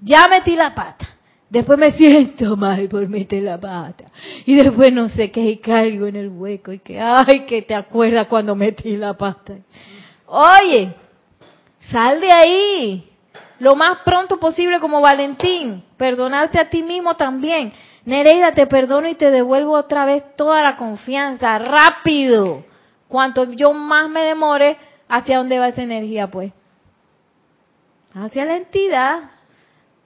ya 0.00 0.28
metí 0.28 0.56
la 0.56 0.74
pata. 0.74 1.15
Después 1.48 1.78
me 1.78 1.92
siento 1.92 2.56
mal 2.56 2.88
por 2.88 3.08
meter 3.08 3.42
la 3.42 3.58
pata. 3.58 4.04
Y 4.44 4.54
después 4.54 4.92
no 4.92 5.08
sé 5.08 5.30
qué, 5.30 5.42
y 5.42 5.56
caigo 5.58 6.06
en 6.06 6.16
el 6.16 6.28
hueco. 6.28 6.72
Y 6.72 6.78
que, 6.80 7.00
ay, 7.00 7.46
que 7.46 7.62
te 7.62 7.74
acuerdas 7.74 8.26
cuando 8.26 8.54
metí 8.54 8.96
la 8.96 9.14
pata. 9.16 9.54
Oye, 10.26 10.92
Sal 11.90 12.20
de 12.20 12.32
ahí. 12.32 13.12
Lo 13.58 13.74
más 13.74 13.98
pronto 14.04 14.38
posible 14.38 14.80
como 14.80 15.00
Valentín. 15.00 15.84
Perdonarte 15.96 16.58
a 16.58 16.68
ti 16.68 16.82
mismo 16.82 17.16
también. 17.16 17.72
Nereida, 18.04 18.52
te 18.52 18.66
perdono 18.66 19.08
y 19.08 19.14
te 19.14 19.30
devuelvo 19.30 19.72
otra 19.72 20.04
vez 20.04 20.24
toda 20.36 20.62
la 20.62 20.76
confianza. 20.76 21.58
Rápido. 21.58 22.64
Cuanto 23.08 23.52
yo 23.52 23.72
más 23.72 24.10
me 24.10 24.22
demore, 24.22 24.76
¿hacia 25.08 25.38
dónde 25.38 25.58
va 25.58 25.68
esa 25.68 25.82
energía 25.82 26.30
pues? 26.30 26.52
Hacia 28.14 28.44
la 28.44 28.56
entidad 28.56 29.30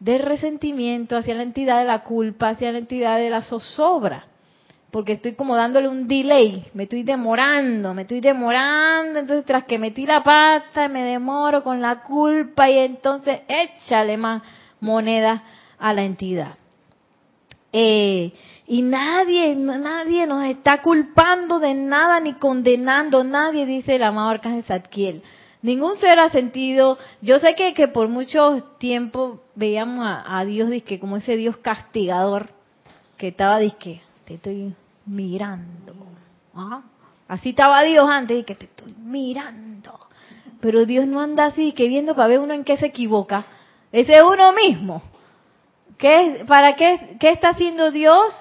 del 0.01 0.21
resentimiento, 0.21 1.17
hacia 1.17 1.35
la 1.35 1.45
entidad 1.45 1.79
de 1.79 1.85
la 1.85 2.03
culpa, 2.03 2.49
hacia 2.49 2.73
la 2.73 2.79
entidad 2.79 3.19
de 3.19 3.31
la 3.31 3.43
zozobra 3.43 4.27
porque 4.91 5.13
estoy 5.13 5.35
como 5.35 5.57
dándole 5.57 5.89
un 5.89 6.09
delay, 6.09 6.65
me 6.75 6.85
estoy 6.85 7.03
demorando, 7.03 7.95
me 7.95 8.03
estoy 8.03 8.21
demorando, 8.21 9.21
entonces 9.21 9.45
tras 9.45 9.65
que 9.65 9.79
metí 9.79 10.05
la 10.05 10.23
pata 10.23 10.89
me 10.89 11.05
demoro 11.05 11.63
con 11.63 11.81
la 11.81 12.03
culpa 12.03 12.69
y 12.69 12.79
entonces 12.79 13.41
échale 13.49 14.17
más 14.17 14.43
moneda 14.81 15.43
a 15.79 15.93
la 15.93 16.03
entidad. 16.03 16.55
Eh, 17.73 18.33
y 18.67 18.83
nadie, 18.83 19.55
nadie 19.55 20.27
nos 20.27 20.45
está 20.45 20.81
culpando 20.81 21.61
de 21.61 21.75
nada 21.75 22.19
ni 22.21 22.35
condenando, 22.35 23.23
nadie 23.23 23.67
dice 23.67 23.97
el 23.97 24.03
amado 24.03 24.31
Arcángel 24.31 24.65
Zadkiel. 24.65 25.23
Ningún 25.63 25.97
ser 25.97 26.19
ha 26.19 26.31
sentido, 26.31 26.99
yo 27.21 27.39
sé 27.39 27.55
que, 27.55 27.75
que 27.75 27.89
por 27.89 28.09
mucho 28.09 28.63
tiempo 28.79 29.43
veíamos 29.55 30.07
a, 30.07 30.43
Dios 30.45 30.71
que 30.83 30.99
como 30.99 31.19
ese 31.19 31.37
Dios 31.37 31.59
castigador 31.59 32.49
que 33.19 33.29
estaba 33.29 33.59
disque 33.59 34.01
te 34.25 34.35
estoy 34.35 34.75
mirando. 35.05 35.95
¿Ah? 36.55 36.83
Así 37.29 37.51
estaba 37.51 37.83
Dios 37.83 38.09
antes 38.09 38.41
y 38.41 38.45
que 38.45 38.55
te 38.55 38.65
estoy 38.65 38.95
mirando. 38.95 39.99
Pero 40.61 40.87
Dios 40.87 41.07
no 41.07 41.21
anda 41.21 41.47
así, 41.47 41.73
que 41.73 41.89
viendo 41.89 42.15
para 42.15 42.29
ver 42.29 42.41
uno 42.41 42.55
en 42.55 42.65
qué 42.65 42.77
se 42.77 42.87
equivoca. 42.87 43.45
Ese 43.93 44.13
es 44.13 44.23
uno 44.23 44.53
mismo. 44.53 45.03
¿Qué, 45.99 46.45
¿Para 46.47 46.75
qué, 46.75 47.17
qué 47.21 47.29
está 47.29 47.51
haciendo 47.51 47.91
Dios? 47.91 48.35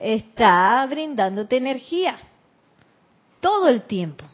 Está 0.00 0.84
brindándote 0.86 1.56
energía. 1.56 2.18
Todo 3.40 3.68
el 3.68 3.82
tiempo. 3.82 4.24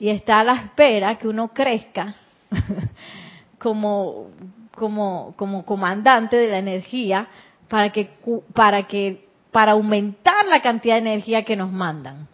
Y 0.00 0.08
está 0.08 0.40
a 0.40 0.44
la 0.44 0.54
espera 0.54 1.16
que 1.18 1.28
uno 1.28 1.48
crezca 1.54 2.14
como, 3.58 4.30
como, 4.74 5.34
como 5.36 5.64
comandante 5.64 6.36
de 6.36 6.48
la 6.48 6.58
energía 6.58 7.28
para 7.68 7.90
que, 7.92 8.10
para 8.54 8.88
que 8.88 9.28
para 9.52 9.72
aumentar 9.72 10.46
la 10.46 10.62
cantidad 10.62 10.94
de 10.94 11.00
energía 11.00 11.44
que 11.44 11.56
nos 11.56 11.70
mandan. 11.70 12.28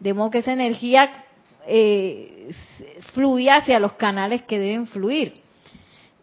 De 0.00 0.14
modo 0.14 0.30
que 0.30 0.38
esa 0.38 0.52
energía 0.52 1.24
eh, 1.66 2.52
fluya 3.14 3.56
hacia 3.56 3.78
los 3.78 3.92
canales 3.92 4.42
que 4.42 4.58
deben 4.58 4.86
fluir. 4.86 5.40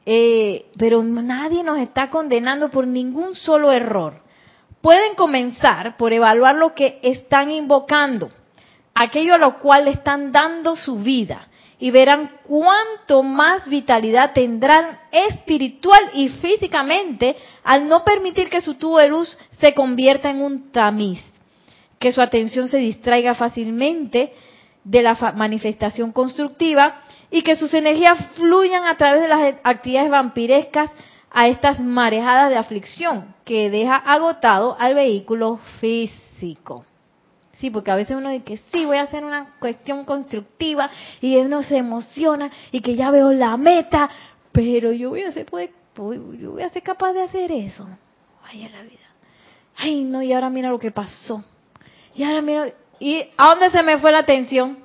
Eh, 0.05 0.65
pero 0.77 1.03
nadie 1.03 1.63
nos 1.63 1.77
está 1.79 2.09
condenando 2.09 2.69
por 2.69 2.87
ningún 2.87 3.35
solo 3.35 3.71
error. 3.71 4.21
Pueden 4.81 5.15
comenzar 5.15 5.97
por 5.97 6.13
evaluar 6.13 6.55
lo 6.55 6.73
que 6.73 6.99
están 7.03 7.51
invocando, 7.51 8.29
aquello 8.93 9.35
a 9.35 9.37
lo 9.37 9.59
cual 9.59 9.85
le 9.85 9.91
están 9.91 10.31
dando 10.31 10.75
su 10.75 10.97
vida, 10.99 11.47
y 11.79 11.91
verán 11.91 12.31
cuánto 12.43 13.23
más 13.23 13.65
vitalidad 13.67 14.33
tendrán 14.33 14.99
espiritual 15.11 15.99
y 16.13 16.27
físicamente 16.27 17.37
al 17.63 17.87
no 17.87 18.03
permitir 18.03 18.49
que 18.49 18.59
su 18.59 18.75
tubo 18.75 18.99
de 18.99 19.07
luz 19.07 19.37
se 19.59 19.73
convierta 19.73 20.29
en 20.29 20.41
un 20.41 20.71
tamiz, 20.71 21.23
que 21.97 22.11
su 22.11 22.21
atención 22.21 22.67
se 22.67 22.77
distraiga 22.77 23.33
fácilmente 23.33 24.33
de 24.83 25.01
la 25.01 25.15
manifestación 25.35 26.11
constructiva 26.11 27.01
y 27.31 27.43
que 27.43 27.55
sus 27.55 27.73
energías 27.73 28.27
fluyan 28.35 28.85
a 28.85 28.97
través 28.97 29.21
de 29.21 29.27
las 29.29 29.55
actividades 29.63 30.09
vampirescas 30.09 30.91
a 31.31 31.47
estas 31.47 31.79
marejadas 31.79 32.49
de 32.49 32.57
aflicción 32.57 33.35
que 33.45 33.69
deja 33.69 33.95
agotado 33.95 34.75
al 34.79 34.95
vehículo 34.95 35.59
físico. 35.79 36.85
Sí, 37.59 37.69
porque 37.69 37.91
a 37.91 37.95
veces 37.95 38.15
uno 38.15 38.29
dice 38.29 38.43
que 38.45 38.57
sí, 38.71 38.85
voy 38.85 38.97
a 38.97 39.03
hacer 39.03 39.25
una 39.25 39.55
cuestión 39.59 40.05
constructiva 40.05 40.89
y 41.19 41.35
uno 41.37 41.61
se 41.61 41.77
emociona 41.77 42.49
y 42.71 42.79
que 42.79 42.95
ya 42.95 43.11
veo 43.11 43.33
la 43.33 43.57
meta, 43.57 44.09
pero 44.53 44.93
yo 44.93 45.09
voy 45.09 45.23
a 45.23 45.31
ser, 45.31 45.45
yo 45.51 46.51
voy 46.51 46.63
a 46.63 46.69
ser 46.69 46.83
capaz 46.83 47.11
de 47.11 47.23
hacer 47.23 47.51
eso. 47.51 47.85
Ay, 48.45 48.63
en 48.63 48.71
la 48.71 48.81
vida. 48.83 49.09
Ay, 49.75 50.03
no, 50.03 50.21
y 50.21 50.31
ahora 50.31 50.49
mira 50.49 50.69
lo 50.69 50.79
que 50.79 50.91
pasó. 50.91 51.43
Y 52.15 52.23
ahora 52.23 52.41
mira, 52.41 52.69
¿y 52.97 53.25
a 53.35 53.49
dónde 53.49 53.69
se 53.71 53.83
me 53.83 53.97
fue 53.97 54.13
la 54.13 54.19
atención? 54.19 54.79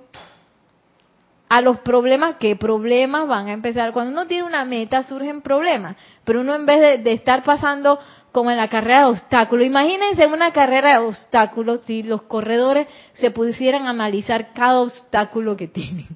A 1.48 1.60
los 1.60 1.78
problemas, 1.78 2.36
¿qué 2.40 2.56
problemas 2.56 3.28
van 3.28 3.46
a 3.46 3.52
empezar? 3.52 3.92
Cuando 3.92 4.10
uno 4.10 4.26
tiene 4.26 4.42
una 4.42 4.64
meta 4.64 5.04
surgen 5.04 5.42
problemas, 5.42 5.94
pero 6.24 6.40
uno 6.40 6.56
en 6.56 6.66
vez 6.66 7.04
de 7.04 7.12
estar 7.12 7.44
pasando 7.44 8.00
como 8.34 8.50
en 8.50 8.56
la 8.56 8.66
carrera 8.66 9.02
de 9.02 9.12
obstáculos. 9.12 9.64
Imagínense 9.64 10.26
una 10.26 10.52
carrera 10.52 10.98
de 10.98 11.06
obstáculos 11.06 11.82
si 11.86 12.02
los 12.02 12.22
corredores 12.22 12.88
se 13.12 13.30
pusieran 13.30 13.86
analizar 13.86 14.52
cada 14.52 14.80
obstáculo 14.80 15.56
que 15.56 15.68
tienen. 15.68 16.08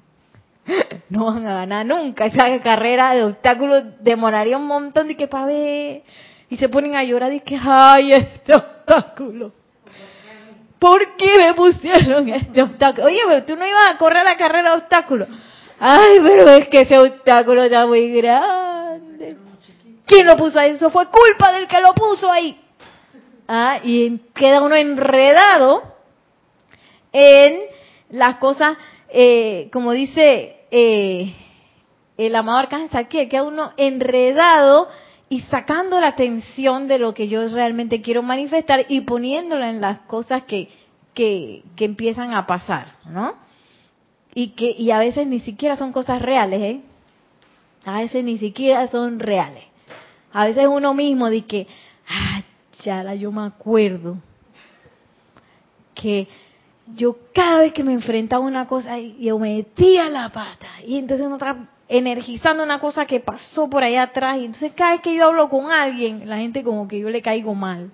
No 1.09 1.25
van 1.25 1.47
a 1.47 1.55
ganar 1.55 1.83
nunca. 1.87 2.27
Esa 2.27 2.59
carrera 2.59 3.15
de 3.15 3.23
obstáculos 3.23 3.83
demoraría 4.01 4.57
un 4.57 4.67
montón 4.67 5.07
de 5.07 5.17
que 5.17 5.27
para 5.27 5.47
ver. 5.47 6.03
Y 6.49 6.57
se 6.57 6.69
ponen 6.69 6.95
a 6.95 7.03
llorar 7.03 7.33
y 7.33 7.39
que, 7.39 7.57
ay, 7.59 8.11
este 8.11 8.53
obstáculo. 8.53 9.51
¿Por 10.77 11.15
qué 11.15 11.31
me 11.39 11.53
pusieron 11.55 12.29
este 12.29 12.61
obstáculo? 12.61 13.07
Oye, 13.07 13.21
pero 13.27 13.43
tú 13.45 13.55
no 13.55 13.65
ibas 13.65 13.95
a 13.95 13.97
correr 13.97 14.23
la 14.23 14.37
carrera 14.37 14.71
de 14.71 14.77
obstáculos. 14.77 15.29
Ay, 15.79 16.19
pero 16.21 16.49
es 16.49 16.67
que 16.67 16.81
ese 16.81 16.99
obstáculo 16.99 17.63
está 17.63 17.87
muy 17.87 18.11
grande. 18.11 18.68
¿Quién 20.09 20.25
lo 20.25 20.35
puso 20.35 20.59
ahí? 20.59 20.71
Eso 20.71 20.89
fue 20.89 21.05
culpa 21.05 21.51
del 21.51 21.67
que 21.67 21.79
lo 21.81 21.93
puso 21.93 22.31
ahí. 22.31 22.59
Ah, 23.47 23.79
y 23.83 24.17
queda 24.33 24.59
uno 24.59 24.75
enredado 24.75 25.83
en 27.13 27.59
las 28.09 28.37
cosas, 28.37 28.75
eh, 29.09 29.69
como 29.71 29.91
dice 29.91 30.61
eh, 30.71 31.31
el 32.17 32.35
amado 32.35 32.57
Arcángel 32.57 32.89
Saquiel, 32.89 33.29
queda 33.29 33.43
uno 33.43 33.71
enredado 33.77 34.87
y 35.29 35.41
sacando 35.41 36.01
la 36.01 36.07
atención 36.07 36.87
de 36.87 36.97
lo 36.97 37.13
que 37.13 37.27
yo 37.27 37.47
realmente 37.47 38.01
quiero 38.01 38.23
manifestar 38.23 38.87
y 38.89 39.01
poniéndola 39.01 39.69
en 39.69 39.79
las 39.79 39.99
cosas 40.01 40.43
que, 40.45 40.69
que, 41.13 41.61
que 41.75 41.85
empiezan 41.85 42.33
a 42.33 42.47
pasar, 42.47 42.87
¿no? 43.05 43.35
Y 44.33 44.49
que 44.49 44.71
y 44.71 44.89
a 44.89 44.97
veces 44.97 45.27
ni 45.27 45.39
siquiera 45.39 45.75
son 45.75 45.91
cosas 45.91 46.19
reales, 46.19 46.61
¿eh? 46.61 46.81
A 47.85 47.99
veces 47.99 48.23
ni 48.23 48.39
siquiera 48.39 48.87
son 48.87 49.19
reales. 49.19 49.68
A 50.31 50.45
veces 50.45 50.67
uno 50.67 50.93
mismo 50.93 51.29
dice 51.29 51.47
que, 51.47 51.67
ah, 52.07 52.41
chala, 52.71 53.15
yo 53.15 53.31
me 53.31 53.43
acuerdo 53.43 54.17
que 55.93 56.27
yo 56.95 57.17
cada 57.33 57.59
vez 57.59 57.73
que 57.73 57.83
me 57.83 57.93
enfrentaba 57.93 58.43
a 58.43 58.47
una 58.47 58.67
cosa, 58.67 58.97
yo 58.97 59.37
metía 59.39 60.09
la 60.09 60.29
pata. 60.29 60.67
Y 60.85 60.97
entonces 60.97 61.29
está 61.31 61.69
energizando 61.87 62.63
una 62.63 62.79
cosa 62.79 63.05
que 63.05 63.19
pasó 63.19 63.69
por 63.69 63.83
allá 63.83 64.03
atrás. 64.03 64.37
Y 64.37 64.45
entonces 64.45 64.73
cada 64.73 64.91
vez 64.91 65.01
que 65.01 65.15
yo 65.15 65.25
hablo 65.25 65.49
con 65.49 65.71
alguien, 65.71 66.27
la 66.27 66.37
gente 66.37 66.63
como 66.63 66.87
que 66.87 66.99
yo 66.99 67.09
le 67.09 67.21
caigo 67.21 67.53
mal. 67.53 67.91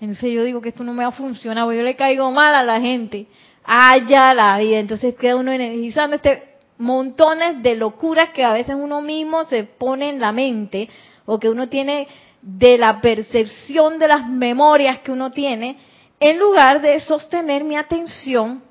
Entonces 0.00 0.32
yo 0.32 0.44
digo 0.44 0.60
que 0.60 0.68
esto 0.68 0.84
no 0.84 0.92
me 0.92 1.02
va 1.02 1.08
a 1.08 1.12
funcionar, 1.12 1.64
porque 1.64 1.78
yo 1.78 1.84
le 1.84 1.96
caigo 1.96 2.30
mal 2.30 2.54
a 2.54 2.62
la 2.62 2.80
gente. 2.80 3.26
Allá 3.64 4.32
la 4.34 4.58
vida. 4.58 4.78
Entonces 4.78 5.14
queda 5.14 5.36
uno 5.36 5.52
energizando 5.52 6.16
este 6.16 6.44
montones 6.78 7.60
de 7.62 7.74
locuras 7.74 8.30
que 8.30 8.44
a 8.44 8.52
veces 8.52 8.76
uno 8.78 9.02
mismo 9.02 9.44
se 9.44 9.64
pone 9.64 10.10
en 10.10 10.20
la 10.20 10.30
mente 10.30 10.88
o 11.30 11.38
que 11.38 11.50
uno 11.50 11.68
tiene 11.68 12.08
de 12.40 12.78
la 12.78 13.02
percepción 13.02 13.98
de 13.98 14.08
las 14.08 14.26
memorias 14.26 15.00
que 15.00 15.12
uno 15.12 15.30
tiene, 15.30 15.76
en 16.18 16.38
lugar 16.38 16.80
de 16.80 16.98
sostener 17.00 17.64
mi 17.64 17.76
atención 17.76 18.62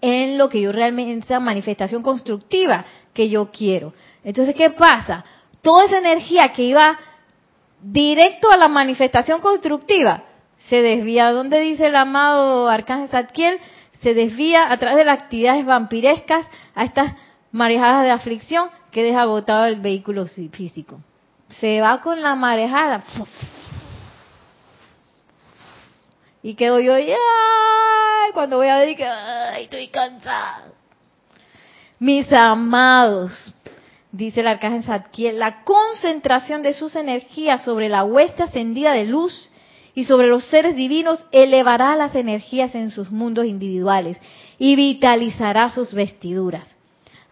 en 0.00 0.38
lo 0.38 0.48
que 0.48 0.62
yo 0.62 0.72
realmente, 0.72 1.26
esa 1.26 1.38
manifestación 1.38 2.02
constructiva 2.02 2.86
que 3.12 3.28
yo 3.28 3.50
quiero. 3.52 3.92
Entonces, 4.24 4.54
¿qué 4.54 4.70
pasa? 4.70 5.22
Toda 5.60 5.84
esa 5.84 5.98
energía 5.98 6.50
que 6.54 6.62
iba 6.62 6.98
directo 7.82 8.50
a 8.50 8.56
la 8.56 8.68
manifestación 8.68 9.42
constructiva 9.42 10.24
se 10.70 10.80
desvía, 10.80 11.30
¿dónde 11.30 11.60
dice 11.60 11.88
el 11.88 11.96
amado 11.96 12.70
Arcángel 12.70 13.10
Zadkiel? 13.10 13.58
Se 14.00 14.14
desvía 14.14 14.72
a 14.72 14.78
través 14.78 14.96
de 14.96 15.04
las 15.04 15.20
actividades 15.20 15.66
vampirescas 15.66 16.46
a 16.74 16.84
estas 16.84 17.14
marejadas 17.50 18.04
de 18.04 18.12
aflicción 18.12 18.70
que 18.90 19.02
deja 19.02 19.26
botado 19.26 19.66
el 19.66 19.80
vehículo 19.80 20.24
físico 20.26 21.00
se 21.60 21.80
va 21.80 22.00
con 22.00 22.22
la 22.22 22.34
marejada. 22.34 23.02
Y 26.42 26.54
quedo 26.54 26.80
yo, 26.80 26.94
ay, 26.94 28.32
cuando 28.32 28.56
voy 28.56 28.68
a 28.68 28.78
ver 28.78 28.96
que 28.96 29.08
estoy 29.60 29.88
cansado. 29.88 30.72
Mis 31.98 32.32
amados, 32.32 33.54
dice 34.10 34.40
el 34.40 34.48
arcángel 34.48 34.82
Zadkiel, 34.82 35.38
la 35.38 35.62
concentración 35.62 36.62
de 36.62 36.74
sus 36.74 36.96
energías 36.96 37.62
sobre 37.62 37.88
la 37.88 38.02
hueste 38.02 38.42
ascendida 38.42 38.92
de 38.92 39.04
luz 39.04 39.50
y 39.94 40.04
sobre 40.04 40.26
los 40.26 40.44
seres 40.46 40.74
divinos 40.74 41.22
elevará 41.30 41.94
las 41.94 42.14
energías 42.14 42.74
en 42.74 42.90
sus 42.90 43.12
mundos 43.12 43.44
individuales 43.44 44.18
y 44.58 44.74
vitalizará 44.74 45.70
sus 45.70 45.94
vestiduras. 45.94 46.76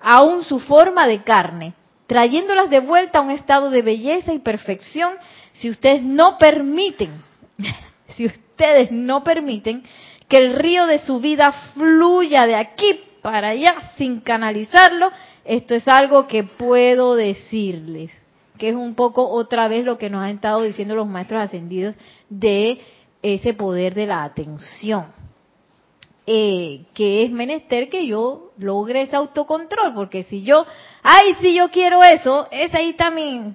Aún 0.01 0.45
su 0.45 0.61
forma 0.61 1.07
de 1.09 1.23
carne 1.25 1.75
trayéndolas 2.11 2.69
de 2.71 2.81
vuelta 2.81 3.21
a 3.21 3.23
un 3.23 3.31
estado 3.31 3.71
de 3.71 3.83
belleza 3.83 4.33
y 4.33 4.41
perfección 4.41 5.13
si 5.53 5.71
ustedes 5.71 6.03
no 6.03 6.39
permiten, 6.39 7.23
si 8.17 8.27
ustedes 8.27 8.91
no 8.91 9.23
permiten 9.23 9.85
que 10.27 10.39
el 10.39 10.55
río 10.55 10.89
de 10.89 10.99
su 10.99 11.21
vida 11.21 11.53
fluya 11.73 12.47
de 12.47 12.57
aquí 12.57 12.99
para 13.23 13.51
allá 13.51 13.93
sin 13.97 14.19
canalizarlo, 14.19 15.13
esto 15.45 15.77
es 15.77 15.87
algo 15.87 16.27
que 16.27 16.43
puedo 16.43 17.15
decirles, 17.15 18.11
que 18.59 18.71
es 18.71 18.75
un 18.75 18.97
poco 18.97 19.29
otra 19.29 19.69
vez 19.69 19.85
lo 19.85 19.97
que 19.97 20.11
nos 20.11 20.25
han 20.25 20.31
estado 20.31 20.63
diciendo 20.63 20.97
los 20.97 21.07
maestros 21.07 21.41
ascendidos 21.41 21.95
de 22.29 22.81
ese 23.23 23.55
poder 23.55 23.95
de 23.95 24.09
la 24.09 24.25
atención. 24.25 25.20
Eh, 26.33 26.85
que 26.95 27.25
es 27.25 27.33
menester 27.33 27.89
que 27.89 28.07
yo 28.07 28.53
logre 28.57 29.03
ese 29.03 29.17
autocontrol, 29.17 29.93
porque 29.95 30.23
si 30.23 30.45
yo, 30.45 30.65
ay, 31.03 31.35
si 31.41 31.57
yo 31.57 31.71
quiero 31.71 32.05
eso, 32.05 32.47
esa 32.53 32.79
ahí 32.79 32.91
está 32.91 33.11
mi, 33.11 33.53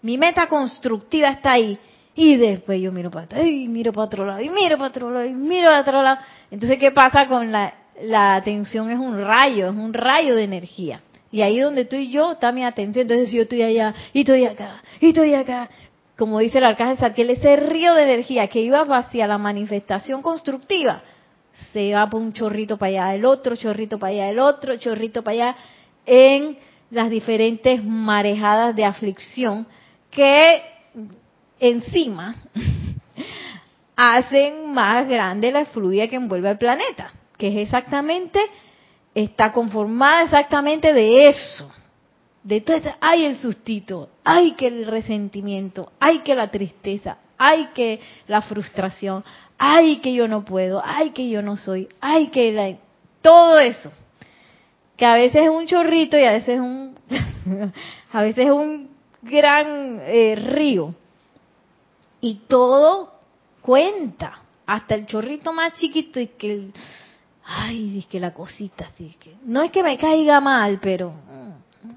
mi 0.00 0.16
meta 0.16 0.46
constructiva 0.46 1.28
está 1.28 1.52
ahí. 1.52 1.78
Y 2.14 2.36
después 2.36 2.80
yo 2.80 2.92
miro 2.92 3.10
para 3.10 3.26
atrás, 3.26 3.46
y 3.46 3.68
miro 3.68 3.92
para 3.92 4.06
otro 4.06 4.24
lado, 4.24 4.40
y 4.40 4.48
miro 4.48 4.78
para 4.78 4.88
otro 4.88 5.10
lado, 5.10 5.26
y 5.26 5.34
miro 5.34 5.68
para 5.68 5.80
otro 5.82 6.02
lado. 6.02 6.18
Entonces, 6.50 6.78
¿qué 6.78 6.92
pasa 6.92 7.26
con 7.26 7.52
la, 7.52 7.74
la 8.00 8.36
atención? 8.36 8.88
Es 8.88 8.98
un 8.98 9.20
rayo, 9.22 9.68
es 9.68 9.76
un 9.76 9.92
rayo 9.92 10.34
de 10.34 10.44
energía. 10.44 11.02
Y 11.30 11.42
ahí 11.42 11.60
donde 11.60 11.82
estoy 11.82 12.10
yo 12.10 12.32
está 12.32 12.52
mi 12.52 12.64
atención. 12.64 13.02
Entonces, 13.02 13.28
si 13.28 13.36
yo 13.36 13.42
estoy 13.42 13.60
allá, 13.60 13.94
y 14.14 14.20
estoy 14.20 14.46
acá, 14.46 14.82
y 14.98 15.08
estoy 15.08 15.34
acá, 15.34 15.68
como 16.16 16.38
dice 16.38 16.56
el 16.56 16.64
arcángel 16.64 16.96
Saquiel, 16.96 17.28
ese 17.28 17.54
río 17.56 17.92
de 17.92 18.04
energía 18.04 18.46
que 18.48 18.62
iba 18.62 18.80
hacia 18.80 19.26
la 19.26 19.36
manifestación 19.36 20.22
constructiva, 20.22 21.02
se 21.72 21.92
va 21.92 22.08
por 22.08 22.20
un 22.20 22.32
chorrito 22.32 22.76
para 22.76 22.88
allá, 22.90 23.14
el 23.14 23.24
otro 23.24 23.56
chorrito 23.56 23.98
para 23.98 24.12
allá, 24.12 24.30
el 24.30 24.38
otro 24.38 24.76
chorrito 24.76 25.22
para 25.22 25.34
allá, 25.34 25.56
en 26.06 26.56
las 26.90 27.10
diferentes 27.10 27.82
marejadas 27.82 28.76
de 28.76 28.84
aflicción 28.84 29.66
que 30.10 30.62
encima 31.58 32.36
hacen 33.96 34.72
más 34.72 35.08
grande 35.08 35.52
la 35.52 35.64
fluida 35.66 36.08
que 36.08 36.16
envuelve 36.16 36.48
al 36.48 36.58
planeta, 36.58 37.12
que 37.36 37.48
es 37.48 37.56
exactamente, 37.56 38.40
está 39.14 39.52
conformada 39.52 40.22
exactamente 40.22 40.92
de 40.92 41.28
eso. 41.28 41.70
De 42.42 42.60
todo 42.60 42.76
hay 43.00 43.24
el 43.24 43.38
sustito, 43.38 44.10
hay 44.22 44.52
que 44.52 44.66
el 44.66 44.86
resentimiento, 44.86 45.92
hay 45.98 46.20
que 46.20 46.34
la 46.34 46.50
tristeza, 46.50 47.16
hay 47.46 47.66
que 47.74 48.00
la 48.26 48.42
frustración, 48.42 49.24
ay 49.58 49.98
que 49.98 50.14
yo 50.14 50.28
no 50.28 50.44
puedo, 50.44 50.82
ay 50.84 51.10
que 51.10 51.28
yo 51.28 51.42
no 51.42 51.56
soy, 51.56 51.88
ay 52.00 52.28
que 52.28 52.78
todo 53.20 53.58
eso, 53.58 53.92
que 54.96 55.04
a 55.04 55.14
veces 55.14 55.42
es 55.42 55.48
un 55.48 55.66
chorrito 55.66 56.18
y 56.18 56.24
a 56.24 56.32
veces 56.32 56.56
es 56.56 56.60
un, 56.60 56.96
a 58.12 58.22
veces 58.22 58.46
es 58.46 58.52
un 58.52 58.90
gran 59.22 60.00
eh, 60.02 60.36
río. 60.36 60.90
Y 62.20 62.36
todo 62.48 63.12
cuenta. 63.60 64.40
Hasta 64.66 64.94
el 64.94 65.06
chorrito 65.06 65.52
más 65.52 65.74
chiquito 65.74 66.18
y 66.18 66.28
que 66.28 66.52
el, 66.52 66.72
ay, 67.44 67.98
es 67.98 68.06
que 68.06 68.18
la 68.18 68.32
cosita, 68.32 68.86
así 68.86 69.14
que 69.20 69.34
no 69.44 69.62
es 69.62 69.70
que 69.70 69.82
me 69.82 69.98
caiga 69.98 70.40
mal, 70.40 70.78
pero 70.80 71.10
mm, 71.10 71.88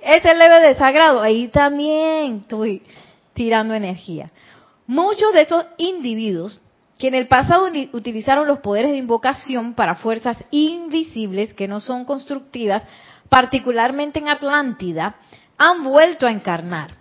ese 0.00 0.32
leve 0.32 0.68
desagrado, 0.68 1.20
ahí 1.20 1.48
también 1.48 2.42
estoy 2.42 2.82
tirando 3.36 3.74
energía. 3.74 4.32
Muchos 4.88 5.32
de 5.32 5.42
esos 5.42 5.66
individuos 5.76 6.60
que 6.98 7.08
en 7.08 7.14
el 7.14 7.28
pasado 7.28 7.68
utilizaron 7.92 8.48
los 8.48 8.60
poderes 8.60 8.90
de 8.90 8.96
invocación 8.96 9.74
para 9.74 9.96
fuerzas 9.96 10.38
invisibles 10.50 11.52
que 11.54 11.68
no 11.68 11.80
son 11.80 12.04
constructivas, 12.04 12.82
particularmente 13.28 14.18
en 14.18 14.28
Atlántida, 14.28 15.16
han 15.58 15.84
vuelto 15.84 16.26
a 16.26 16.32
encarnar. 16.32 16.96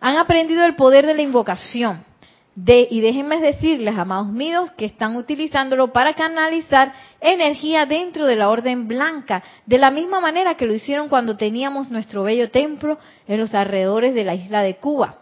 Han 0.00 0.16
aprendido 0.16 0.64
el 0.64 0.76
poder 0.76 1.06
de 1.06 1.14
la 1.14 1.22
invocación. 1.22 2.06
De, 2.54 2.88
y 2.90 3.00
déjenme 3.00 3.40
decirles, 3.40 3.96
amados 3.96 4.28
míos, 4.28 4.72
que 4.76 4.84
están 4.84 5.16
utilizándolo 5.16 5.92
para 5.92 6.14
canalizar 6.14 6.92
energía 7.20 7.86
dentro 7.86 8.26
de 8.26 8.34
la 8.34 8.50
orden 8.50 8.88
blanca, 8.88 9.44
de 9.64 9.78
la 9.78 9.92
misma 9.92 10.20
manera 10.20 10.56
que 10.56 10.66
lo 10.66 10.74
hicieron 10.74 11.08
cuando 11.08 11.36
teníamos 11.36 11.88
nuestro 11.88 12.24
bello 12.24 12.50
templo 12.50 12.98
en 13.28 13.38
los 13.38 13.54
alrededores 13.54 14.12
de 14.12 14.24
la 14.24 14.34
isla 14.34 14.62
de 14.62 14.76
Cuba. 14.76 15.18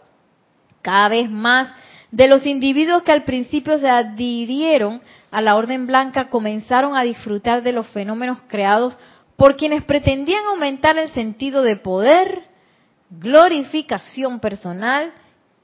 Cada 0.87 1.09
vez 1.09 1.29
más 1.29 1.67
de 2.11 2.29
los 2.29 2.45
individuos 2.45 3.03
que 3.03 3.11
al 3.11 3.25
principio 3.25 3.77
se 3.77 3.89
adhirieron 3.89 5.01
a 5.31 5.41
la 5.41 5.57
orden 5.57 5.85
blanca 5.85 6.29
comenzaron 6.29 6.95
a 6.95 7.03
disfrutar 7.03 7.61
de 7.61 7.73
los 7.73 7.87
fenómenos 7.87 8.37
creados 8.47 8.97
por 9.35 9.57
quienes 9.57 9.83
pretendían 9.83 10.45
aumentar 10.45 10.97
el 10.97 11.09
sentido 11.09 11.61
de 11.61 11.75
poder, 11.75 12.43
glorificación 13.09 14.39
personal 14.39 15.11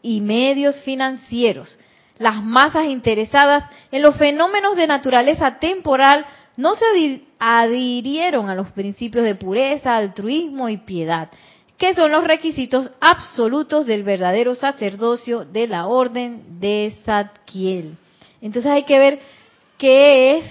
y 0.01 0.19
medios 0.19 0.81
financieros. 0.81 1.79
Las 2.17 2.43
masas 2.43 2.87
interesadas 2.87 3.63
en 3.93 4.01
los 4.01 4.17
fenómenos 4.17 4.75
de 4.75 4.87
naturaleza 4.87 5.57
temporal 5.57 6.25
no 6.57 6.75
se 6.75 7.21
adhirieron 7.39 8.49
a 8.49 8.55
los 8.55 8.71
principios 8.71 9.23
de 9.23 9.35
pureza, 9.35 9.95
altruismo 9.95 10.67
y 10.67 10.79
piedad, 10.79 11.29
que 11.83 11.95
son 11.95 12.13
los 12.13 12.23
requisitos 12.23 12.89
absolutos 13.01 13.85
del 13.85 14.03
verdadero 14.03 14.55
sacerdocio 14.55 15.43
de 15.43 15.67
la 15.67 15.85
orden 15.85 16.61
de 16.61 16.95
Zadkiel. 17.03 17.97
Entonces 18.39 18.71
hay 18.71 18.83
que 18.83 18.97
ver 18.97 19.19
qué 19.77 20.37
es, 20.37 20.45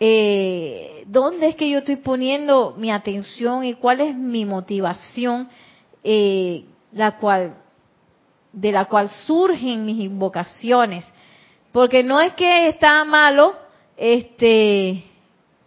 eh, 0.00 1.04
dónde 1.08 1.48
es 1.48 1.56
que 1.56 1.68
yo 1.68 1.80
estoy 1.80 1.96
poniendo 1.96 2.74
mi 2.78 2.90
atención 2.90 3.64
y 3.64 3.74
cuál 3.74 4.00
es 4.00 4.16
mi 4.16 4.46
motivación, 4.46 5.50
eh, 6.02 6.64
la 6.90 7.18
cual, 7.18 7.58
de 8.50 8.72
la 8.72 8.86
cual 8.86 9.10
surgen 9.26 9.84
mis 9.84 10.00
invocaciones. 10.00 11.04
Porque 11.70 12.02
no 12.02 12.18
es 12.18 12.32
que 12.32 12.68
está 12.68 13.04
malo, 13.04 13.52
este, 13.94 15.04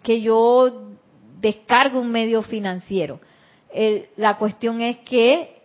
que 0.01 0.19
yo 0.19 0.89
descargue 1.39 1.99
un 1.99 2.11
medio 2.11 2.41
financiero 2.41 3.19
la 4.15 4.37
cuestión 4.37 4.81
es 4.81 4.97
que, 4.99 5.61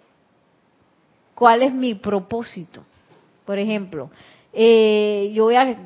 ¿cuál 1.35 1.63
es 1.63 1.73
mi 1.73 1.95
propósito? 1.95 2.85
Por 3.45 3.59
ejemplo, 3.59 4.11
eh, 4.53 5.31
yo 5.35 5.45
voy 5.45 5.57
a, 5.57 5.77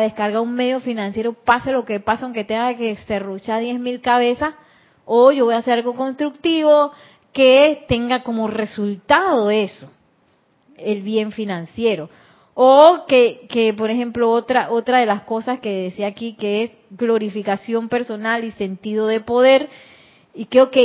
descargar 0.00 0.40
un 0.40 0.54
medio 0.54 0.80
financiero, 0.80 1.32
pase 1.32 1.72
lo 1.72 1.84
que 1.84 2.00
pase, 2.00 2.24
aunque 2.24 2.44
tenga 2.44 2.74
que 2.76 2.96
cerruchar 3.06 3.60
10 3.60 3.80
mil 3.80 4.00
cabezas, 4.00 4.54
o 5.04 5.32
yo 5.32 5.46
voy 5.46 5.54
a 5.54 5.58
hacer 5.58 5.74
algo 5.74 5.94
constructivo 5.94 6.92
que 7.32 7.84
tenga 7.88 8.22
como 8.22 8.48
resultado 8.48 9.50
eso, 9.50 9.90
el 10.76 11.02
bien 11.02 11.32
financiero. 11.32 12.10
O 12.54 13.04
que, 13.06 13.46
que, 13.48 13.72
por 13.72 13.88
ejemplo, 13.88 14.30
otra, 14.30 14.70
otra 14.70 14.98
de 14.98 15.06
las 15.06 15.22
cosas 15.22 15.60
que 15.60 15.84
decía 15.84 16.08
aquí, 16.08 16.34
que 16.34 16.64
es 16.64 16.72
glorificación 16.90 17.88
personal 17.88 18.42
y 18.42 18.50
sentido 18.50 19.06
de 19.06 19.20
poder, 19.20 19.68
y 20.34 20.46
que, 20.46 20.62
ok, 20.62 20.76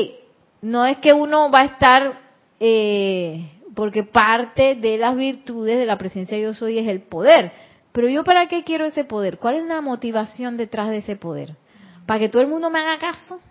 no 0.64 0.86
es 0.86 0.97
que 0.99 1.11
uno 1.11 1.51
va 1.51 1.59
a 1.59 1.66
estar, 1.66 2.22
eh, 2.57 3.51
porque 3.76 4.03
parte 4.03 4.76
de 4.76 4.97
las 4.97 5.14
virtudes 5.14 5.78
de 5.78 5.86
la 5.86 5.97
presencia 5.97 6.38
de 6.38 6.43
yo 6.43 6.53
soy 6.53 6.80
es 6.80 6.88
el 6.88 7.01
poder. 7.01 7.51
Pero 7.91 8.07
yo 8.07 8.24
para 8.24 8.47
qué 8.47 8.64
quiero 8.64 8.86
ese 8.86 9.03
poder? 9.03 9.39
¿Cuál 9.39 9.55
es 9.55 9.66
la 9.66 9.82
motivación 9.82 10.55
detrás 10.55 10.89
de 10.89 10.97
ese 10.97 11.18
poder? 11.18 11.57
¿Para 12.05 12.22
que 12.22 12.30
todo 12.30 12.41
el 12.41 12.47
mundo 12.47 12.70
me 12.70 12.80
haga 12.80 12.97
caso? 12.97 13.41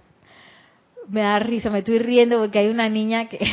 Me 1.07 1.21
da 1.21 1.39
risa, 1.39 1.69
me 1.69 1.81
estoy 1.81 1.99
riendo 1.99 2.39
porque 2.39 2.61
hay 2.61 2.69
una 2.69 2.89
niña 2.89 3.29
que 3.29 3.39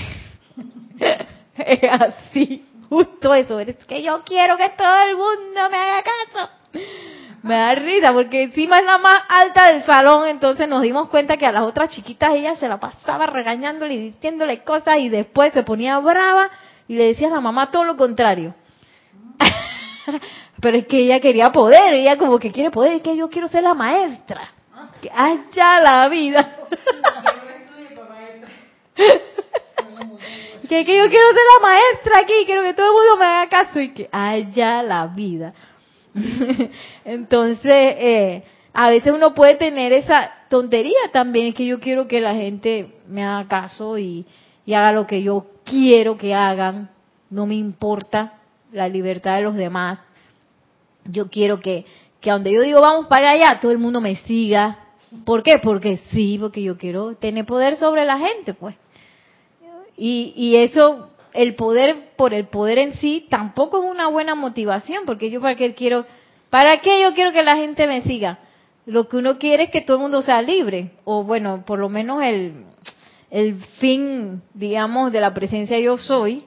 es 1.57 1.79
así, 1.83 2.65
justo 2.87 3.33
eso, 3.33 3.59
es 3.59 3.75
que 3.85 4.01
yo 4.01 4.23
quiero 4.23 4.55
que 4.55 4.69
todo 4.77 5.01
el 5.09 5.17
mundo 5.17 5.69
me 5.69 5.77
haga 5.77 6.03
caso 6.03 6.49
me 7.43 7.55
da 7.55 7.75
risa 7.75 8.11
porque 8.13 8.43
encima 8.43 8.79
es 8.79 8.85
la 8.85 8.97
más 8.97 9.15
alta 9.29 9.71
del 9.71 9.83
salón, 9.83 10.27
entonces 10.27 10.67
nos 10.67 10.81
dimos 10.81 11.09
cuenta 11.09 11.37
que 11.37 11.45
a 11.45 11.51
las 11.51 11.63
otras 11.63 11.89
chiquitas 11.89 12.33
ella 12.33 12.55
se 12.55 12.67
la 12.67 12.79
pasaba 12.79 13.27
regañándole 13.27 13.93
y 13.93 13.99
diciéndole 13.99 14.63
cosas 14.63 14.97
y 14.99 15.09
después 15.09 15.53
se 15.53 15.63
ponía 15.63 15.99
brava 15.99 16.49
y 16.87 16.95
le 16.95 17.05
decía 17.05 17.27
a 17.27 17.31
la 17.31 17.39
mamá 17.39 17.71
todo 17.71 17.85
lo 17.85 17.95
contrario. 17.95 18.55
Pero 20.61 20.77
es 20.77 20.85
que 20.87 20.99
ella 20.99 21.19
quería 21.19 21.51
poder, 21.51 21.93
ella 21.93 22.17
como 22.17 22.39
que 22.39 22.51
quiere 22.51 22.71
poder, 22.71 22.93
es 22.93 23.01
que 23.01 23.15
yo 23.15 23.29
quiero 23.29 23.47
ser 23.47 23.63
la 23.63 23.73
maestra. 23.73 24.51
Que 25.01 25.09
haya 25.13 25.79
la 25.79 26.09
vida. 26.09 26.57
que, 30.67 30.85
que 30.85 30.97
yo 30.97 31.09
quiero 31.09 31.29
ser 31.29 31.43
la 31.55 31.67
maestra 31.67 32.19
aquí, 32.21 32.33
quiero 32.45 32.63
que 32.63 32.73
todo 32.73 32.87
el 32.87 32.93
mundo 32.93 33.17
me 33.17 33.25
haga 33.25 33.47
caso 33.49 33.79
y 33.79 33.93
que 33.93 34.09
haya 34.11 34.83
la 34.83 35.07
vida. 35.07 35.53
Entonces, 37.05 37.73
eh, 37.73 38.43
a 38.73 38.89
veces 38.89 39.13
uno 39.13 39.33
puede 39.33 39.55
tener 39.55 39.93
esa 39.93 40.31
tontería 40.49 40.97
también, 41.11 41.53
que 41.53 41.65
yo 41.65 41.79
quiero 41.79 42.07
que 42.07 42.21
la 42.21 42.35
gente 42.35 42.95
me 43.07 43.23
haga 43.23 43.47
caso 43.47 43.97
y, 43.97 44.25
haga 44.67 44.91
lo 44.91 45.07
que 45.07 45.23
yo 45.23 45.47
quiero 45.65 46.17
que 46.17 46.33
hagan, 46.35 46.91
no 47.29 47.45
me 47.47 47.55
importa 47.55 48.39
la 48.71 48.87
libertad 48.87 49.37
de 49.37 49.43
los 49.43 49.55
demás. 49.55 49.99
Yo 51.05 51.29
quiero 51.29 51.59
que, 51.59 51.85
que 52.21 52.29
donde 52.29 52.53
yo 52.53 52.61
digo 52.61 52.81
vamos 52.81 53.07
para 53.07 53.31
allá, 53.31 53.59
todo 53.59 53.71
el 53.71 53.79
mundo 53.79 53.99
me 53.99 54.15
siga. 54.17 54.77
¿Por 55.25 55.41
qué? 55.41 55.57
Porque 55.57 55.97
sí, 56.11 56.37
porque 56.39 56.61
yo 56.61 56.77
quiero 56.77 57.15
tener 57.15 57.45
poder 57.45 57.77
sobre 57.77 58.05
la 58.05 58.19
gente, 58.19 58.53
pues. 58.53 58.75
Y, 59.97 60.33
y 60.35 60.57
eso 60.57 61.09
el 61.33 61.55
poder 61.55 62.15
por 62.15 62.33
el 62.33 62.47
poder 62.47 62.77
en 62.79 62.93
sí 62.93 63.27
tampoco 63.29 63.83
es 63.83 63.89
una 63.89 64.07
buena 64.07 64.35
motivación, 64.35 65.03
porque 65.05 65.29
yo 65.29 65.41
para 65.41 65.55
qué 65.55 65.73
quiero, 65.73 66.05
¿para 66.49 66.79
qué 66.81 67.01
yo 67.01 67.13
quiero 67.13 67.31
que 67.31 67.43
la 67.43 67.55
gente 67.55 67.87
me 67.87 68.01
siga? 68.01 68.39
Lo 68.85 69.07
que 69.07 69.17
uno 69.17 69.37
quiere 69.37 69.65
es 69.65 69.69
que 69.69 69.81
todo 69.81 69.97
el 69.97 70.03
mundo 70.03 70.21
sea 70.21 70.41
libre, 70.41 70.91
o 71.05 71.23
bueno, 71.23 71.63
por 71.65 71.79
lo 71.79 71.89
menos 71.89 72.23
el, 72.23 72.65
el 73.29 73.55
fin, 73.79 74.41
digamos, 74.53 75.11
de 75.11 75.21
la 75.21 75.33
presencia 75.33 75.79
yo 75.79 75.97
soy, 75.97 76.43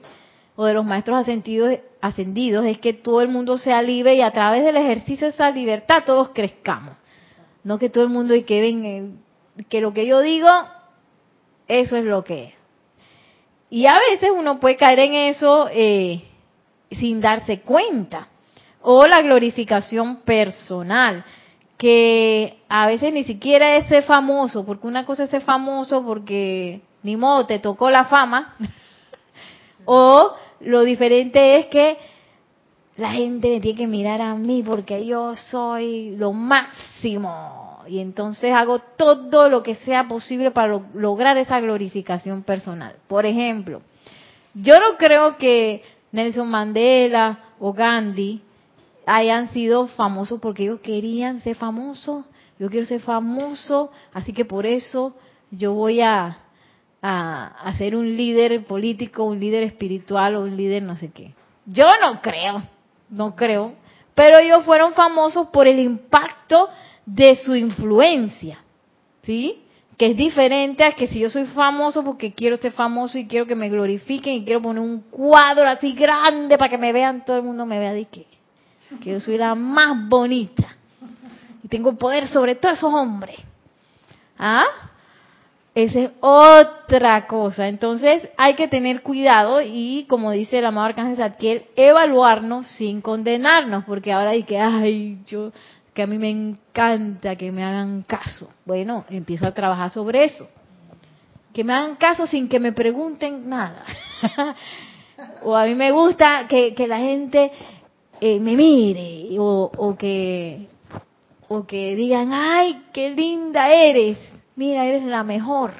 o 0.55 0.65
de 0.65 0.73
los 0.73 0.85
maestros 0.85 1.19
ascendidos, 1.19 1.79
ascendidos, 2.01 2.65
es 2.65 2.79
que 2.79 2.93
todo 2.93 3.21
el 3.21 3.29
mundo 3.29 3.57
sea 3.57 3.81
libre 3.81 4.15
y 4.15 4.21
a 4.21 4.31
través 4.31 4.63
del 4.63 4.75
ejercicio 4.75 5.27
de 5.27 5.33
esa 5.33 5.49
libertad 5.51 6.03
todos 6.05 6.29
crezcamos. 6.29 6.95
No 7.63 7.79
que 7.79 7.89
todo 7.89 8.03
el 8.03 8.09
mundo 8.09 8.35
y 8.35 8.43
que 8.43 8.61
ven, 8.61 9.23
que 9.69 9.81
lo 9.81 9.93
que 9.93 10.05
yo 10.05 10.19
digo, 10.19 10.49
eso 11.67 11.95
es 11.95 12.03
lo 12.03 12.23
que 12.23 12.43
es. 12.45 12.62
Y 13.73 13.87
a 13.87 13.97
veces 14.11 14.29
uno 14.29 14.59
puede 14.59 14.77
caer 14.77 14.99
en 14.99 15.15
eso 15.15 15.67
eh, 15.71 16.21
sin 16.91 17.19
darse 17.19 17.61
cuenta. 17.61 18.27
O 18.83 19.07
la 19.07 19.19
glorificación 19.23 20.17
personal, 20.17 21.25
que 21.75 22.59
a 22.69 22.85
veces 22.85 23.11
ni 23.11 23.23
siquiera 23.23 23.77
es 23.77 23.87
ser 23.87 24.03
famoso, 24.03 24.63
porque 24.63 24.85
una 24.85 25.07
cosa 25.07 25.23
es 25.23 25.31
ser 25.31 25.41
famoso 25.41 26.05
porque 26.05 26.81
ni 27.01 27.17
modo 27.17 27.47
te 27.47 27.57
tocó 27.57 27.89
la 27.89 28.05
fama. 28.05 28.55
o 29.85 30.35
lo 30.59 30.81
diferente 30.83 31.57
es 31.57 31.65
que 31.65 31.97
la 32.97 33.11
gente 33.11 33.49
me 33.49 33.59
tiene 33.59 33.75
que 33.79 33.87
mirar 33.87 34.21
a 34.21 34.35
mí 34.35 34.61
porque 34.63 35.03
yo 35.03 35.35
soy 35.35 36.15
lo 36.15 36.31
máximo 36.31 37.72
y 37.87 37.99
entonces 37.99 38.53
hago 38.53 38.79
todo 38.79 39.49
lo 39.49 39.63
que 39.63 39.75
sea 39.75 40.07
posible 40.07 40.51
para 40.51 40.81
lograr 40.93 41.37
esa 41.37 41.59
glorificación 41.59 42.43
personal. 42.43 42.95
Por 43.07 43.25
ejemplo, 43.25 43.81
yo 44.53 44.79
no 44.79 44.97
creo 44.97 45.37
que 45.37 45.83
Nelson 46.11 46.49
Mandela 46.49 47.39
o 47.59 47.73
Gandhi 47.73 48.41
hayan 49.05 49.49
sido 49.49 49.87
famosos 49.87 50.39
porque 50.39 50.63
ellos 50.63 50.79
querían 50.81 51.39
ser 51.41 51.55
famosos. 51.55 52.25
Yo 52.59 52.69
quiero 52.69 52.85
ser 52.85 53.01
famoso, 53.01 53.91
así 54.13 54.31
que 54.31 54.45
por 54.45 54.65
eso 54.65 55.15
yo 55.51 55.73
voy 55.73 56.01
a, 56.01 56.37
a, 57.01 57.73
ser 57.77 57.95
un 57.95 58.15
líder 58.15 58.65
político, 58.65 59.23
un 59.23 59.39
líder 59.39 59.63
espiritual 59.63 60.35
o 60.35 60.41
un 60.41 60.55
líder 60.55 60.83
no 60.83 60.95
sé 60.95 61.11
qué. 61.11 61.33
Yo 61.65 61.87
no 62.01 62.21
creo, 62.21 62.63
no 63.09 63.35
creo. 63.35 63.73
Pero 64.15 64.37
ellos 64.37 64.63
fueron 64.63 64.93
famosos 64.93 65.47
por 65.47 65.67
el 65.67 65.79
impacto 65.79 66.69
de 67.05 67.35
su 67.35 67.55
influencia, 67.55 68.59
¿sí? 69.23 69.59
Que 69.97 70.07
es 70.07 70.17
diferente 70.17 70.83
a 70.83 70.93
que 70.93 71.07
si 71.07 71.19
yo 71.19 71.29
soy 71.29 71.45
famoso 71.45 72.03
porque 72.03 72.33
quiero 72.33 72.57
ser 72.57 72.71
famoso 72.71 73.17
y 73.17 73.27
quiero 73.27 73.45
que 73.45 73.55
me 73.55 73.69
glorifiquen 73.69 74.33
y 74.33 74.45
quiero 74.45 74.61
poner 74.61 74.81
un 74.81 75.01
cuadro 75.01 75.67
así 75.67 75.93
grande 75.93 76.57
para 76.57 76.69
que 76.69 76.77
me 76.77 76.93
vean, 76.93 77.25
todo 77.25 77.37
el 77.37 77.43
mundo 77.43 77.65
me 77.65 77.79
vea 77.79 77.93
de 77.93 78.05
qué. 78.05 78.25
que 79.01 79.11
yo 79.11 79.19
soy 79.19 79.37
la 79.37 79.55
más 79.55 80.07
bonita 80.07 80.77
y 81.63 81.67
tengo 81.67 81.95
poder 81.95 82.27
sobre 82.27 82.55
todos 82.55 82.77
esos 82.77 82.93
hombres. 82.93 83.37
¿Ah? 84.37 84.65
Esa 85.75 85.99
es 86.01 86.11
otra 86.19 87.25
cosa. 87.25 87.67
Entonces 87.67 88.27
hay 88.37 88.55
que 88.55 88.67
tener 88.67 89.01
cuidado 89.01 89.61
y, 89.61 90.05
como 90.07 90.31
dice 90.31 90.59
el 90.59 90.65
amado 90.65 90.87
Arcángel 90.87 91.17
Zadkiel, 91.17 91.63
evaluarnos 91.75 92.67
sin 92.67 93.01
condenarnos, 93.01 93.83
porque 93.85 94.11
ahora 94.11 94.31
hay 94.31 94.43
que, 94.43 94.59
ay, 94.59 95.19
yo, 95.25 95.51
que 95.93 96.01
a 96.01 96.07
mí 96.07 96.17
me 96.17 96.29
encanta 96.29 97.35
que 97.35 97.51
me 97.51 97.63
hagan 97.63 98.03
caso. 98.03 98.49
Bueno, 98.65 99.05
empiezo 99.09 99.45
a 99.47 99.53
trabajar 99.53 99.89
sobre 99.89 100.25
eso. 100.25 100.47
Que 101.53 101.63
me 101.63 101.73
hagan 101.73 101.95
caso 101.95 102.25
sin 102.25 102.49
que 102.49 102.59
me 102.59 102.71
pregunten 102.71 103.47
nada. 103.47 103.85
o 105.43 105.55
a 105.55 105.65
mí 105.65 105.75
me 105.75 105.91
gusta 105.91 106.47
que, 106.47 106.73
que 106.73 106.87
la 106.87 106.97
gente 106.97 107.51
eh, 108.19 108.39
me 108.39 108.55
mire 108.55 109.37
o, 109.39 109.71
o 109.75 109.95
que 109.95 110.67
o 111.49 111.67
que 111.67 111.95
digan, 111.95 112.31
ay, 112.33 112.85
qué 112.91 113.11
linda 113.11 113.71
eres 113.71 114.17
mira, 114.55 114.85
eres 114.85 115.03
la 115.03 115.23
mejor. 115.23 115.73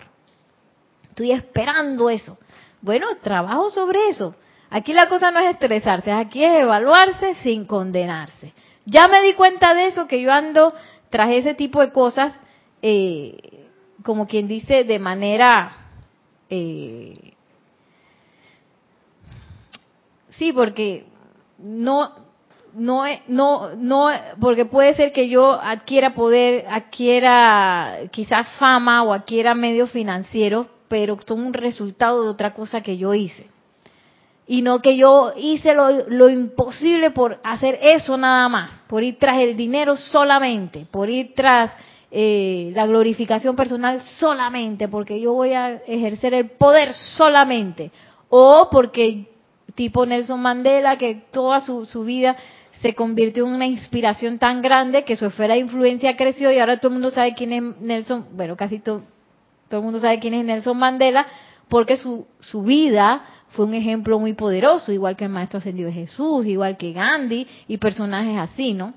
Estoy 1.09 1.31
esperando 1.31 2.09
eso. 2.09 2.37
Bueno, 2.81 3.07
trabajo 3.21 3.69
sobre 3.69 4.09
eso. 4.09 4.35
Aquí 4.69 4.93
la 4.93 5.07
cosa 5.07 5.31
no 5.31 5.39
es 5.39 5.51
estresarse, 5.51 6.11
aquí 6.11 6.43
es 6.43 6.61
evaluarse 6.61 7.35
sin 7.35 7.65
condenarse. 7.65 8.53
Ya 8.85 9.07
me 9.07 9.21
di 9.21 9.33
cuenta 9.33 9.73
de 9.73 9.87
eso, 9.87 10.07
que 10.07 10.21
yo 10.21 10.31
ando 10.31 10.73
tras 11.09 11.31
ese 11.31 11.53
tipo 11.53 11.81
de 11.81 11.91
cosas, 11.91 12.33
eh, 12.81 13.67
como 14.03 14.27
quien 14.27 14.47
dice, 14.47 14.83
de 14.83 14.99
manera... 14.99 15.77
Eh, 16.49 17.33
sí, 20.29 20.51
porque 20.51 21.05
no 21.57 22.23
no, 22.75 23.03
no, 23.27 23.75
no, 23.75 24.07
porque 24.39 24.65
puede 24.65 24.95
ser 24.95 25.13
que 25.13 25.29
yo 25.29 25.53
adquiera 25.61 26.13
poder, 26.15 26.65
adquiera 26.67 27.99
quizás 28.11 28.47
fama 28.57 29.03
o 29.03 29.13
adquiera 29.13 29.53
medios 29.53 29.91
financieros, 29.91 30.67
pero 30.87 31.17
son 31.25 31.45
un 31.45 31.53
resultado 31.53 32.23
de 32.23 32.29
otra 32.29 32.53
cosa 32.53 32.81
que 32.81 32.97
yo 32.97 33.13
hice. 33.13 33.52
Y 34.45 34.61
no 34.61 34.81
que 34.81 34.97
yo 34.97 35.33
hice 35.37 35.73
lo, 35.73 35.89
lo 36.09 36.29
imposible 36.29 37.11
por 37.11 37.39
hacer 37.43 37.79
eso 37.81 38.17
nada 38.17 38.49
más, 38.49 38.81
por 38.87 39.03
ir 39.03 39.17
tras 39.17 39.39
el 39.39 39.55
dinero 39.55 39.95
solamente, 39.95 40.85
por 40.91 41.09
ir 41.09 41.33
tras 41.33 41.71
eh, 42.11 42.71
la 42.75 42.85
glorificación 42.85 43.55
personal 43.55 43.99
solamente, 44.19 44.87
porque 44.87 45.19
yo 45.19 45.33
voy 45.33 45.53
a 45.53 45.81
ejercer 45.87 46.35
el 46.35 46.51
poder 46.51 46.93
solamente, 46.93 47.91
o 48.29 48.67
porque 48.69 49.29
tipo 49.73 50.05
Nelson 50.05 50.39
Mandela, 50.39 50.97
que 50.97 51.23
toda 51.31 51.59
su, 51.61 51.87
su 51.87 52.03
vida 52.03 52.35
se 52.83 52.93
convirtió 52.93 53.47
en 53.47 53.53
una 53.53 53.65
inspiración 53.65 54.37
tan 54.37 54.61
grande 54.61 55.05
que 55.05 55.15
su 55.15 55.25
esfera 55.25 55.55
de 55.55 55.61
influencia 55.61 56.15
creció 56.15 56.51
y 56.51 56.59
ahora 56.59 56.77
todo 56.77 56.89
el 56.89 56.99
mundo 56.99 57.09
sabe 57.09 57.33
quién 57.33 57.53
es 57.53 57.63
Nelson, 57.79 58.27
bueno, 58.33 58.55
casi 58.57 58.77
todo, 58.77 59.01
todo 59.67 59.79
el 59.79 59.83
mundo 59.85 59.99
sabe 59.99 60.19
quién 60.19 60.35
es 60.35 60.45
Nelson 60.45 60.77
Mandela, 60.77 61.25
porque 61.67 61.97
su, 61.97 62.27
su 62.39 62.61
vida 62.61 63.23
fue 63.53 63.65
un 63.65 63.73
ejemplo 63.73 64.19
muy 64.19 64.33
poderoso, 64.33 64.91
igual 64.91 65.15
que 65.15 65.25
el 65.25 65.29
Maestro 65.29 65.59
Ascendido 65.59 65.87
de 65.87 65.93
Jesús, 65.93 66.45
igual 66.45 66.77
que 66.77 66.91
Gandhi 66.91 67.47
y 67.67 67.77
personajes 67.77 68.37
así, 68.37 68.73
¿no? 68.73 68.93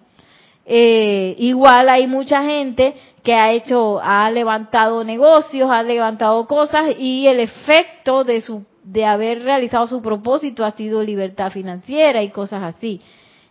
Eh, 0.64 1.36
igual 1.38 1.88
hay 1.88 2.06
mucha 2.06 2.42
gente 2.42 2.94
que 3.22 3.34
ha 3.34 3.52
hecho, 3.52 4.00
ha 4.02 4.30
levantado 4.30 5.04
negocios, 5.04 5.70
ha 5.70 5.82
levantado 5.82 6.46
cosas 6.46 6.96
y 6.98 7.26
el 7.28 7.40
efecto 7.40 8.24
de 8.24 8.40
su 8.40 8.64
de 8.82 9.04
haber 9.04 9.42
realizado 9.42 9.88
su 9.88 10.00
propósito 10.00 10.64
ha 10.64 10.70
sido 10.70 11.02
libertad 11.02 11.50
financiera 11.50 12.22
y 12.22 12.30
cosas 12.30 12.62
así. 12.62 13.00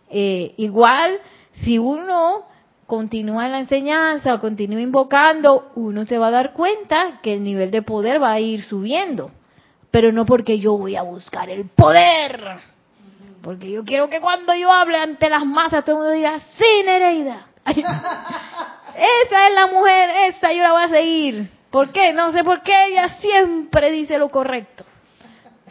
Eh, 0.08 0.54
igual, 0.56 1.18
si 1.62 1.78
uno 1.78 2.44
continúa 2.86 3.46
en 3.46 3.52
la 3.52 3.60
enseñanza 3.60 4.34
o 4.34 4.40
continúa 4.40 4.80
invocando, 4.80 5.72
uno 5.74 6.04
se 6.04 6.16
va 6.16 6.28
a 6.28 6.30
dar 6.30 6.52
cuenta 6.54 7.20
que 7.22 7.34
el 7.34 7.44
nivel 7.44 7.70
de 7.70 7.82
poder 7.82 8.22
va 8.22 8.32
a 8.32 8.40
ir 8.40 8.62
subiendo. 8.62 9.30
Pero 9.96 10.12
no 10.12 10.26
porque 10.26 10.58
yo 10.58 10.76
voy 10.76 10.94
a 10.94 11.00
buscar 11.00 11.48
el 11.48 11.70
poder. 11.70 12.58
Porque 13.40 13.70
yo 13.70 13.82
quiero 13.82 14.10
que 14.10 14.20
cuando 14.20 14.54
yo 14.54 14.70
hable 14.70 14.98
ante 14.98 15.30
las 15.30 15.46
masas 15.46 15.86
todo 15.86 15.96
el 15.96 16.02
mundo 16.02 16.12
diga, 16.12 16.38
sí, 16.38 16.82
Nereida. 16.84 17.46
esa 17.64 19.46
es 19.46 19.54
la 19.54 19.68
mujer, 19.68 20.10
esa 20.28 20.52
yo 20.52 20.62
la 20.62 20.72
voy 20.72 20.82
a 20.82 20.88
seguir. 20.90 21.50
¿Por 21.70 21.92
qué? 21.92 22.12
No 22.12 22.30
sé 22.30 22.44
por 22.44 22.62
qué 22.62 22.88
ella 22.88 23.08
siempre 23.20 23.90
dice 23.90 24.18
lo 24.18 24.28
correcto. 24.28 24.84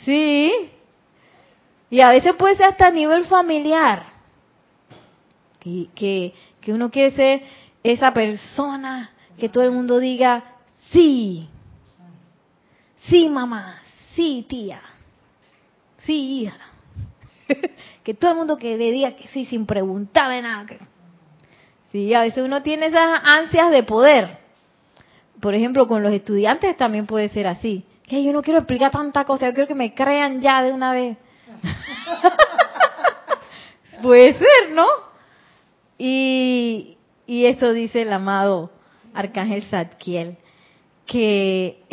Sí. 0.04 0.72
Y 1.92 2.02
a 2.02 2.10
veces 2.10 2.34
puede 2.34 2.56
ser 2.56 2.66
hasta 2.66 2.88
a 2.88 2.92
nivel 2.92 3.26
familiar 3.26 4.08
que, 5.60 6.34
que, 6.64 6.74
uno 6.74 6.90
quiere 6.90 7.12
ser 7.12 7.44
esa 7.84 8.12
persona 8.12 9.12
que 9.38 9.50
todo 9.50 9.64
el 9.64 9.70
mundo 9.70 10.00
diga, 10.00 10.44
sí, 10.90 11.48
sí 13.08 13.30
mamá, 13.30 13.84
sí 14.16 14.46
tía, 14.48 14.82
sí 15.98 16.42
hija. 16.42 16.58
que 18.04 18.14
todo 18.14 18.32
el 18.32 18.38
mundo 18.38 18.58
que 18.58 18.78
le 18.78 18.92
diga 18.92 19.16
que 19.16 19.28
sí 19.28 19.46
sin 19.46 19.66
preguntarle 19.66 20.42
nada. 20.42 20.66
Sí, 21.92 22.14
a 22.14 22.22
veces 22.22 22.44
uno 22.44 22.64
tiene 22.64 22.88
esas 22.88 23.22
ansias 23.24 23.72
de 23.72 23.84
poder. 23.84 24.40
Por 25.40 25.54
ejemplo, 25.54 25.88
con 25.88 26.02
los 26.02 26.12
estudiantes 26.12 26.76
también 26.78 27.06
puede 27.06 27.30
ser 27.30 27.48
así. 27.48 27.86
Que 28.04 28.24
yo 28.24 28.34
no 28.34 28.42
quiero 28.42 28.60
explicar 28.60 28.92
tanta 28.92 29.26
cosa, 29.26 29.48
yo 29.48 29.54
quiero 29.54 29.68
que 29.68 29.76
me 29.76 29.94
crean 29.94 30.42
ya 30.42 30.64
de 30.64 30.74
una 30.74 30.92
vez. 30.92 31.18
puede 34.02 34.34
ser, 34.34 34.72
¿no? 34.74 34.88
Y, 35.98 36.98
y 37.26 37.46
eso 37.46 37.74
dice 37.74 38.04
el 38.04 38.14
amado 38.14 38.72
Arcángel 39.14 39.64
Zadkiel, 39.64 40.38
que 41.06 41.84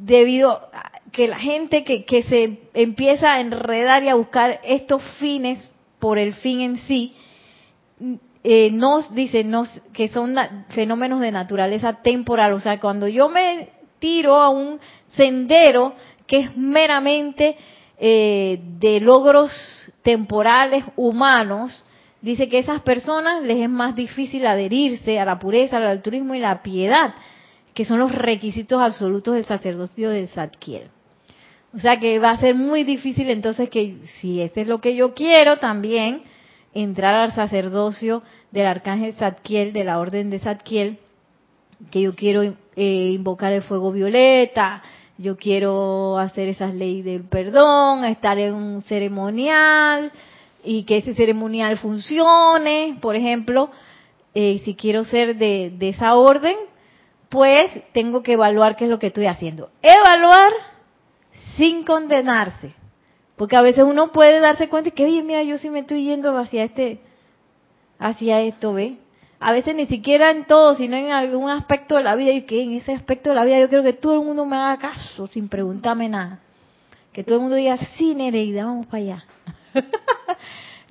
debido 0.00 0.68
a 0.72 0.91
que 1.12 1.28
la 1.28 1.38
gente 1.38 1.84
que, 1.84 2.04
que 2.04 2.22
se 2.22 2.58
empieza 2.74 3.34
a 3.34 3.40
enredar 3.40 4.02
y 4.02 4.08
a 4.08 4.14
buscar 4.14 4.60
estos 4.64 5.02
fines 5.18 5.70
por 5.98 6.18
el 6.18 6.34
fin 6.34 6.60
en 6.62 6.76
sí, 6.78 7.14
eh, 8.44 8.70
nos 8.72 9.14
dice 9.14 9.44
nos, 9.44 9.68
que 9.92 10.08
son 10.08 10.34
fenómenos 10.70 11.20
de 11.20 11.30
naturaleza 11.30 12.02
temporal. 12.02 12.54
O 12.54 12.60
sea, 12.60 12.80
cuando 12.80 13.06
yo 13.06 13.28
me 13.28 13.68
tiro 14.00 14.40
a 14.40 14.48
un 14.48 14.80
sendero 15.10 15.94
que 16.26 16.38
es 16.38 16.56
meramente 16.56 17.56
eh, 17.98 18.58
de 18.80 19.00
logros 19.00 19.52
temporales 20.02 20.84
humanos, 20.96 21.84
dice 22.20 22.48
que 22.48 22.56
a 22.56 22.60
esas 22.60 22.80
personas 22.80 23.44
les 23.44 23.58
es 23.58 23.70
más 23.70 23.94
difícil 23.94 24.44
adherirse 24.46 25.20
a 25.20 25.24
la 25.24 25.38
pureza, 25.38 25.76
al 25.76 25.86
altruismo 25.86 26.34
y 26.34 26.40
la 26.40 26.62
piedad, 26.62 27.14
que 27.74 27.84
son 27.84 28.00
los 28.00 28.10
requisitos 28.10 28.80
absolutos 28.80 29.34
del 29.34 29.44
sacerdocio 29.44 30.10
de 30.10 30.26
Zadkiel. 30.26 30.90
O 31.74 31.78
sea 31.78 31.98
que 31.98 32.18
va 32.18 32.30
a 32.30 32.40
ser 32.40 32.54
muy 32.54 32.84
difícil 32.84 33.30
entonces 33.30 33.70
que 33.70 33.96
si 34.20 34.40
este 34.42 34.62
es 34.62 34.68
lo 34.68 34.80
que 34.80 34.94
yo 34.94 35.14
quiero 35.14 35.58
también, 35.58 36.22
entrar 36.74 37.14
al 37.14 37.32
sacerdocio 37.32 38.22
del 38.50 38.66
arcángel 38.66 39.14
Zadkiel, 39.14 39.72
de 39.72 39.84
la 39.84 39.98
orden 39.98 40.30
de 40.30 40.38
Zadkiel, 40.38 40.98
que 41.90 42.02
yo 42.02 42.14
quiero 42.14 42.42
eh, 42.42 43.10
invocar 43.14 43.52
el 43.52 43.62
fuego 43.62 43.92
violeta, 43.92 44.82
yo 45.18 45.36
quiero 45.36 46.18
hacer 46.18 46.48
esas 46.48 46.74
leyes 46.74 47.04
del 47.04 47.24
perdón, 47.24 48.04
estar 48.04 48.38
en 48.38 48.54
un 48.54 48.82
ceremonial, 48.82 50.12
y 50.64 50.84
que 50.84 50.98
ese 50.98 51.14
ceremonial 51.14 51.76
funcione, 51.78 52.98
por 53.00 53.16
ejemplo, 53.16 53.70
eh, 54.34 54.60
si 54.64 54.74
quiero 54.74 55.04
ser 55.04 55.36
de, 55.36 55.72
de 55.76 55.88
esa 55.90 56.14
orden, 56.14 56.56
pues 57.28 57.70
tengo 57.92 58.22
que 58.22 58.34
evaluar 58.34 58.76
qué 58.76 58.84
es 58.84 58.90
lo 58.90 58.98
que 58.98 59.08
estoy 59.08 59.26
haciendo. 59.26 59.70
Evaluar 59.82 60.52
sin 61.56 61.84
condenarse. 61.84 62.74
Porque 63.36 63.56
a 63.56 63.62
veces 63.62 63.84
uno 63.84 64.12
puede 64.12 64.40
darse 64.40 64.68
cuenta 64.68 64.90
que, 64.90 65.04
oye, 65.04 65.22
mira, 65.22 65.42
yo 65.42 65.58
sí 65.58 65.70
me 65.70 65.80
estoy 65.80 66.04
yendo 66.04 66.36
hacia 66.38 66.64
este, 66.64 67.00
hacia 67.98 68.40
esto, 68.40 68.74
¿ve? 68.74 68.98
A 69.40 69.52
veces 69.52 69.74
ni 69.74 69.86
siquiera 69.86 70.30
en 70.30 70.44
todo, 70.44 70.74
sino 70.74 70.96
en 70.96 71.10
algún 71.10 71.50
aspecto 71.50 71.96
de 71.96 72.04
la 72.04 72.14
vida, 72.14 72.30
y 72.32 72.42
que 72.42 72.62
en 72.62 72.74
ese 72.74 72.92
aspecto 72.92 73.30
de 73.30 73.34
la 73.34 73.44
vida 73.44 73.58
yo 73.58 73.68
quiero 73.68 73.82
que 73.82 73.94
todo 73.94 74.14
el 74.14 74.26
mundo 74.26 74.46
me 74.46 74.56
haga 74.56 74.78
caso 74.78 75.26
sin 75.26 75.48
preguntarme 75.48 76.08
nada. 76.08 76.40
Que 77.12 77.24
todo 77.24 77.36
el 77.36 77.40
mundo 77.42 77.56
diga, 77.56 77.76
sí, 77.96 78.14
Nereida, 78.14 78.64
vamos 78.64 78.86
para 78.86 78.98
allá. 78.98 79.24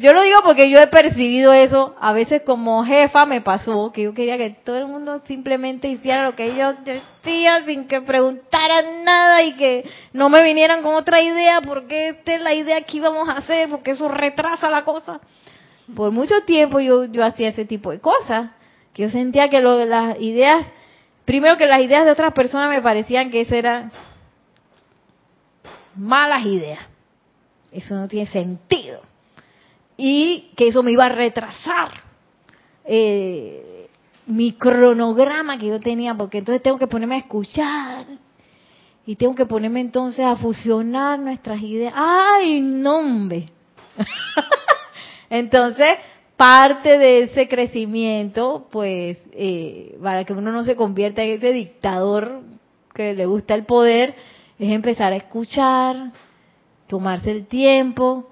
yo 0.02 0.14
lo 0.14 0.24
digo 0.24 0.39
porque 0.43 0.70
yo 0.70 0.80
he 0.80 0.88
percibido 0.88 1.54
eso. 1.54 1.95
A 1.99 2.12
veces 2.12 2.41
como 2.45 2.84
jefa 2.84 3.26
me 3.26 3.41
pasó 3.41 3.91
que 3.91 4.04
yo 4.04 4.14
quería 4.14 4.38
que 4.38 4.49
todo 4.49 4.78
el 4.78 4.88
mundo 4.88 5.22
simplemente 5.26 5.88
hiciera 5.88 6.26
lo 6.26 6.36
que 6.36 6.45
ellos 6.45 6.76
decían 6.84 7.66
sin 7.66 7.88
que 7.88 8.02
preguntaran 8.02 9.04
nada 9.04 9.43
y 9.43 9.54
que 9.54 9.89
no 10.14 10.30
me 10.30 10.43
vinieran 10.43 10.82
con 10.84 10.95
otra 10.95 11.22
idea 11.22 11.62
porque 11.62 12.10
esta 12.10 12.36
es 12.36 12.41
la 12.41 12.54
idea 12.54 12.82
que 12.82 12.97
íbamos 12.97 13.30
a 13.30 13.34
hacer 13.34 13.70
porque 13.70 13.91
eso 13.91 14.08
retrasa 14.08 14.70
la 14.70 14.84
cosa. 14.84 15.22
Por 15.95 16.12
mucho 16.12 16.41
tiempo 16.45 16.80
yo, 16.80 17.06
yo 17.06 17.24
hacía 17.24 17.49
ese 17.49 17.66
tipo 17.66 17.91
de 17.91 17.99
cosas. 17.99 18.52
Que 18.93 19.04
yo 19.04 19.10
sentía 19.10 19.49
que 19.49 19.62
lo, 19.62 19.86
las 19.86 20.20
ideas, 20.20 20.68
primero 21.24 21.56
que 21.56 21.66
las 21.66 21.80
ideas 21.80 22.04
de 22.04 22.12
otras 22.12 22.34
personas 22.34 22.70
me 22.70 22.82
parecían 22.82 23.30
que 23.30 23.41
eso 23.41 23.56
eran 23.56 23.91
malas 25.95 26.45
ideas 26.45 26.91
eso 27.72 27.95
no 27.95 28.08
tiene 28.08 28.28
sentido. 28.28 29.02
Y 30.04 30.49
que 30.56 30.70
eso 30.70 30.82
me 30.82 30.91
iba 30.91 31.06
a 31.06 31.10
retrasar 31.10 31.91
eh, 32.86 33.88
mi 34.26 34.54
cronograma 34.54 35.60
que 35.60 35.68
yo 35.68 35.80
tenía, 35.80 36.16
porque 36.16 36.39
entonces 36.39 36.64
tengo 36.64 36.80
que 36.80 36.88
ponerme 36.88 37.16
a 37.16 37.20
escuchar 37.20 38.08
y 39.06 39.16
tengo 39.16 39.36
que 39.36 39.45
ponerme 39.45 39.80
entonces 39.80 40.26
a 40.26 40.36
fusionar 40.36 41.20
nuestras 41.20 41.62
ideas. 41.62 41.93
¡Ay, 41.95 42.62
nombre! 42.62 43.49
entonces, 45.30 45.99
parte 46.36 46.97
de 46.97 47.24
ese 47.24 47.47
crecimiento, 47.47 48.68
pues, 48.72 49.20
eh, 49.34 49.99
para 50.02 50.24
que 50.24 50.34
uno 50.34 50.52
no 50.52 50.64
se 50.64 50.76
convierta 50.76 51.22
en 51.22 51.38
ese 51.38 51.54
dictador 51.54 52.41
que 52.95 53.14
le 53.14 53.28
gusta 53.28 53.54
el 53.54 53.66
poder, 53.66 54.16
es 54.58 54.72
empezar 54.72 55.14
a 55.14 55.18
escuchar, 55.18 56.12
tomarse 56.88 57.30
el 57.30 57.45
tiempo, 57.45 58.31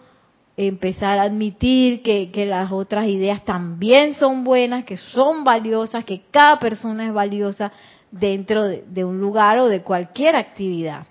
empezar 0.67 1.19
a 1.19 1.23
admitir 1.23 2.03
que, 2.03 2.31
que, 2.31 2.45
las 2.45 2.69
otras 2.69 3.07
ideas 3.07 3.45
también 3.45 4.13
son 4.13 4.43
buenas, 4.43 4.83
que 4.83 4.97
son 4.97 5.45
valiosas, 5.45 6.03
que 6.03 6.23
cada 6.31 6.59
persona 6.59 7.05
es 7.05 7.13
valiosa 7.13 7.71
dentro 8.11 8.65
de, 8.67 9.05
un 9.05 9.21
lugar 9.21 9.57
o 9.59 9.69
de 9.69 9.83
cualquier 9.83 10.35
actividad. 10.35 11.07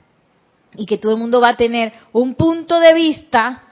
Y 0.77 0.85
que 0.85 0.99
todo 0.99 1.13
el 1.13 1.19
mundo 1.19 1.41
va 1.41 1.51
a 1.51 1.57
tener 1.57 1.95
un 2.13 2.35
punto 2.35 2.79
de 2.79 2.93
vista 2.93 3.63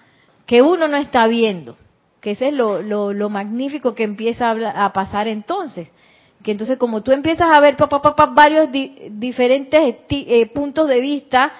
que 0.47 0.63
uno 0.63 0.89
no 0.89 0.97
está 0.97 1.27
viendo. 1.27 1.77
Que 2.23 2.31
ese 2.31 2.49
es 2.49 2.55
lo, 2.55 2.81
lo, 2.81 3.13
lo 3.13 3.29
magnífico 3.29 3.95
que 3.95 4.05
empieza 4.05 4.53
a, 4.53 4.93
pasar 4.95 5.29
entonces. 5.29 5.89
Que 6.43 6.53
entonces 6.53 6.79
como 6.79 7.03
tú 7.03 7.13
empiezas 7.13 7.55
a 7.55 7.61
ver 7.61 7.77
pa, 7.77 7.87
pa, 7.87 8.01
pa, 8.01 8.27
varios 8.27 8.73
di, 8.73 9.11
diferentes 9.11 9.97
eh, 10.09 10.47
puntos 10.55 10.89
de 10.89 11.01
vista, 11.01 11.53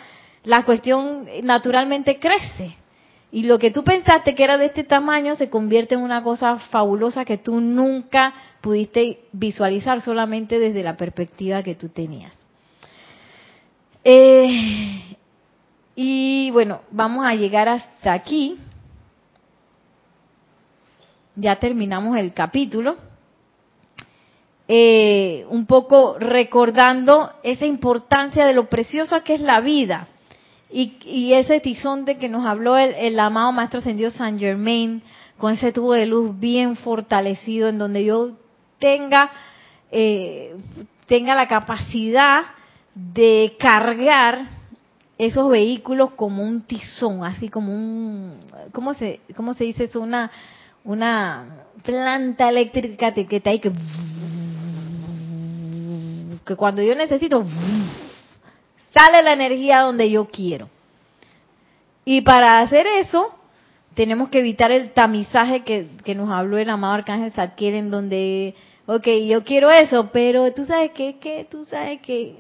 la 0.45 0.65
cuestión 0.65 1.29
naturalmente 1.43 2.19
crece 2.19 2.77
y 3.33 3.43
lo 3.43 3.59
que 3.59 3.71
tú 3.71 3.83
pensaste 3.83 4.35
que 4.35 4.45
era 4.45 4.57
de 4.57 4.67
este 4.67 4.85
tamaño 4.85 5.35
se 5.35 5.51
convierte 5.51 5.95
en 5.95 6.01
una 6.01 6.23
cosa 6.23 6.59
fabulosa 6.59 7.25
que 7.25 7.39
tú 7.39 7.61
nunca 7.61 8.33
pudiste 8.61 9.21
visualizar 9.33 10.01
solamente 10.01 10.59
desde 10.59 10.83
la 10.83 10.97
perspectiva 10.97 11.63
que 11.63 11.75
tú 11.75 11.89
tenías. 11.89 12.33
Eh, 14.05 15.17
y 15.97 16.51
bueno, 16.53 16.83
vamos 16.93 17.27
a 17.27 17.35
llegar 17.35 17.69
hasta 17.69 18.13
aquí. 18.13 18.59
Ya 21.35 21.57
terminamos 21.57 22.17
el 22.17 22.33
capítulo. 22.33 22.97
Eh, 24.69 25.45
un 25.49 25.67
poco 25.67 26.17
recordando 26.19 27.33
esa 27.43 27.67
importancia 27.67 28.47
de 28.47 28.55
lo 28.55 28.69
preciosa 28.69 29.23
que 29.23 29.35
es 29.35 29.41
la 29.41 29.61
vida 29.61 30.09
y, 30.71 30.99
y, 31.05 31.33
ese 31.35 31.61
tizón 31.61 32.05
de 32.05 32.19
que 32.19 32.29
nos 32.29 32.45
habló 32.45 32.77
el, 32.77 32.95
el 32.95 33.19
amado 33.21 33.53
Maestro 33.53 33.79
Ascendido 33.79 34.11
San 34.11 34.39
Germain, 34.39 35.03
con 35.39 35.53
ese 35.53 35.73
tubo 35.73 35.93
de 35.93 36.07
luz 36.07 36.39
bien 36.39 36.77
fortalecido, 36.77 37.69
en 37.69 37.79
donde 37.79 38.05
yo 38.05 38.33
tenga, 38.79 39.31
eh, 39.91 40.57
tenga 41.07 41.35
la 41.35 41.47
capacidad 41.47 42.43
de 42.95 43.55
cargar 43.59 44.49
esos 45.19 45.51
vehículos 45.51 46.11
como 46.13 46.43
un 46.43 46.63
tizón, 46.63 47.25
así 47.25 47.49
como 47.49 47.73
un, 47.73 48.35
¿cómo 48.73 48.95
se, 48.95 49.21
cómo 49.35 49.55
se 49.55 49.65
dice 49.65 49.85
eso? 49.85 50.01
Una, 50.01 50.31
una 50.85 51.65
planta 51.83 52.49
eléctrica 52.49 53.15
que 53.15 53.27
está 53.31 53.51
ahí 53.51 53.61
que, 53.61 53.73
que 56.45 56.57
cuando 56.57 56.83
yo 56.83 56.95
necesito, 56.95 57.45
sale 58.95 59.23
la 59.23 59.33
energía 59.33 59.81
donde 59.81 60.11
yo 60.11 60.27
quiero. 60.27 60.69
Y 62.05 62.21
para 62.21 62.61
hacer 62.61 62.87
eso, 62.87 63.35
tenemos 63.95 64.29
que 64.29 64.39
evitar 64.39 64.71
el 64.71 64.93
tamizaje 64.93 65.65
que, 65.65 65.89
que 66.05 66.15
nos 66.15 66.31
habló 66.31 66.59
el 66.59 66.71
amado 66.71 66.95
Arcángel 66.95 67.33
Zadkiel, 67.33 67.75
en 67.75 67.91
donde, 67.91 68.55
ok, 68.87 69.07
yo 69.27 69.43
quiero 69.43 69.71
eso, 69.71 70.11
pero 70.13 70.53
tú 70.53 70.67
sabes 70.67 70.93
que, 70.93 71.19
que 71.19 71.47
tú 71.51 71.65
sabes 71.65 72.01
que 72.03 72.37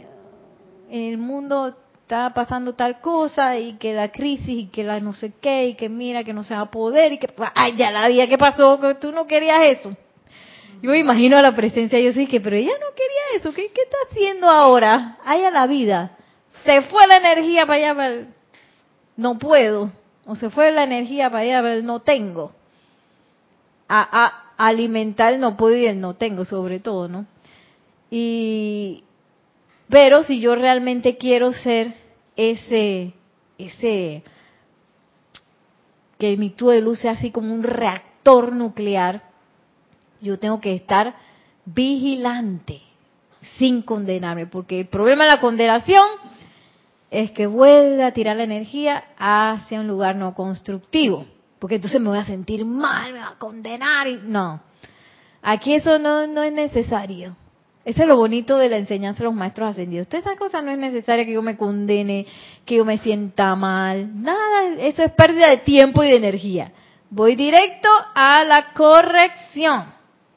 en 0.88 1.12
el 1.12 1.18
mundo 1.18 1.74
está 2.02 2.32
pasando 2.32 2.74
tal 2.74 3.00
cosa 3.00 3.58
y 3.58 3.72
que 3.78 3.92
la 3.92 4.12
crisis 4.12 4.48
y 4.48 4.66
que 4.68 4.84
la 4.84 5.00
no 5.00 5.14
sé 5.14 5.32
qué 5.40 5.68
y 5.68 5.74
que 5.74 5.88
mira 5.88 6.22
que 6.22 6.32
no 6.32 6.44
se 6.44 6.54
va 6.54 6.60
a 6.60 6.70
poder 6.70 7.14
y 7.14 7.18
que, 7.18 7.28
ay, 7.54 7.74
ya 7.76 7.90
la 7.90 8.06
vida 8.06 8.28
que 8.28 8.38
pasó, 8.38 8.78
que 8.78 8.94
tú 8.94 9.10
no 9.10 9.26
querías 9.26 9.78
eso. 9.78 9.90
Yo 10.82 10.90
me 10.90 10.98
imagino 10.98 11.36
a 11.36 11.42
la 11.42 11.56
presencia, 11.56 11.98
yo 11.98 12.12
sí 12.12 12.26
que, 12.26 12.40
pero 12.40 12.54
ella 12.54 12.74
no 12.78 12.94
quería 12.94 13.40
eso, 13.40 13.52
¿qué, 13.52 13.72
qué 13.74 13.82
está 13.82 13.96
haciendo 14.08 14.48
ahora? 14.48 15.18
Ay, 15.24 15.42
a 15.42 15.50
la 15.50 15.66
vida 15.66 16.15
se 16.66 16.82
fue 16.82 17.06
la 17.06 17.16
energía 17.16 17.64
para 17.64 17.76
allá, 17.76 17.94
para 17.94 18.08
el, 18.08 18.26
no 19.16 19.38
puedo, 19.38 19.92
o 20.26 20.34
se 20.34 20.50
fue 20.50 20.72
la 20.72 20.84
energía 20.84 21.30
para 21.30 21.44
allá, 21.44 21.58
para 21.60 21.74
el, 21.74 21.86
no 21.86 22.00
tengo. 22.00 22.52
A, 23.88 24.24
a, 24.24 24.42
alimentar 24.58 25.38
no 25.38 25.56
puedo 25.56 25.76
y 25.76 25.86
el 25.86 26.00
no 26.00 26.14
tengo, 26.14 26.44
sobre 26.44 26.80
todo, 26.80 27.08
¿no? 27.08 27.26
Y, 28.10 29.04
pero 29.88 30.22
si 30.22 30.40
yo 30.40 30.54
realmente 30.56 31.16
quiero 31.16 31.52
ser 31.52 31.94
ese, 32.36 33.12
ese, 33.58 34.22
que 36.18 36.36
mi 36.36 36.50
tubo 36.50 36.70
de 36.70 36.80
luz 36.80 37.00
sea 37.00 37.12
así 37.12 37.30
como 37.30 37.54
un 37.54 37.62
reactor 37.62 38.52
nuclear, 38.52 39.22
yo 40.20 40.38
tengo 40.38 40.60
que 40.60 40.74
estar 40.74 41.14
vigilante, 41.64 42.80
sin 43.58 43.82
condenarme, 43.82 44.46
porque 44.46 44.80
el 44.80 44.86
problema 44.86 45.24
de 45.24 45.30
la 45.30 45.40
condenación 45.40 46.06
es 47.10 47.30
que 47.32 47.46
vuelve 47.46 48.02
a 48.02 48.12
tirar 48.12 48.36
la 48.36 48.44
energía 48.44 49.04
hacia 49.18 49.80
un 49.80 49.86
lugar 49.86 50.16
no 50.16 50.34
constructivo, 50.34 51.26
porque 51.58 51.76
entonces 51.76 52.00
me 52.00 52.08
voy 52.08 52.18
a 52.18 52.24
sentir 52.24 52.64
mal, 52.64 53.12
me 53.12 53.20
va 53.20 53.28
a 53.28 53.38
condenar 53.38 54.06
y 54.08 54.20
no. 54.24 54.60
Aquí 55.42 55.74
eso 55.74 55.98
no, 55.98 56.26
no 56.26 56.42
es 56.42 56.52
necesario. 56.52 57.36
Eso 57.84 58.02
es 58.02 58.08
lo 58.08 58.16
bonito 58.16 58.58
de 58.58 58.68
la 58.68 58.78
enseñanza 58.78 59.20
de 59.20 59.26
los 59.26 59.34
maestros 59.34 59.70
ascendidos. 59.70 60.08
Toda 60.08 60.18
esa 60.18 60.34
cosa 60.34 60.60
no 60.60 60.72
es 60.72 60.78
necesaria 60.78 61.24
que 61.24 61.34
yo 61.34 61.42
me 61.42 61.56
condene, 61.56 62.26
que 62.64 62.74
yo 62.76 62.84
me 62.84 62.98
sienta 62.98 63.54
mal. 63.54 64.10
Nada, 64.22 64.74
eso 64.80 65.04
es 65.04 65.12
pérdida 65.12 65.50
de 65.50 65.58
tiempo 65.58 66.02
y 66.02 66.08
de 66.08 66.16
energía. 66.16 66.72
Voy 67.10 67.36
directo 67.36 67.88
a 68.12 68.42
la 68.42 68.72
corrección. 68.74 69.95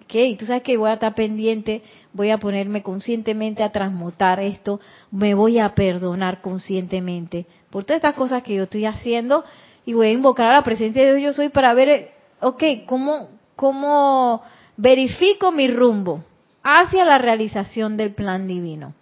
Ok, 0.10 0.40
tú 0.40 0.48
sabes 0.48 0.64
que 0.64 0.76
voy 0.76 0.90
a 0.90 0.94
estar 0.94 1.14
pendiente 1.14 1.84
voy 2.14 2.32
a 2.32 2.40
ponerme 2.40 2.82
conscientemente 2.82 3.62
a 3.62 3.72
transmutar 3.72 4.40
esto, 4.40 4.80
me 5.12 5.36
voy 5.36 5.60
a 5.60 5.76
perdonar 5.76 6.42
conscientemente 6.42 7.46
por 7.70 7.84
todas 7.84 7.98
estas 7.98 8.16
cosas 8.16 8.42
que 8.42 8.56
yo 8.56 8.64
estoy 8.64 8.86
haciendo 8.86 9.46
y 9.86 9.94
voy 9.94 10.08
a 10.08 10.12
invocar 10.12 10.48
a 10.50 10.56
la 10.56 10.64
presencia 10.64 11.04
de 11.04 11.14
Dios 11.14 11.36
yo 11.36 11.44
soy 11.44 11.50
para 11.50 11.76
ver, 11.76 12.10
ok, 12.40 12.64
¿cómo, 12.88 13.30
cómo 13.56 14.42
verifico 14.78 15.52
mi 15.52 15.68
rumbo 15.68 16.24
hacia 16.64 17.06
la 17.06 17.20
realización 17.20 17.96
del 17.96 18.16
plan 18.16 18.48
divino? 18.48 18.96